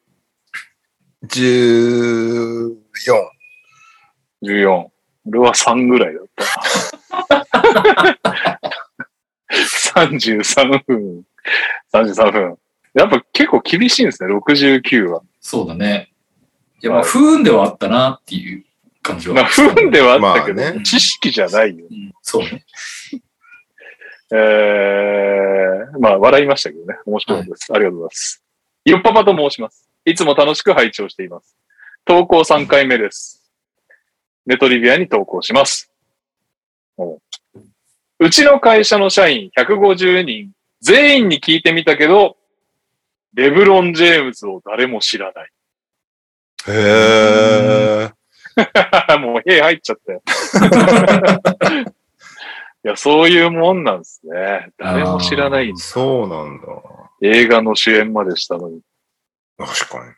[1.27, 2.77] 14。
[4.43, 4.91] 14。
[5.27, 7.47] 俺は3ぐらいだった。
[9.95, 11.25] 33分。
[11.93, 12.59] 33分。
[12.95, 15.23] やっぱ結構厳しいんですね、69は。
[15.41, 16.10] そうだね。
[16.83, 18.65] いや、まあ、不運ではあったなっていう
[19.03, 19.35] 感じは。
[19.35, 21.87] まあ、不運ではあったけど、まあね知識じゃないよ。
[21.91, 22.65] うんそうね。
[24.33, 26.99] えー、まあ、笑いましたけどね。
[27.05, 27.73] 面白いです。
[27.73, 28.43] ありがとうございます。
[28.85, 29.89] よっぱぱと申します。
[30.05, 31.57] いつも楽しく拝聴しています。
[32.05, 33.43] 投稿3回目です。
[34.47, 35.91] ネトリビアに投稿します。
[36.97, 37.19] お
[38.19, 42.37] うちの会社の社員150人全員に聞いてみたけど、
[43.35, 45.51] レブロン・ジェームズを誰も知らない。
[46.69, 48.11] へえ。
[49.19, 50.23] もう、へ入っちゃったよ。
[52.85, 54.71] いや、そういうもんなんですね。
[54.79, 55.83] 誰も知らないんだ。
[55.83, 56.67] そうなんだ。
[57.23, 58.81] 映画の主演までしたのに。
[59.59, 60.13] 確かに。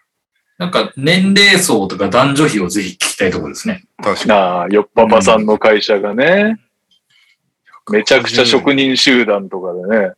[0.58, 3.82] なんか、年齢層とか男女比をぜひ聞きたいところですね。
[4.02, 6.56] 確かなあ、よっぱぱさんの会社がね、
[7.90, 10.12] めちゃくちゃ職人集団とかでね、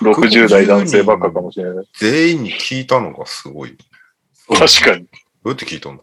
[0.00, 0.14] に。
[0.14, 1.86] 60代男性ばっかかもしれない。
[1.98, 3.76] 全員に聞いたのがすごい。
[4.54, 5.06] ど確かに。
[5.44, 6.02] うやって聞いたんだ？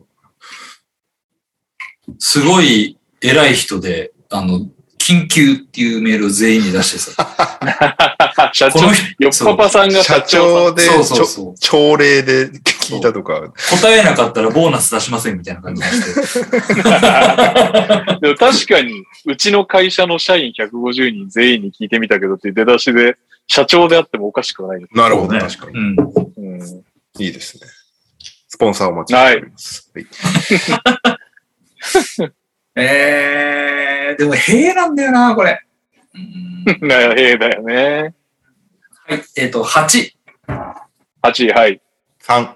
[2.19, 4.67] すごい偉い人で、あの、
[4.97, 7.27] 緊急っていうメールを全員に出してさ。
[8.53, 8.79] 社長
[9.19, 16.39] よっぱぱさんが社社長長で、そうそうそう朝礼で聞いたとか、答えなかったらボーナス出しませんみたいな感じでして。
[18.21, 23.17] でも確かに、うちの会社の社員150人全員に聞いてみたけどっていう出だしで、
[23.47, 24.97] 社長であってもおかしくはないです。
[24.97, 25.77] なるほど、ね確かに。
[25.77, 25.95] うん。
[26.37, 26.83] うん
[27.19, 27.61] いいですね。
[28.57, 29.91] スポンサーお待ちしております。
[32.21, 32.33] はい
[32.79, 35.61] えー、でも、平なんだよな、これ。
[36.15, 38.15] うんなへえだよね。
[39.05, 40.11] はい、えっ、と、8。
[41.21, 41.81] 8、はい。
[42.21, 42.49] 3。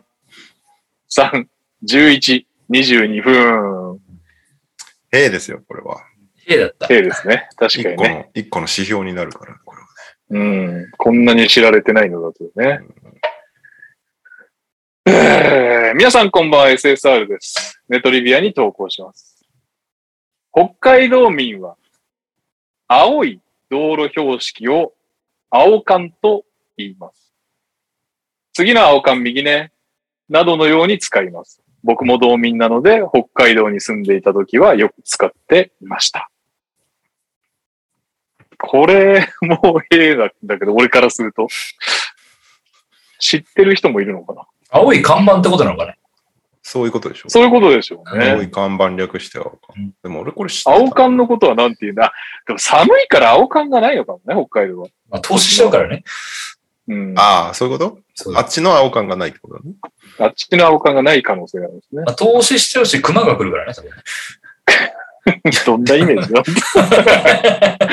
[1.09, 1.47] 3、
[1.83, 3.99] 11、22分。
[5.11, 6.03] へえですよ、これは。
[6.35, 6.91] 平だった。
[6.91, 7.47] へえですね。
[7.57, 8.09] 確かにね。
[8.09, 9.87] の、一個の指標になるから、これは。
[10.31, 10.91] うん。
[10.97, 12.79] こんなに知られてないのだとね。
[15.05, 17.81] えー皆さんこんばんは、SSR です。
[17.89, 19.43] ネトリビアに投稿します。
[20.51, 21.75] 北海道民は、
[22.87, 24.93] 青い道路標識を
[25.49, 26.45] 青缶と
[26.77, 27.33] 言います。
[28.53, 29.71] 次の青缶右ね、
[30.29, 31.61] などのように使います。
[31.83, 36.29] 僕も道民なので、北海道に住んでいた時はよく使っていました。
[38.59, 41.47] これ、もうへえだだけど、俺からすると。
[43.19, 45.97] 知ってる人もいるのかな青い看板ってことなのかね。
[46.63, 47.29] そういうことでしょ。
[47.29, 48.43] そういうことでしょう青ね。
[48.43, 49.93] い看板略して青缶うん。
[50.03, 52.13] でも俺これ知ってた青缶のことはなんて言うんだ
[52.47, 54.87] でも寒いから青缶がないのかもね、北海道は。
[55.09, 56.03] まあ、投資しちゃうからね。
[56.87, 57.13] うん。
[57.17, 57.99] ああ、そういうこと？
[58.13, 59.71] そうあっちの青缶がないってことだね。
[60.19, 62.11] あっちの青缶がない可能性があるんですねま。
[62.11, 63.95] あ、投資しちゃうし、熊が来るからね、多分ね。
[65.65, 66.43] どんなイメージだ？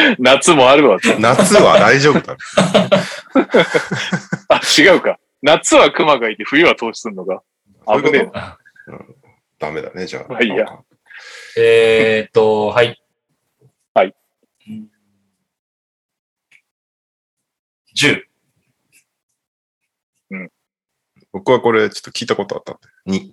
[0.18, 0.98] 夏もあるわ。
[1.18, 2.36] 夏は大丈夫だ。
[4.48, 5.18] あ、違うか。
[5.42, 7.42] 夏は熊がいて、冬は投資するのか？
[7.86, 8.32] そういうこと危ね
[9.58, 10.26] ダメだね、じゃあ。
[10.28, 10.66] まあいいや
[11.56, 13.02] えーっと、はい。
[13.94, 14.14] はい
[14.68, 14.90] うん。
[17.96, 18.22] 10。
[21.32, 22.78] 僕はこれちょっと聞いたことあったん
[23.12, 23.20] で。
[23.20, 23.32] 2。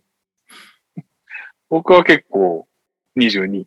[1.69, 2.67] 僕は結構
[3.17, 3.65] 22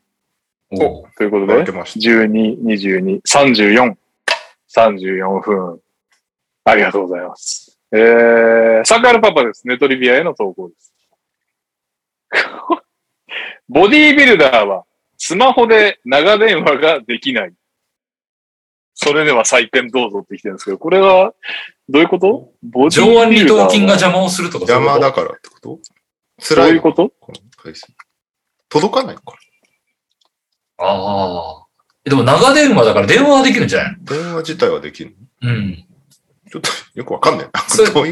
[0.71, 0.77] お
[1.17, 2.11] ということで分け、ました。
[2.11, 3.97] 12、22、34、
[4.69, 5.81] 34分。
[6.65, 7.68] ありがとうございます。
[7.93, 9.67] えー、サカールパパです。
[9.67, 10.95] ネトリビアへの投稿です。
[13.69, 14.85] ボディービルダーは
[15.17, 17.53] スマホで長電話ができない。
[18.95, 21.33] それでは採点どうぞって来てるんですけど、これは
[21.89, 22.53] どういうこと？
[22.63, 25.69] ボディ上腕二ービルダーは頭筋が邪魔をするとか邪魔だからってこと？
[25.69, 25.79] ど
[26.41, 27.13] 辛いういうこと
[28.69, 29.35] 届かないのか
[30.79, 31.67] ああ。
[32.05, 35.57] でも長電話だから電話はできるんじゃないな電話自体はできるのの？
[35.57, 35.88] うん。
[36.51, 37.49] ちょっとよくわかんない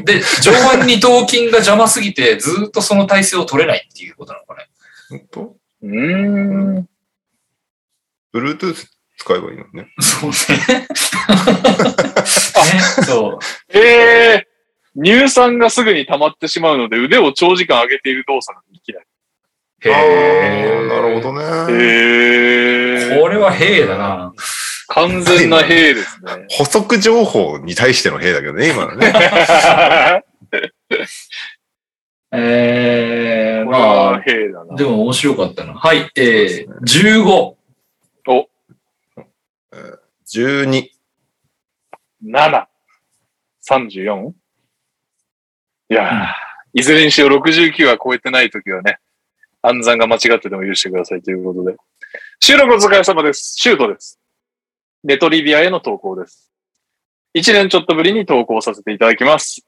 [0.04, 4.68] で、上腕二頭筋が邪魔すぎて、ずっとその体勢を取れないっていうことなのかね。
[5.08, 5.56] 本当？
[5.82, 6.88] うーん。
[8.34, 8.86] Bluetooth
[9.16, 9.88] 使えばいいのね。
[10.00, 10.36] そうね。
[12.74, 13.76] ねそう。
[13.76, 19.06] えー、乳酸がすぐに溜まってしまうので腕を長時間上げている動作ができない。
[19.80, 20.88] へえ。
[20.88, 21.44] なるほどね。
[21.72, 23.20] へー。
[23.20, 24.32] これは兵だな。
[24.88, 26.46] 完全な兵ですね。
[26.50, 29.12] 補足情報に対しての兵だけどね、今のね。
[32.32, 34.74] えー、ま兵だな。
[34.74, 35.74] あ、でも面白かったな。
[35.74, 37.56] はい、えー、15。
[40.26, 40.90] 12。
[42.24, 42.66] 7、
[43.70, 44.32] 34?
[45.88, 48.98] いやー、いずれにしろ69は超えてないときはね、
[49.62, 51.76] 暗算が間違ってても許してくださいということで。
[52.40, 53.54] 収録お疲れ様です。
[53.56, 54.18] シュートです。
[55.06, 56.52] ネトリビアへの投稿です。
[57.36, 59.64] 1年ちょっとぶりに投稿させていただきます。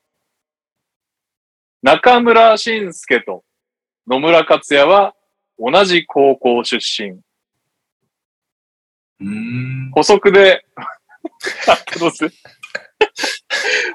[1.80, 3.44] 中村晋介と
[4.08, 5.14] 野村克也は
[5.56, 7.10] 同じ高校出身。
[7.10, 9.90] うーん。
[9.92, 12.28] 補足で、あ どうす？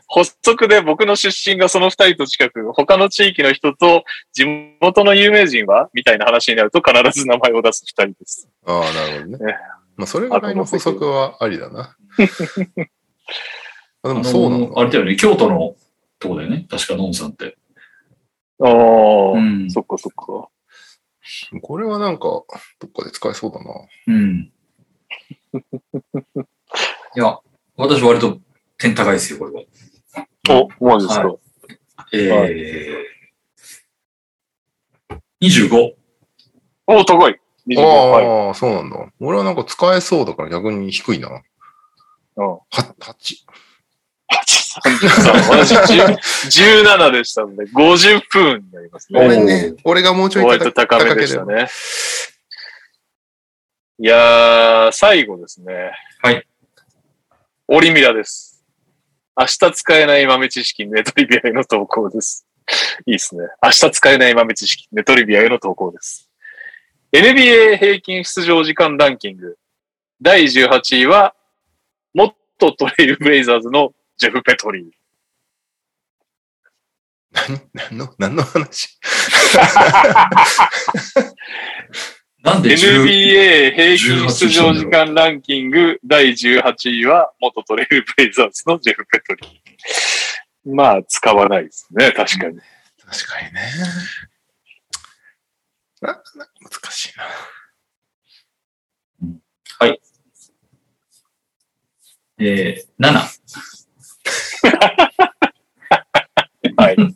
[0.08, 4.46] 補足で僕の出身がその二人と近く、他の地域の人と地
[4.80, 5.90] 元の有名人は？
[5.94, 8.48] みたいな話になると必ず名前を出す二人です。
[8.66, 9.58] ああ、なるほどねね。
[9.96, 11.96] まあ、それぐらいの補足はありだな。
[14.04, 15.76] あでもそうなのあのあれだよね、京都の
[16.20, 16.66] とこだよね。
[16.70, 17.58] 確か、ノンさんって。
[18.60, 20.50] ああ、うんそっかそっか。
[21.62, 22.44] これはなんか、ど
[22.88, 23.74] っかで使えそうだな。
[24.08, 24.52] うん。
[27.16, 27.40] いや、
[27.78, 28.40] 私割と
[28.78, 29.64] 点高いですよ、これは。
[30.82, 31.28] お、マジですか。
[31.28, 31.38] は
[32.12, 35.94] えー、25。
[36.88, 37.40] お、高い。
[37.68, 37.82] 25。
[37.82, 38.48] はい。
[38.48, 38.98] ああ、そうなんだ。
[39.20, 41.30] 俺はなんか使えそうだから逆に低いな。
[41.30, 41.42] は、
[42.38, 42.54] うん。
[42.70, 43.36] 8。
[44.82, 46.18] 33私10
[46.88, 49.22] 17でしたので、50分になりますね。
[49.22, 49.74] ごめんね。
[49.84, 51.68] 俺がもうちょい割と高めでしたね。
[54.00, 55.92] いやー、最後ですね。
[56.22, 56.48] はい。
[57.68, 58.64] オリミラです。
[59.38, 62.46] 明日使えない豆知識、ネトリビアへの投稿です。
[63.06, 63.46] いいですね。
[63.62, 66.23] 明日使えない豆知識、ネトリビアへの投稿です。
[67.14, 69.56] NBA 平均出場時間ランキング。
[70.20, 71.36] 第18位は、
[72.16, 72.36] 元
[72.72, 74.92] トレイルブレイザーズのジェフ・ペトリー。
[77.32, 77.62] 何
[77.92, 78.98] 何の、何の話？
[82.42, 90.76] なんで10 NBA 平均出場時間ランキング第18位は元トレイルブレイザーズのジェフ・ペトリー。
[90.76, 92.60] まあ、使わないですね、確かに。
[93.06, 93.72] 確かにね。
[96.04, 97.24] な、な難しいな。
[102.40, 103.14] えー、7。
[106.76, 106.98] はい。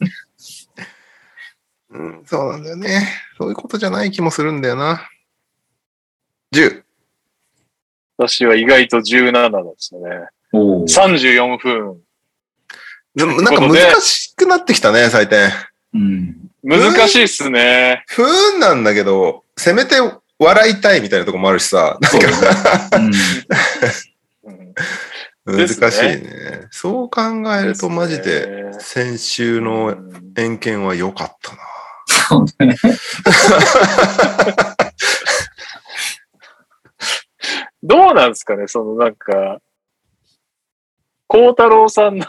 [1.89, 3.09] うん、そうなんだよね。
[3.37, 5.09] そういうことじゃない気もするんだよな。
[6.53, 6.83] 10。
[8.17, 10.27] 私は意外と17でしたね。
[10.53, 12.01] おー34分。
[13.15, 15.49] でもなんか難しくなってきたね、採点。
[15.93, 16.51] うん。
[16.67, 18.03] 難しいっすね。
[18.07, 19.95] 不運なんだけど、せめて
[20.37, 22.35] 笑いたいみたいなとこもあるしさ、そうだね。
[22.93, 23.11] うん
[25.47, 26.67] 難しいね。
[26.71, 27.21] そう考
[27.55, 31.59] えるとマジで、先週うのん偏見は良かったな。
[32.05, 32.75] そうだね。
[37.81, 39.61] どうなんですかね、そのなんか、
[41.27, 42.25] 孝太郎さんの、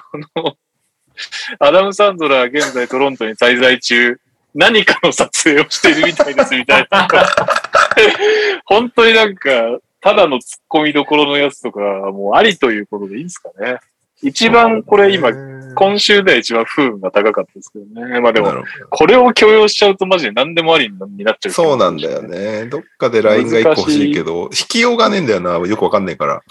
[1.58, 4.20] アダム・サンドラー現在トロントに滞在中、
[4.54, 7.08] 何かの撮影をしているみたいですみたいな。
[8.66, 13.78] 本当になんか、ただの突っ込みどころのやつとか、もうありということでいいんですかね。
[14.20, 15.30] 一番これ今、
[15.74, 18.20] 今週では一番不運が高かったですけどね。
[18.20, 18.52] まあでも、
[18.90, 21.52] これを許容しちゃうとマジで何でもありになっちゃう。
[21.52, 22.22] そうなんだよ。
[22.22, 22.66] ね。
[22.66, 25.52] どっかで LINE が1個欲しいけど、引きようがねえんだよな。
[25.66, 26.42] よくわかんないから。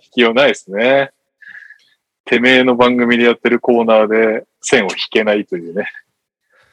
[0.00, 1.10] 必要ないですね。
[2.24, 5.88] てめえの番組でやってるコーナーで線を引けないというね、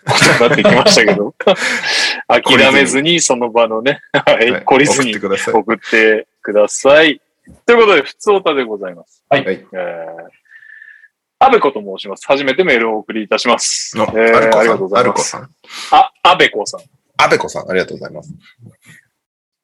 [0.04, 1.34] ことになってきましたけど、
[2.28, 5.54] 諦めずにその場のね、はい、はい懲りずに送ってください。
[5.54, 7.22] 送ってください。
[7.66, 9.24] ということで、普通歌でございます。
[9.30, 9.66] はいはい。
[9.72, 9.86] えー、
[11.40, 12.26] アベコと申します。
[12.28, 13.98] 初めてメールをお送りいたします。
[13.98, 15.18] のえーアルコありがとうございます。
[15.18, 15.50] コさん。
[15.92, 16.82] あ、アベコさん。
[17.18, 18.34] アベコさん、ありがとうございます。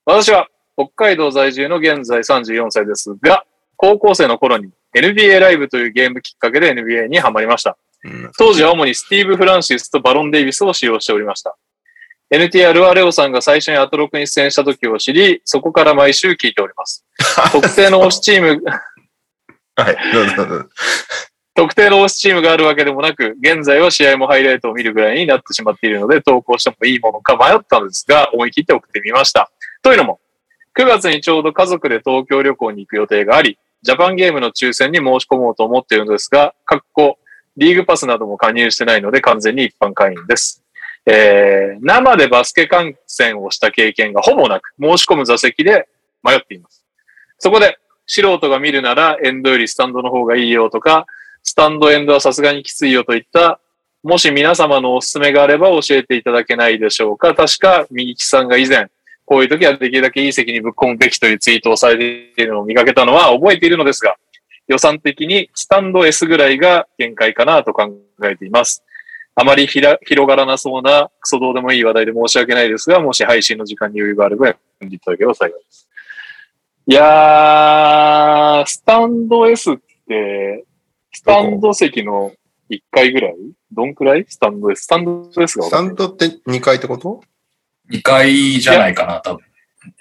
[0.06, 3.46] 私は北海道在住の現在34歳ですが、
[3.76, 7.78] 高校生の頃に NBA ライブというゲームきっかけで NBA にハマりました。
[8.04, 11.58] うん当時は主にスティーブ・フランシスとバロン・デイビスを使用しておりました。
[12.32, 17.06] NTR はレオさんが最初にアトロクに出演した時を知り、そこから毎週聞いております。
[17.52, 18.64] 特定の推しチーム、
[19.80, 19.98] はい。
[20.14, 20.70] どうぞどうぞ。
[21.56, 29.52] 特定の推しチームがあるわけでもなく、現在は試合もハイライトを見るぐらいになってしまっているので、投稿してもいいものか迷ったのですが、思い切って送ってみました。
[29.82, 30.20] というのも、
[30.78, 37.18] 9月にちょうど家族で東京旅行に行く予定があり、ジャパンゲームの抽選に申し込もうと思っているのですが、かっこ、
[37.60, 40.64] リーグパスなども加入してないので完全に一般会員です。
[41.06, 45.88] えー、生でバスケ観戦をした経験がほぼなく、申し込む座席で
[46.24, 46.86] 迷っています。
[47.38, 51.06] そこで、素人が見るならエンドよりスタンドの方がいいよとか、
[51.44, 53.60] スタンドエンドはさすがにきついよといった、
[54.04, 57.36] もし皆様のおすすめがあれば教えていただけないでしょうか。
[57.36, 58.88] 確か、右木さんが以前、
[59.26, 64.16] こういう時はできるだけいい席にぶっ込むべきというツイートをされているのを見かけたのは覚えているのですが、
[64.70, 67.92] 予算的にスタンド S ぐらいが限界かなと考
[68.24, 68.84] えています。
[69.36, 75.90] あまりひら広がらなそうなクソどうでもいい話題で申し訳ないですが、もし配信の時間に余裕があれば読んでいただければ幸いです。
[76.88, 79.78] いやー、スタンド S っ
[80.08, 80.66] て、
[81.12, 82.32] スタンド席の
[82.70, 83.36] 1回ぐらい？
[83.72, 84.26] どんくらい？
[84.28, 84.84] スタンド S。
[84.84, 87.22] スタンド S がスタンドって2回ってこと
[87.92, 89.44] ？2階じゃないかな、多分。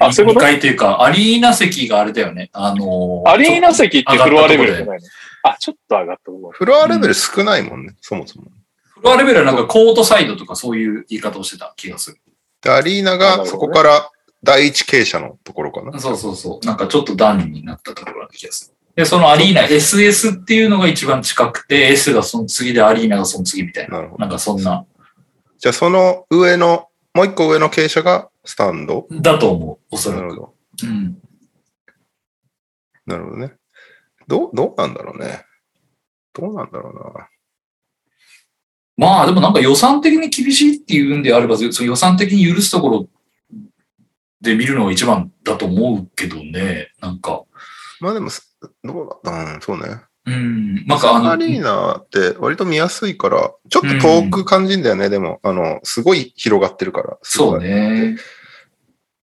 [0.01, 0.47] 2あそういうこと？
[0.47, 2.51] 階というか、アリーナ席があれだよね。
[2.53, 5.09] あのーアリーナ席ってフロアレベルじゃ上がっないの？
[5.45, 6.51] あ、ちょっと上がったところ。
[6.51, 8.47] フロアレベル少ないもんね、そもそも。
[8.95, 12.19] フロアレベルはなんかコートサイドとかそういう言い方をしてた気がする。
[12.61, 14.11] でアリーナがそこから
[14.43, 15.99] 第一傾斜のところかな。
[15.99, 16.67] そうそうそう。
[16.67, 23.99] なんかちょっと段になったところな気がすで、そのアリーナ、SS っていうのが一番近くて、S がその次でアリーナがその次みたいな。
[23.99, 24.85] なるほどなんかそんな、
[25.59, 29.07] じゃあその上の、もう一個上の傾斜がスタンド？
[29.11, 30.21] だと思う、おそらく。
[30.21, 30.55] なるほど。
[30.85, 31.19] うん。
[33.05, 33.53] なるほどね。
[34.27, 35.45] どう、どうなんだろうね。
[36.33, 37.29] どうなんだろうな。
[38.97, 43.09] まあでもなんか予算的に厳しいっていうんであれば、その予算的に許すところ
[44.41, 46.91] で見るのが一番だと思うけどね。
[47.01, 47.45] なんか、
[48.01, 50.01] まあでも、すどうだうん、そうね。
[50.25, 50.87] うん。
[50.87, 57.19] なんかあの、アリーナって割と見やすいから、ちょっと遠く感じんだよね、でも、あの、すごい広がってるから。
[57.23, 58.17] そうね。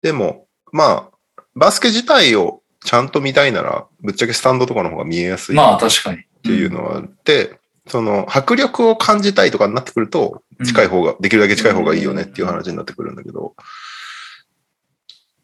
[0.02, 6.22] でも、まあ、バスケ自体をちゃんと見たいなら、ぶっちゃけスタンドとかの方が見えやすいっまあ確かに。
[6.22, 13.56] っていうのはあって、その、迫力を感じたいとかになってくると、近い方が、できるだけ近い方がいいよねっていう話になってくるんだけど。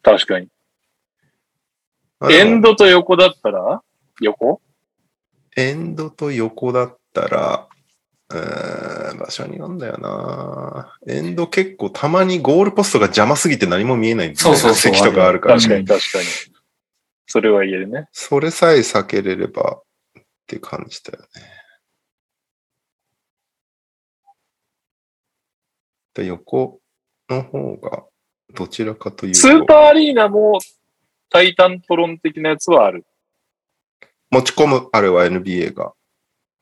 [0.02, 0.48] 確かに。
[2.30, 3.82] エンドと横だったら？
[4.20, 4.60] 横？
[5.56, 7.68] エンドと横だったら、
[8.30, 16.24] うーん場所によんだよなエンド結構たまにゴールポストが邪魔すぎて何も見えないんだよねそうそうそう席とかあるから、確かに確かに。
[17.26, 18.08] それは言えるね。
[18.12, 19.82] それさえ避けれれば
[20.18, 21.28] って感じだよね。
[26.14, 26.80] で横
[27.28, 28.04] の方が
[28.54, 30.58] どちらかというと、スーパーアリーナも
[31.30, 33.04] タイタントロン的なやつはある。
[34.30, 35.92] 持ち込む、あれは NBA が。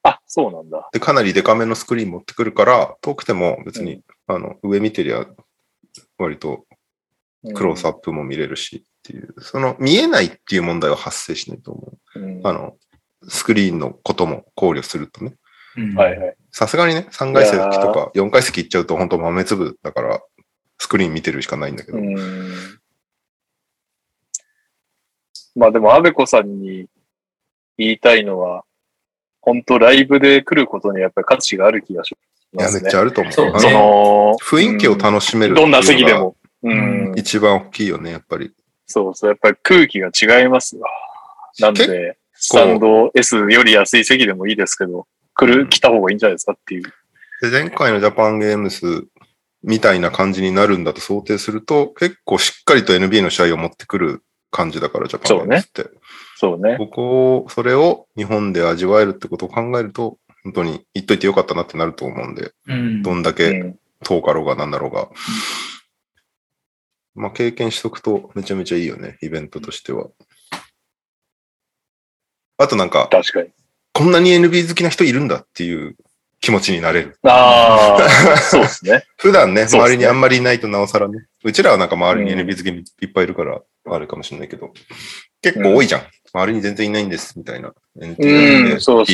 [0.06, 0.88] あ、そうなんだ。
[0.92, 5.26] で、かなりデカめのスクリーン持ってくるから、遠くても別に、あの、上見てりゃ、
[6.18, 6.64] 割と
[7.54, 12.20] クロースアップも見れるしっていう、その見えないっていう問題は発生しないと思う。
[12.20, 12.76] うんあの、
[13.28, 15.34] スクリーンのことも考慮するとね。
[15.76, 16.36] うんはいはい。
[16.52, 20.20] さすがにね、3階席とか4階席行っちゃうと本当豆粒だから、
[20.78, 21.98] スクリーン見てるしかないんだけど。
[21.98, 22.16] うん
[25.56, 26.86] まあでも、安部子さんに
[27.78, 28.65] 言いたいのは、
[29.46, 32.16] 本当ライブで来ることにやっぱり価値がある気がしい
[32.58, 32.82] や、ますね。
[32.82, 33.32] めっちゃあると思う。
[33.32, 36.36] そうあそのの、雰囲気を楽しめるどんな席でも。
[36.62, 37.12] うん。
[37.16, 38.52] 一番大きいよね、やっぱり。
[38.86, 40.88] そうそう、やっぱり空気が違いますわ。
[41.60, 46.82] なん結で、スタンド S より安い席でもいいですけど、来る、来た方がいいんじゃないですかっていう。
[47.40, 49.04] で前回のジャパンゲームス
[49.62, 55.82] みたいな感じになるんだと想定すると、結構しっかりと NBA の試合を持ってくる感じだから、ジャパンゲームスって。
[55.82, 56.00] そうね。
[56.76, 63.78] ここを、それを日本で味わえるってことを考えると、本当に言っといてよかったなってなると思うんで、うんうどんだけん。
[64.04, 65.08] 遠かろうがなんだろうが。
[67.14, 70.08] まあ経験しとくとめちゃめちゃいいよね、イベントとしては。
[72.58, 73.48] あとなんか、確かに。
[73.92, 75.96] こんなに NB 好きな人いるんだっていう
[76.40, 77.18] 気持ちになれる。
[77.22, 79.04] ああ、 そうですね。
[79.16, 81.26] 普段ね、周りにあんまりいないとなおさらね。
[81.42, 84.72] うちらはなんか周りにうん NB 好きいっぱいいるから、あるかもしれないけど、
[85.42, 86.02] 結構多いじゃん。
[86.36, 87.72] 周りに全然いないんです、みたいな。
[87.98, 88.16] 聞い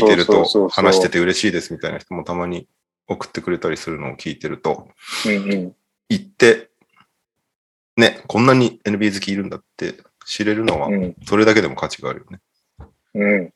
[0.03, 2.67] てると話してて嬉しいですみたいな人もたまに
[3.07, 4.89] 送ってくれたりするのを聞いてると、
[5.25, 5.77] うんうん。
[6.09, 6.71] 行って、
[7.97, 11.17] ね、こんなに NB 好きいるんだって知れるのは、うん。
[11.25, 12.41] それだけでも価値があるよね。
[13.15, 13.53] うん。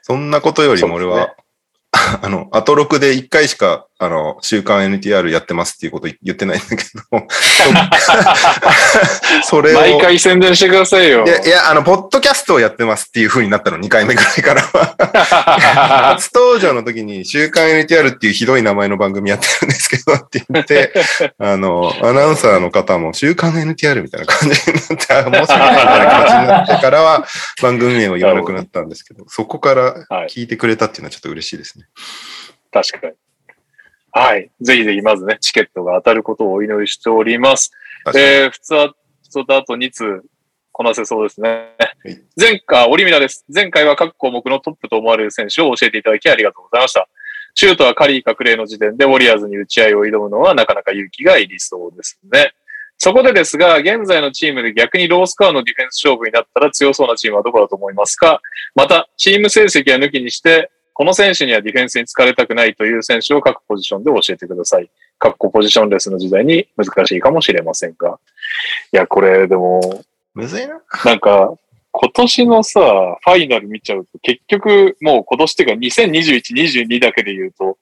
[0.00, 1.36] そんなことよりも俺は、
[1.92, 6.82] あの、アトロクで1回しか、あの、週刊 NTR やってますっていうこと言ってないんだけど、
[9.44, 11.28] それを、毎回宣伝してくださいよい。
[11.28, 14.96] や、いや、あの、ポッドキャストをやってますっていう風になったの、2回目ぐらいからは。
[16.18, 20.92] 初登場の時に、週刊 NTR っていうひどい名前の番組やってるんですけどって言って、
[21.38, 27.24] あの、アナウンサーの方も、週刊 NTR みたいな感じになって、あ申し訳ないみたいな気持ちになってからは、
[27.62, 29.94] 番組名を言わなくなったんですけど、そこから
[30.28, 31.84] 聞いてくれたっていうのはちょっと嬉しいですね。
[32.72, 33.12] 確かに。
[34.12, 34.50] はい。
[34.60, 37.72] ぜひぜひまずね、チケットが当たることをお祈りしております。
[38.14, 38.94] えー、普通は、
[39.30, 40.22] ちょっとあと2通
[40.72, 42.14] こなせそうですねい。
[42.40, 43.44] 前回、オリミラです。
[43.52, 47.08] 前回は各項目のトップと思われる選手を教えていただきありがとうございました。
[47.54, 52.54] シュートはカリーかクレイの時点でウォリアーズに打ち合いを挑むのはなかなか勇気がいりそうですね。
[52.96, 58.40] そこでですが、現在のチームで逆にロースコアのディフェンス勝負になったら強そうなチームはどこだと思いますか？
[58.74, 64.90] また、チーム成績は抜きにして、この選手にはディフェンスに疲れたくないという選手を各ポジションで教えてください。
[65.18, 68.18] 各ポジションレスの時代に難しいかもしれませんが。
[68.92, 70.04] いや、これでも、
[70.34, 70.80] むずいな。
[71.04, 71.54] なんか、
[71.92, 72.80] 今年のさ、
[73.20, 77.78] ファイナル見ちゃうと、結局、もう今年っていうか2021、22だけで言うと、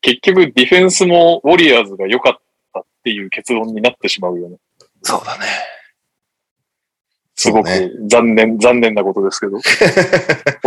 [0.00, 2.40] 結局ディフェンスもウォリアーズが良かっ
[2.74, 4.56] たっていう結論になってしまうよね。
[5.02, 5.46] そうだね。
[7.36, 7.68] すごく
[8.08, 9.58] 残念、残念なことですけど。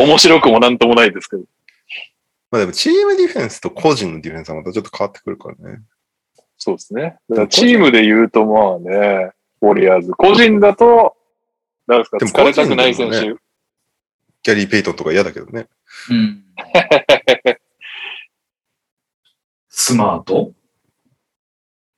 [0.02, 1.44] 面白くもなんともないですけど。
[2.56, 5.82] まあでも、チームディフェンスと個人のディフェンスはまたちょっと変わってくるからね。
[6.58, 7.18] そうですね。
[7.30, 10.12] だからチームで言うとまあね、ウォリアーズ。
[10.14, 11.18] 個人だと、
[11.86, 13.16] 誰ですかでも疲れたくない選手。
[13.18, 13.40] 個人でも
[14.44, 15.68] ギャリー・ペイトンとか嫌だけどね。
[16.10, 16.46] うん。
[19.68, 20.54] スマート？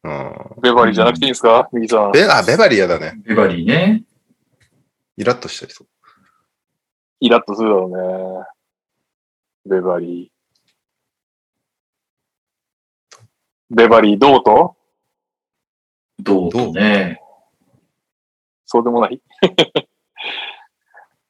[0.03, 0.33] うん。
[0.63, 1.69] ベバリーじゃなくていいんですか？
[1.71, 2.11] 右さん。
[2.13, 3.13] ベあ、ベバリー嫌だね。
[3.23, 4.03] ベバリーね。
[5.17, 5.87] イラッとしたりそう。
[7.19, 7.87] イラッとするだろ
[9.65, 9.75] うね。
[9.77, 10.36] ベバリー。
[13.69, 14.75] ベバリーどうと？
[16.19, 17.21] どうとね。
[18.65, 19.21] そうでもない？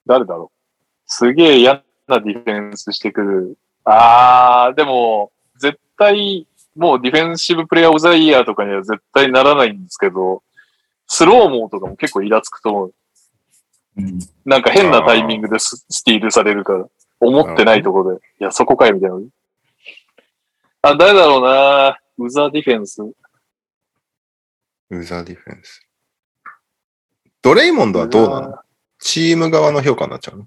[0.05, 0.57] 誰だろう？
[1.05, 3.57] すげえ嫌なディフェンスしてくる。
[3.83, 10.43] あー、でも、絶対、もうディフェンシブプレイヤーオブザイヤーとかには絶対ならないんですけど、
[11.07, 12.93] スローモーとかも結構イラつくと思う。
[13.97, 14.19] うん。
[14.45, 16.85] なんか変なタイミングでススティールされるから。
[17.19, 18.21] 思ってないところで。
[18.39, 19.17] いや、そこかよ、みたいな。
[20.83, 23.03] あ、誰だろうなウザディフェンス。
[24.89, 25.87] ウザーディフェンス。
[27.43, 28.55] ドレイモンドはどうなの？
[28.99, 30.45] チーム側の評価になっちゃうの？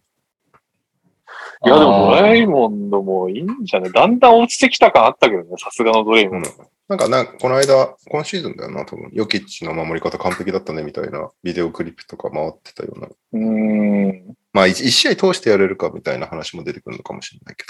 [1.64, 3.92] いや、でもドライモンドもいいんじゃない？
[3.92, 6.50] だんだん落ちてきた感あったけどね、さすがのドレイモンド。
[6.88, 13.06] なんかな、この間、今シーズンだよな、多分、ヨキッチの守り方完璧だったね、みたいなビデオクリップとか回ってたような。
[13.06, 14.34] うーん。
[14.52, 17.64] まあ、一一試合通してやれるかみたいな話も出てくるのかもしれないけ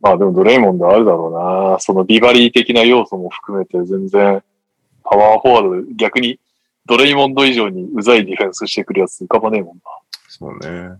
[0.00, 4.42] まあでもドレイモンドあるだろうなそのビバリー的な要素も含めて全然
[5.02, 6.38] パワーフォワードで逆に
[6.86, 9.82] ドレイモンド以上にうざいディフェンスしてくるやつ浮かばねえもんな。
[9.82, 9.90] ど。
[10.28, 10.98] そうね。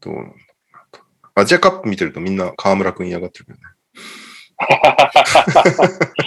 [0.00, 0.36] どうなんだろ
[0.72, 1.00] うなと。
[1.34, 3.64] アジアカップ見てるとみんな河村くん嫌がってるけどね。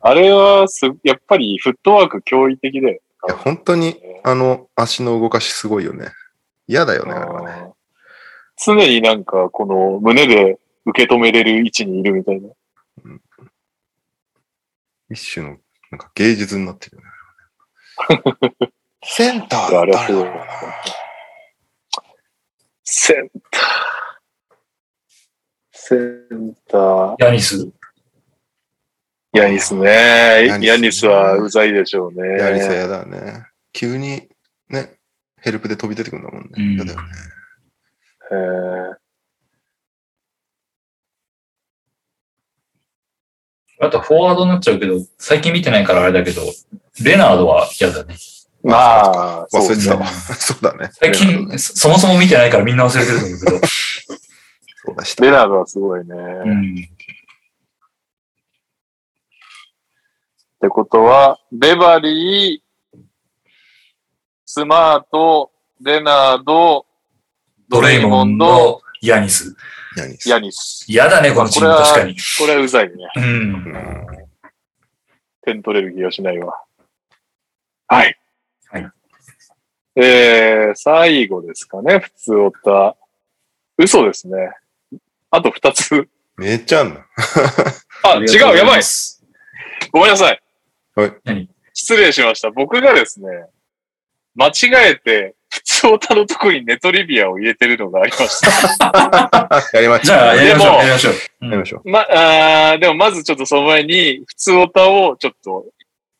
[0.00, 3.00] あれはす、やっぱりフットワーク驚異的で。
[3.28, 6.08] いや、本当に、あの、足の動かしすごいよね。
[6.68, 7.72] 嫌だよね、あれはね。
[8.56, 12.48] 常になんかこの胸で受け止めれる位置にいるみたいな。
[15.10, 15.58] 一種の、
[15.90, 18.72] なんか芸術になってるよね。
[19.04, 20.32] センターだろうな
[22.82, 23.62] センター。
[25.72, 27.24] センター。
[27.24, 27.68] ヤニス。
[29.32, 29.86] ヤニスね。
[29.86, 32.38] ヤニスヤニスはうざいでしょうね。
[32.38, 33.46] やりさやだよね。
[33.72, 34.28] 急に、
[34.68, 34.98] ね、
[35.40, 36.50] ヘルプで飛び出てくるんだもんね。
[36.56, 37.06] うん嫌だよね。
[38.30, 38.96] えー
[43.78, 46.40] あとフォワードになっちゃうけど、最近見てないからあれだけど、
[47.04, 48.16] レナードは嫌だね。
[48.62, 50.06] まあ、忘れてたわ。
[50.06, 50.88] そうね そうだね。
[50.94, 53.66] 最近、そそもそも見てないからみんな忘れてると思うけど。
[53.66, 55.24] そうだした。
[55.24, 56.14] レナードはすごいね。
[56.14, 56.88] っうん。
[60.62, 63.00] てことは、ベバリー、
[64.46, 66.86] スマート、レナード、
[67.68, 69.56] ドレイモンド、ヤニス。
[69.96, 70.28] ヤニス。
[70.28, 70.84] ヤニス。
[70.88, 72.16] 嫌だね、このチーム、確かに。
[72.38, 72.94] これはうざいね。
[73.16, 73.24] うん。
[73.24, 74.06] うん
[75.46, 76.60] 点取れる気がしないわ。
[77.86, 78.18] はい。
[78.68, 78.90] はい。
[79.94, 82.96] えー、最後ですかね、普通おた。
[83.78, 84.50] 嘘ですね。
[85.30, 86.08] あと二つ。
[86.36, 87.06] めっちゃあんな。
[88.02, 88.82] あ、違う、やばい。
[89.92, 90.42] ごめんなさい。
[90.96, 91.16] はい。
[91.24, 91.48] 何？
[91.72, 92.50] 失礼しました。
[92.50, 93.28] 僕がですね、
[94.34, 94.50] 間違
[94.90, 99.62] えて、普通オタのとこにネトリビアを入れてるのがありました。
[99.72, 100.04] やりました。
[100.06, 101.14] じゃあ、やりましょう、やりましょう。
[101.42, 101.90] うんやりましょう。
[101.90, 105.66] ま、あーでもまずちょっとその前に、普通オタをちょっと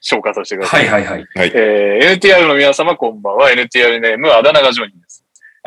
[0.02, 0.76] 紹介させてくださ。
[0.76, 1.26] はいいはいはい。
[1.36, 3.50] えー NTR の皆様こんばんは。
[3.50, 5.24] NTR ネーム、あだ名がジョニーです。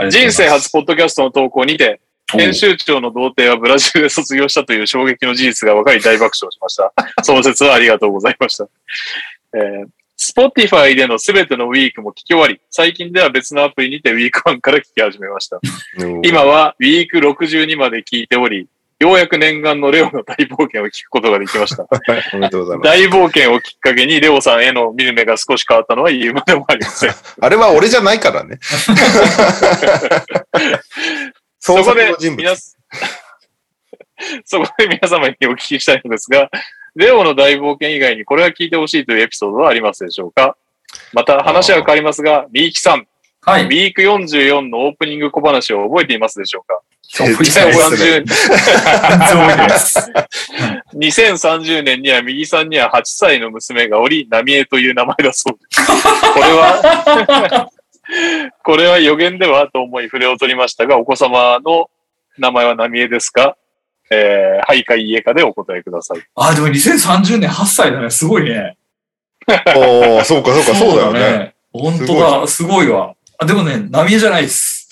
[0.09, 1.99] 人生初ポッドキャストの投稿にて、
[2.31, 6.93] 編集長の童貞はブラジルで卒業したという衝撃の事実が分かり大爆笑しました。
[7.23, 8.67] その説はありがとうございました。
[9.55, 9.87] えー、
[10.19, 15.61] Spotify でのすべてのウィークも聞き終わり、最近では別のアプリにてウィーク1から聞き始めました。
[16.23, 18.67] 今はウィーク62まで聞いており、
[18.99, 21.83] ようやく念願のレオの大冒険を聞くことができました。
[21.83, 22.87] はい、おめでとうございます。
[22.89, 27.11] 大冒険をきっかけにレオさんへの見る目が少し変わったのは言うまでもありません。
[27.39, 28.59] あれは俺じゃないからね。
[31.61, 32.77] そこで皆す、
[34.43, 36.49] そこで皆様にお聞きしたいのですが、
[36.99, 40.57] レオの大冒険以外にこれは聞いてほしいというエピソードはありますでしょうか？
[41.13, 43.07] また話は変わりますが、ミーキさん、
[43.41, 43.63] はい。
[43.63, 46.81] ウィーク44のオープニング小話を覚えていますでしょうか？
[47.11, 50.11] 覚えてないです2030全然覚えてないです。
[50.93, 55.87] 2030年には右さんには8歳の娘がおり、ナミエという名前だそうです。
[55.87, 57.71] これは、
[58.63, 61.89] これは予言ではと思い触れを取りましたが、お子様の
[62.37, 63.55] 名前はナミエですか？
[64.11, 66.17] えー、はいかいいえかでお答えください。
[66.35, 68.09] あ、でも2030年8歳だね。
[68.09, 68.77] すごいね。
[69.75, 71.53] おお、そうか、そうか、そうだよね。。
[71.73, 72.47] 本当だ。
[72.47, 73.15] すごいわ。
[73.37, 74.89] あ、でもね、ナミエじゃないです。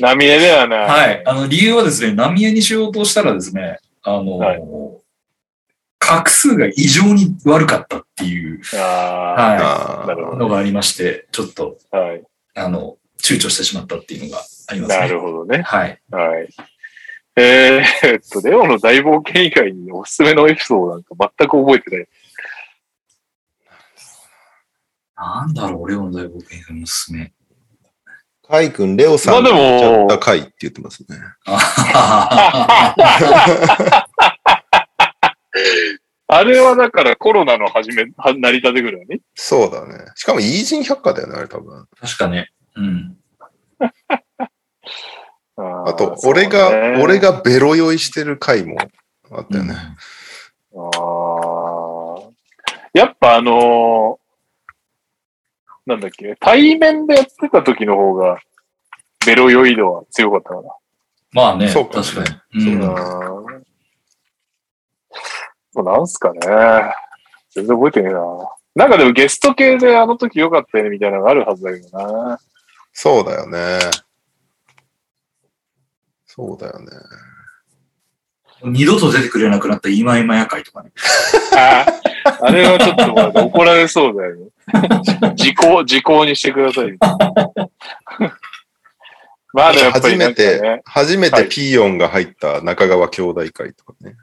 [0.00, 0.88] ナミエではない。
[0.88, 1.22] はい。
[1.24, 4.60] あの、理由はですね、ナミエにしようとしたらですね、あの、はい
[6.04, 12.24] 画数が異常に悪かったっていうあはあーなるほいのがありまして、ちょっと、あ、はい。
[12.54, 15.00] あの、躊躇してしまったっていうのがありますね。
[15.00, 15.62] なるほどね。
[15.62, 16.00] はい。
[16.10, 16.48] はい。
[17.34, 22.08] えー、えっと、レオの大冒険以外におすすめのエピソードなんか全く覚えてない。
[25.16, 27.32] なんだろう、俺の大冒険のおすすめ。
[28.46, 31.16] カイ君、レオさんまあでもがちゃった回って言ってますね。
[31.46, 32.94] あ
[36.34, 39.20] あれはだからコロナの始め、は 成り立てぐらいね。
[39.34, 40.06] そうだね。
[40.16, 41.86] しかも、イージン百科だよね、あれ多分。
[42.00, 42.50] 確かね。
[42.74, 43.18] うん。
[45.56, 46.70] ああと、俺が、
[47.02, 47.18] 俺。
[47.18, 48.78] がベロ酔いしてる回も
[49.30, 49.74] あったよね。
[50.74, 52.32] あー
[52.94, 54.22] やっぱあのー
[55.84, 58.38] なんだっけ、対面でやってた時の方が、
[59.26, 60.62] ベロ酔い度は強かったかな。
[61.32, 62.66] まあね、そうかもね確かに。
[62.66, 63.62] うんそうだうーん
[65.74, 66.40] そうなんすかね。
[67.50, 68.20] 全然覚えてねえな。
[68.74, 72.38] なんかでもゲスト系であの時良かったよねみたいなのがあるはずだけどな。
[72.92, 73.78] そうだよね。
[76.34, 76.86] そうだよね。
[78.64, 80.90] 二度と出てくれなくなった今今夜会とかね。
[81.54, 81.84] あ
[82.40, 83.12] あれはちょっと
[83.44, 84.48] 怒られそうだよね。
[85.34, 86.96] 時効、時効にしてください。
[89.52, 94.16] まあでもやっぱ初めて、初めてピーヨンが入った中川兄弟会とかね。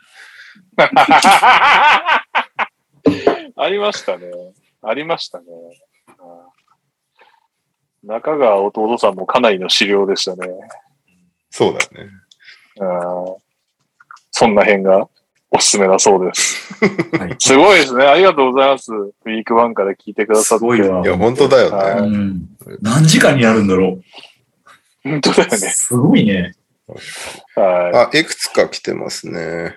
[3.55, 4.31] ありましたね。
[4.81, 5.45] ありましたね。
[5.47, 5.51] う
[6.23, 6.25] ん
[8.01, 10.47] 中川弟さんもかなりの資料でしたね。
[11.49, 12.11] そうだよね。
[12.79, 12.85] う
[13.35, 13.35] ん
[14.31, 15.09] そんな辺が
[15.51, 16.73] おすすめだそうです。
[17.17, 17.35] はい。
[17.39, 18.05] すごいですね。
[18.05, 18.93] ありがとうございます。
[18.93, 20.59] ウィークワンから聞いてくださって。
[20.59, 22.07] すごいわいや、本当だよはね。
[22.07, 22.41] うん。
[22.81, 23.99] 何時間になるんだろ
[25.03, 25.51] 本当だよう。
[25.53, 25.57] ね。
[25.57, 26.53] すごいね。
[27.55, 29.75] はあ、いくつか来てますね。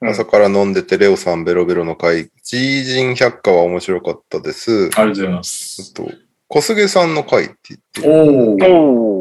[0.00, 2.30] うん朝から飲んでてレオさんベロベロの回。
[2.44, 4.70] ジージン百科は面白かったです。
[4.70, 5.92] ありがとうございまあす。
[5.92, 6.08] と、
[6.46, 8.72] 小菅さんの回って言って、おい。
[8.72, 9.17] お。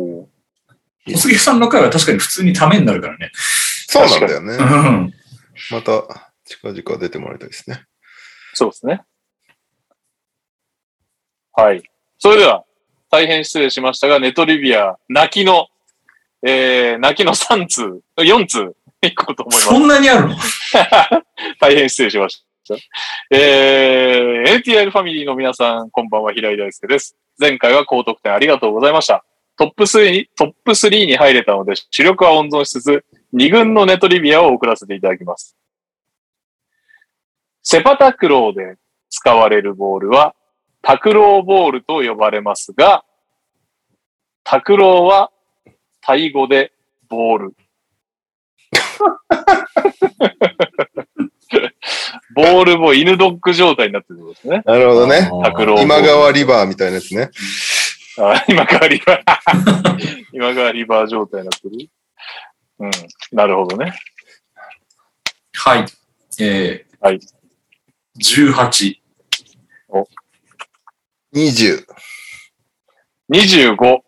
[1.08, 3.32] 小杉さんの回は確かに普通にためになるからね。
[3.34, 4.64] そうなんだよねう。
[4.64, 5.14] ん。
[5.72, 7.84] また、近々出てもらいたいですね。
[8.54, 9.02] そうですね。
[11.54, 11.84] はい。
[12.20, 12.64] それでは、
[13.10, 15.68] 大変失礼しましたが、ネトリビア、泣きの、
[16.46, 19.66] えー、泣きの3通、4通、いこうと思います。
[19.66, 20.36] そんなにあるの？
[21.60, 22.76] 大変失礼しました。
[23.32, 27.16] えー、ATR ファミリーの皆さん、こんばんは、平井大輔です。
[27.40, 29.24] 前回は高得点ありがとうございました。
[29.58, 35.58] トップ3に、トップ3に入れたので、主力は温存しつつ、2軍のネトリビアを送らせていただきます。
[37.64, 38.78] セパタクローで
[39.10, 40.36] 使われるボールは、
[40.84, 43.04] タクローボールと呼ばれますが、
[44.44, 45.32] タクローは
[46.02, 46.72] タイ語で
[47.10, 47.56] ボール。
[52.36, 54.62] ボールも犬ドッグ状態になってるんですね。
[54.66, 55.30] なるほどね。
[55.44, 55.82] タクロー。
[55.82, 57.32] 今川リバーみたいなやつね。
[58.20, 59.98] あ今川リバー。
[60.34, 61.90] 今川リ バー状態になってる？
[62.80, 62.92] うん。
[63.32, 63.94] なるほどね。
[65.54, 65.86] はい。
[66.40, 67.20] えー、はい。
[68.20, 68.96] 18。
[71.34, 71.86] 20。
[73.32, 74.00] 25、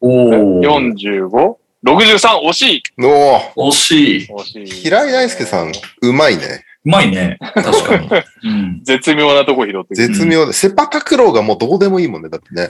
[0.00, 0.60] おー。
[0.60, 4.28] 45、63、惜しいお惜しい。
[4.28, 4.66] 惜しい。
[4.66, 5.72] 平井大輔さん、
[6.02, 6.64] うまいね。
[6.84, 7.38] うまいね。
[7.40, 8.08] 確かに。
[8.44, 8.80] うん。
[8.84, 10.08] 絶妙なとこ拾ってくる。
[10.08, 10.52] 絶妙で。
[10.52, 12.28] セパタクローがもうどうでもいいもんね。
[12.28, 12.68] だってね。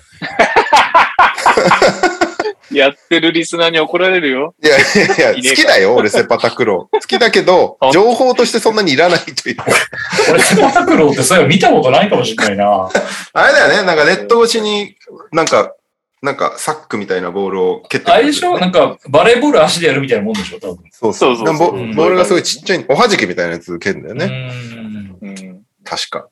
[2.72, 4.54] やってるリスナーに怒られるよ。
[4.62, 4.80] いやい
[5.18, 7.00] やいや、好きだよ、俺セパタクロー。
[7.00, 9.56] 好きだけど、 情報としてそんなにいらないという。
[10.30, 12.88] 俺、セパタクローってそういえば見たことないかもしれないな。
[13.32, 14.96] あれだよね、なんかネット越しに、
[15.32, 15.72] なんか、
[16.22, 20.78] なんかサックみたいなボールを蹴ってくるあれでしょなんか、バレーボール足でやるみたいなもんでしょ多分。
[20.90, 24.26] そうそうそうそうボうんボールがすごいちっちゃい、おはじきみたいなやつ蹴るんだよね。
[24.26, 24.50] ね。
[25.22, 25.62] うん。
[25.84, 26.26] 確か。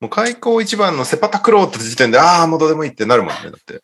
[0.00, 3.80] もう開口一番のセパタクローって時点で、ああ、もうどうでもいいってなるもんね、だって。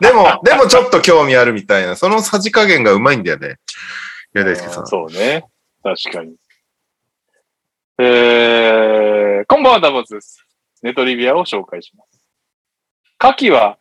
[0.00, 3.58] でも、でもちょっと興味あるみたいな、そのさじ加減がうまいんだよね。
[4.32, 4.86] 宮大輔さん。
[4.86, 5.44] そうね。
[5.82, 6.36] 確かに。
[7.98, 10.42] えー、こんばんは、ダバツです。
[10.82, 12.20] ネトリビアを紹介します。
[13.18, 13.78] カキは、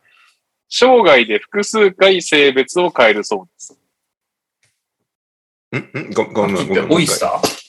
[0.68, 3.80] 生涯で複数回性別を変えるそうです。
[5.72, 5.78] ん？
[5.78, 6.12] ん？
[6.12, 6.92] ごごめん、ごめん。
[6.92, 7.63] オイスター？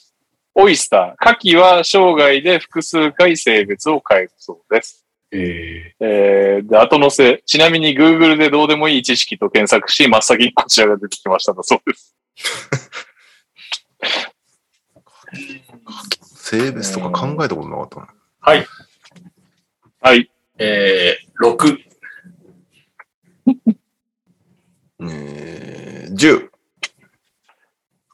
[0.54, 5.04] オイスター、カキは生涯で複数回性別を変えるそうです。
[5.32, 12.16] ええー、で、後乗せ、ちなみに Google でどうでもいい知識と検索し、真っ先にこちらが出てきましただそうです。
[16.36, 18.14] 性別とか考えたことなかったな。
[18.40, 18.66] はい。
[20.00, 20.30] はい。
[20.58, 21.78] えー、6。
[25.10, 26.48] えー、10。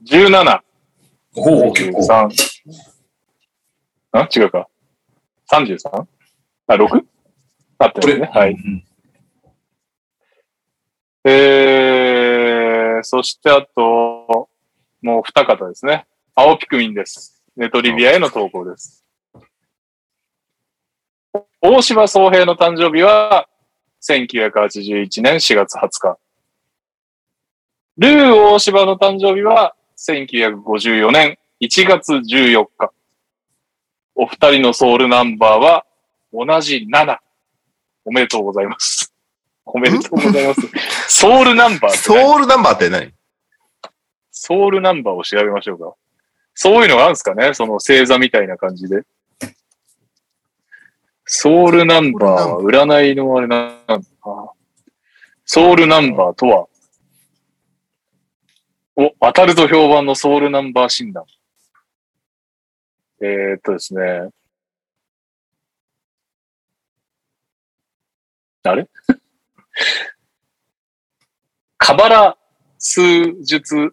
[0.06, 0.62] 17、
[1.36, 2.00] おお結構。
[2.00, 2.30] 3。
[4.12, 4.68] あ違うか。
[5.52, 6.06] 33?
[6.66, 7.04] あ、6?
[7.78, 8.30] あってますね。
[8.32, 8.52] はい。
[8.52, 8.84] うん
[11.22, 14.48] えー、そしてあと、
[15.02, 16.06] もう二方ですね。
[16.34, 17.42] 青ピクミンです。
[17.56, 19.04] ネトリビアへの投稿です。
[21.60, 23.48] 大柴総平の誕生日は、
[24.02, 26.18] 1981年4月20日。
[27.98, 32.90] ルー大柴の誕生日は、1954年1月14日。
[34.14, 35.84] お二人のソウルナンバーは、
[36.32, 37.18] 同じ7。
[38.06, 39.12] おめでとうございます。
[39.66, 40.60] おめでとうございます。
[41.06, 43.12] ソウルナンバーソウルナンバーって何？
[44.30, 45.94] ソウルナンバーを調べましょうか。
[46.54, 47.52] そういうのがあるんですかね？
[47.52, 49.02] その星座みたいな感じで。
[51.26, 54.50] ソウルナンバーは占いのあれなんだな。
[55.44, 56.68] ソウルナンバーとは、
[59.02, 61.24] お、当たると評判のソウルナンバー診断。
[63.22, 64.28] えー、っとですね。
[68.64, 68.86] あれ？
[71.78, 72.36] カバラ
[72.78, 73.00] 数
[73.42, 73.90] 術、ん？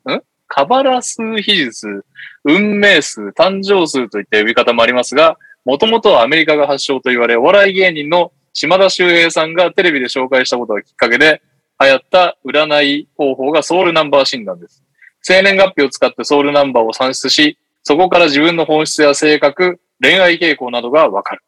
[0.48, 2.06] カバラ数比術、
[2.44, 11.42] 運命数、誕生数といった呼び方もありますが、もともとはアメリカが発祥と言われ、お笑い芸人の島田秀平さんがテレビで紹介したことがきっかけで
[11.80, 14.84] 流行った占い方法がソウルナンバー診断です。
[15.30, 21.42] 生年月日を使ってソウルナンバーを算出し、そこから自分の本質や性格、恋愛傾向などがわかる。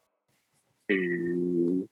[0.90, 1.86] えー、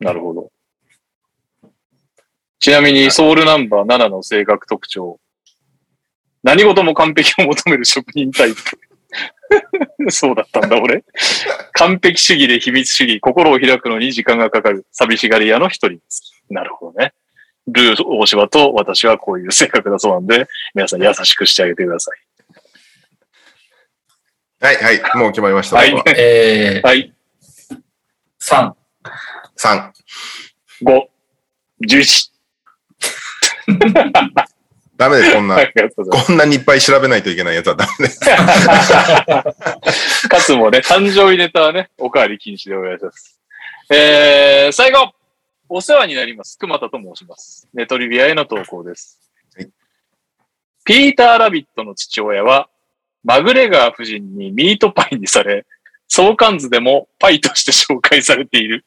[0.00, 0.50] なるほど。
[2.58, 5.20] ちなみに、ソウルナンバー7の性格特徴。
[6.42, 8.62] 何事も完璧を求める職人タイプ。
[10.08, 11.04] そうだったんだ、俺。
[11.72, 16.32] 完璧主義で秘密主義、心を開くのに時間がかかる、寂しがり屋の一人です。
[16.48, 17.12] なるほどね。
[17.66, 22.10] ルー大柴と私はこういう性格だそうなんで、皆さん優しくしてあげてくださ
[24.60, 25.00] はい、はい。
[25.16, 25.76] もう決まりました。
[25.76, 26.86] はいえい。
[26.86, 27.14] はい。
[27.70, 27.76] ー、
[28.40, 28.72] 3。
[29.56, 29.90] 3。
[30.82, 31.08] 5、
[31.86, 32.30] 11。
[35.00, 35.56] ダメです、こんな。
[36.26, 38.20] こんなにいっぱい調べないといけないやつはダメです。
[40.28, 43.40] かつもね、誕生日ネタはね、おかわり禁止でお願いします。
[43.88, 45.14] えー、最後
[45.70, 46.58] お世話になります。
[46.58, 47.66] 熊田と申します。
[47.72, 49.18] ネトリビアへの投稿です。
[49.56, 49.70] はい
[50.84, 52.68] ピーター・ラビットの父親は、
[53.22, 55.66] マグレガー夫人にミートパイにされ、
[56.08, 58.84] 相関図でもパイとして紹介されている。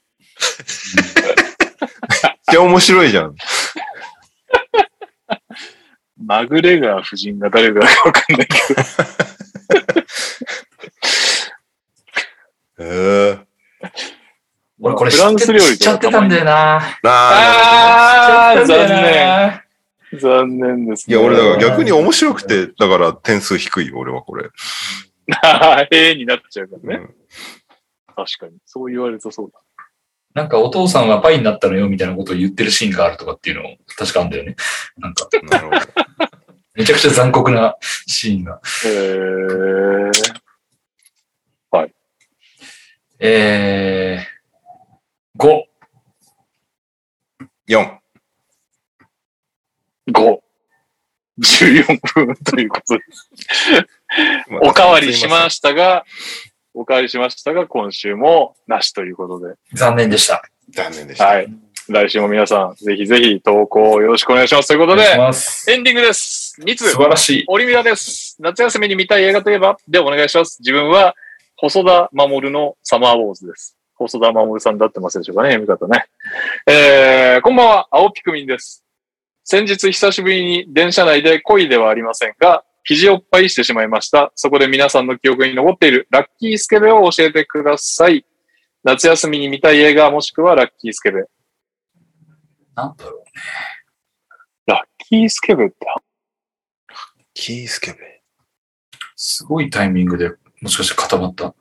[2.24, 3.36] めっちゃ面白いじゃん。
[6.26, 8.82] マグレガー夫人が誰だかわかんないけど。
[12.80, 13.46] えー。
[14.80, 16.78] 俺これフランス料理知っちゃってたんだよな。
[16.78, 18.94] ああ残念。
[18.94, 19.64] な
[20.20, 24.50] 残念ですーいや、俺だから逆に面白くて、だから点数低いよ、俺はこれ。
[25.92, 27.04] へ えになっちゃうからね。
[27.04, 27.16] うん
[28.16, 28.58] 確かに。
[28.66, 29.60] そう言われるとそうだ。
[30.34, 34.56] なんかお父さんはパイになったのよみたいなことを言ってるシーンがあるとかっていうのも確かあんだよね。
[34.98, 35.80] なんかなるほど。
[36.76, 38.60] めちゃくちゃ残酷なシーンが。
[38.86, 40.44] へー。
[43.26, 45.64] えー、5。
[47.70, 47.98] 4。
[50.12, 50.40] 5。
[51.40, 53.04] 14分ということで。
[54.62, 56.04] おかわりしましたが、
[56.74, 59.56] おかわりしましたが、今週もなしということで。
[59.72, 60.44] 残念でした。
[60.72, 61.26] 残念でした。
[61.26, 61.48] はい。
[61.90, 64.68] 来週も皆さん、ぜひぜひ投稿よろしくお願いします。
[64.68, 65.04] ということで。
[65.04, 66.56] エンディングです。
[66.62, 66.98] 2通素。
[66.98, 67.44] 晴らしい。
[67.48, 68.38] オリミラです。
[68.40, 70.60] 夏休みに見たい映画といえばでお願いします。
[70.62, 71.14] 自分は、
[71.58, 73.78] 細田守のサマーウォーズです。
[73.96, 76.06] 細田守さんだってますでしょうかね、読み方ね。
[76.68, 78.86] えー、こんばんは、青ピクミンです。
[79.44, 84.32] 先日久しぶりに電車内で恋ではありませんが、肘をっぱいしてしまいました。
[84.36, 88.26] そこで皆さんの記憶に残っているラッキースケベを教えてください。
[88.86, 91.26] 夏休みに見たい映画もしくはラッキースケベ。
[92.76, 93.24] なんだろう。
[94.66, 95.76] ラッキースケベって
[97.34, 98.22] キースケベ。
[99.16, 100.32] すごいタイミングで、
[100.62, 101.56] もしかして固まった。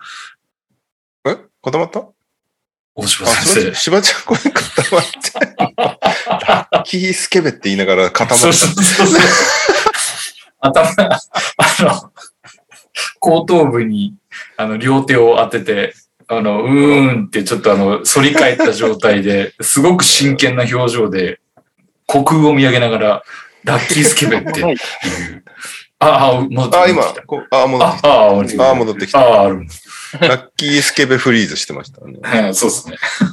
[1.27, 1.37] え？
[1.63, 2.07] 固まった？
[2.95, 5.19] 大島先しばちゃんこれ固まって。
[6.47, 8.47] ラッキースケベって言いながら固生。
[8.47, 9.21] まっそうそうそうそう。
[10.61, 11.19] 頭、あ
[11.81, 12.13] の、
[13.19, 14.15] 後頭部に、
[14.57, 15.95] あの、両手を当てて、
[16.37, 21.41] あの、うーんってちょっとあの、反り返った状態で、 すごく真剣な表情で、
[22.09, 23.23] 虚空を見上げながら、
[23.65, 24.77] ラッキースケベっていう。
[25.99, 26.83] あ、あ、戻ってた。
[26.83, 28.65] あ、き今た。、こあ、戻ってきあ、あ、戻ってきた。
[28.65, 28.71] た。
[28.71, 29.21] あ、戻ってきた。
[29.21, 29.67] あ、ある。
[30.21, 32.19] ラッキースケベフリーズしてましたね。
[32.23, 32.97] はいそうですね。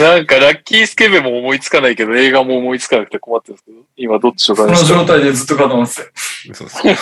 [0.00, 4.64] なんかラッキースケベも思いつかないけど、映画も思いつかなくて困ってるんですけど、今どっちとか？
[4.64, 6.08] この状態でずっと固まってたよ。
[6.52, 6.94] そうそう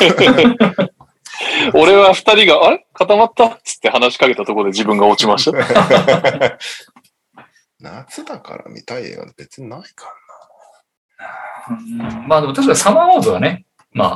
[1.74, 2.86] 俺は二人が、あれ？
[2.93, 3.47] 固まった？
[3.47, 6.59] っつって話しかけたところで自分が落ちました。
[7.81, 10.14] 夏だから見たい映画別にないか
[11.70, 11.98] うん
[12.28, 14.10] まあでも確かにサマーウォーズはね、まら。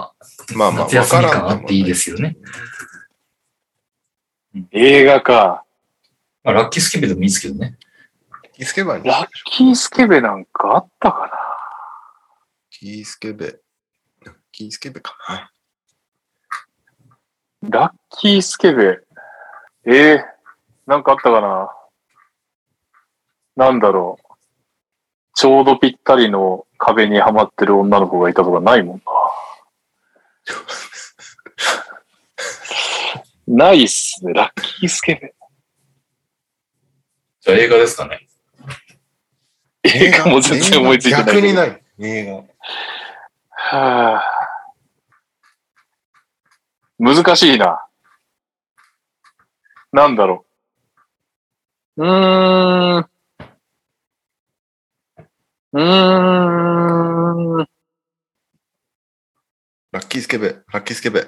[0.57, 2.37] まああ、まあ、夏休みわからん感あっていいですよね。
[4.71, 5.65] 映画か。
[6.45, 7.77] まあ、ラッキースケベでもいいですけどね。
[8.55, 11.31] キースケベにラッキースケベなんかあったか
[12.71, 13.57] キースケベ。
[14.53, 15.51] キースケベかな。
[17.71, 19.01] なラッキースケベ。
[19.87, 20.25] ええ
[20.87, 21.71] なんかあったかな？
[23.57, 24.27] なんだろう。
[25.35, 29.03] ちょうどぴったりの壁にはまってる女の子がいたとかないもんな。
[33.69, 34.33] ないっすね。
[34.33, 35.35] ラッキースケベ。
[37.41, 38.27] じゃあ映画ですかね。
[39.85, 41.25] 映画も全然思いついてない。
[41.27, 41.83] 逆にない。
[42.01, 42.33] 映画。
[43.51, 44.23] はあ、
[46.99, 47.85] 難しいな。
[49.93, 50.47] なんだろ
[51.97, 52.05] う。
[52.05, 53.09] うーん。
[55.73, 57.67] うーん。
[59.93, 60.57] ラッキースケベ。
[60.73, 61.27] ラッキースケベ。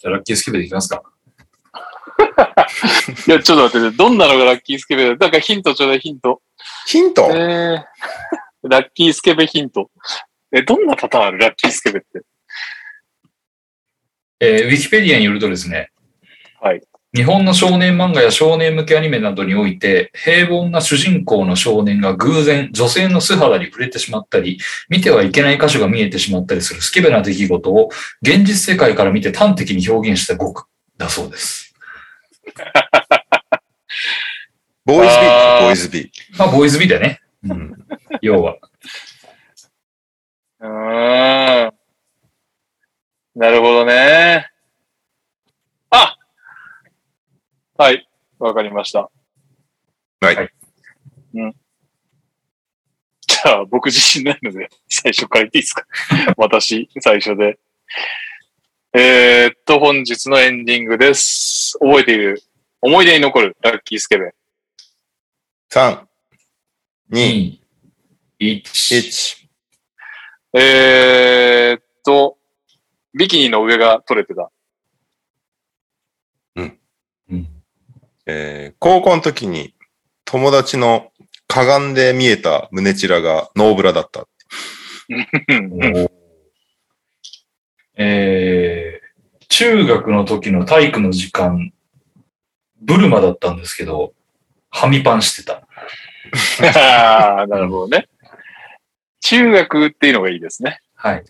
[0.00, 1.02] じゃあラッキースケベでいきますか。
[3.26, 5.08] いや、ちょっと待って、どんなのがラッキースケベ？
[5.10, 6.42] だだからヒントちょうだい、ヒント。
[6.86, 7.84] ヒント、えー、
[8.68, 9.90] ラッキースケベヒント。
[10.52, 11.38] え、どんなパターンある？
[11.38, 12.22] ラッキースケベって。
[14.40, 15.90] えーウィキペディアによるとですね、
[16.60, 16.82] はい。
[17.14, 24.58] 日本の少年漫画や少年向けアニメなどにおいて、平凡な主人公の少年が偶然女性の素肌に触れてしまったり、
[24.88, 27.88] 見てはいけない箇所が見えてしまったりするスケベな出来事を
[28.20, 30.64] 現実世界から見て端的に表現した語句
[30.98, 31.74] だそうです。
[34.84, 36.10] ボーイズビーボーイズビー。
[36.38, 37.20] まあ、ボーイズビーだよね。
[37.44, 37.72] うん。
[38.20, 38.56] 要は。
[40.60, 41.77] うーん。
[43.38, 44.50] なるほどね。
[45.90, 46.16] あ
[47.76, 48.08] はい。
[48.40, 49.02] わかりました。
[50.20, 50.50] はいはい
[51.34, 51.52] うん。
[53.28, 55.86] じゃあ、僕自信ないので、最初から言っていいですか？
[56.36, 57.60] 私、最初で。
[58.92, 61.78] えー、っと、本日のエンディングです。
[61.78, 62.42] 覚えている、
[62.80, 63.56] 思い出に残る？
[63.60, 64.34] ラッキースケベ。
[65.70, 66.04] 3、
[67.12, 67.60] 2、
[68.40, 68.62] 2、1。
[68.64, 69.48] 1。
[70.54, 72.37] えー、っと、
[73.14, 74.50] ビキニの上が取れてた。
[76.56, 76.78] うん。
[78.26, 79.74] えー高校の時に
[80.24, 81.10] 友達の
[81.46, 84.28] かがんで見えた胸チラがノーブラだった。
[85.08, 86.08] う ん
[88.00, 91.72] えー、中学の時の体育の時間、
[92.80, 94.14] ブルマだったんですけど、
[94.70, 95.66] はみパンしてた。
[96.78, 98.08] ああ、なるほどね。
[99.20, 100.80] 中学っていうのがいいですね。
[100.94, 101.24] はい。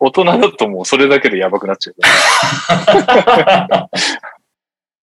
[0.00, 1.96] 大人だともうそれだけでやばくなっちゃう。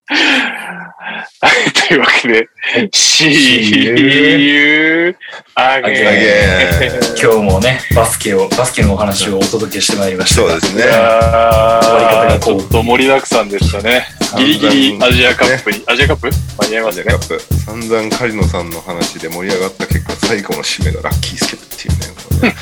[1.88, 2.48] というわけで、
[2.94, 5.15] See you
[5.56, 7.15] again.
[7.19, 10.44] 今日もね、バスケを、バスケのお話をお届けしてまいりました。
[10.44, 10.82] いそうですね。
[10.84, 14.06] や終わり方がーちょっと盛りだくさんでしたね。
[14.38, 16.30] ギリギリアジアカップに、アジアカップ？
[16.60, 17.36] 間に合いましたねアジアカ。
[17.36, 17.56] ップ。
[17.65, 22.07] 散々カリノさんの話で盛り上がった結果、最後の締めがラッキースケットっていうね。
[22.15, 22.56] これね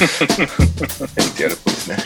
[1.17, 1.97] NTR っぽいですね。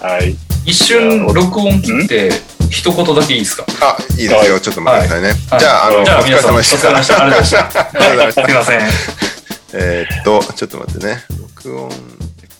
[0.00, 0.36] はい。
[0.64, 2.30] 一瞬録音切って、
[2.74, 3.64] 一言だけいいですか？
[3.80, 4.58] あ、いいですよ。
[4.60, 5.28] ちょっと待ってくださいね。
[5.50, 6.90] はいじゃあ、あの、おじゃあ疲れ皆さんお疲様でした。
[6.90, 7.18] れ様でした。
[7.18, 7.60] ありがとうございました。
[7.62, 8.80] ありがとうございましたすいません。
[9.76, 11.24] えーっと、ちょっと待ってね。
[11.38, 11.90] 録音。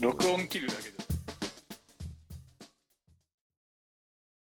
[0.01, 0.84] 録音切るだけで。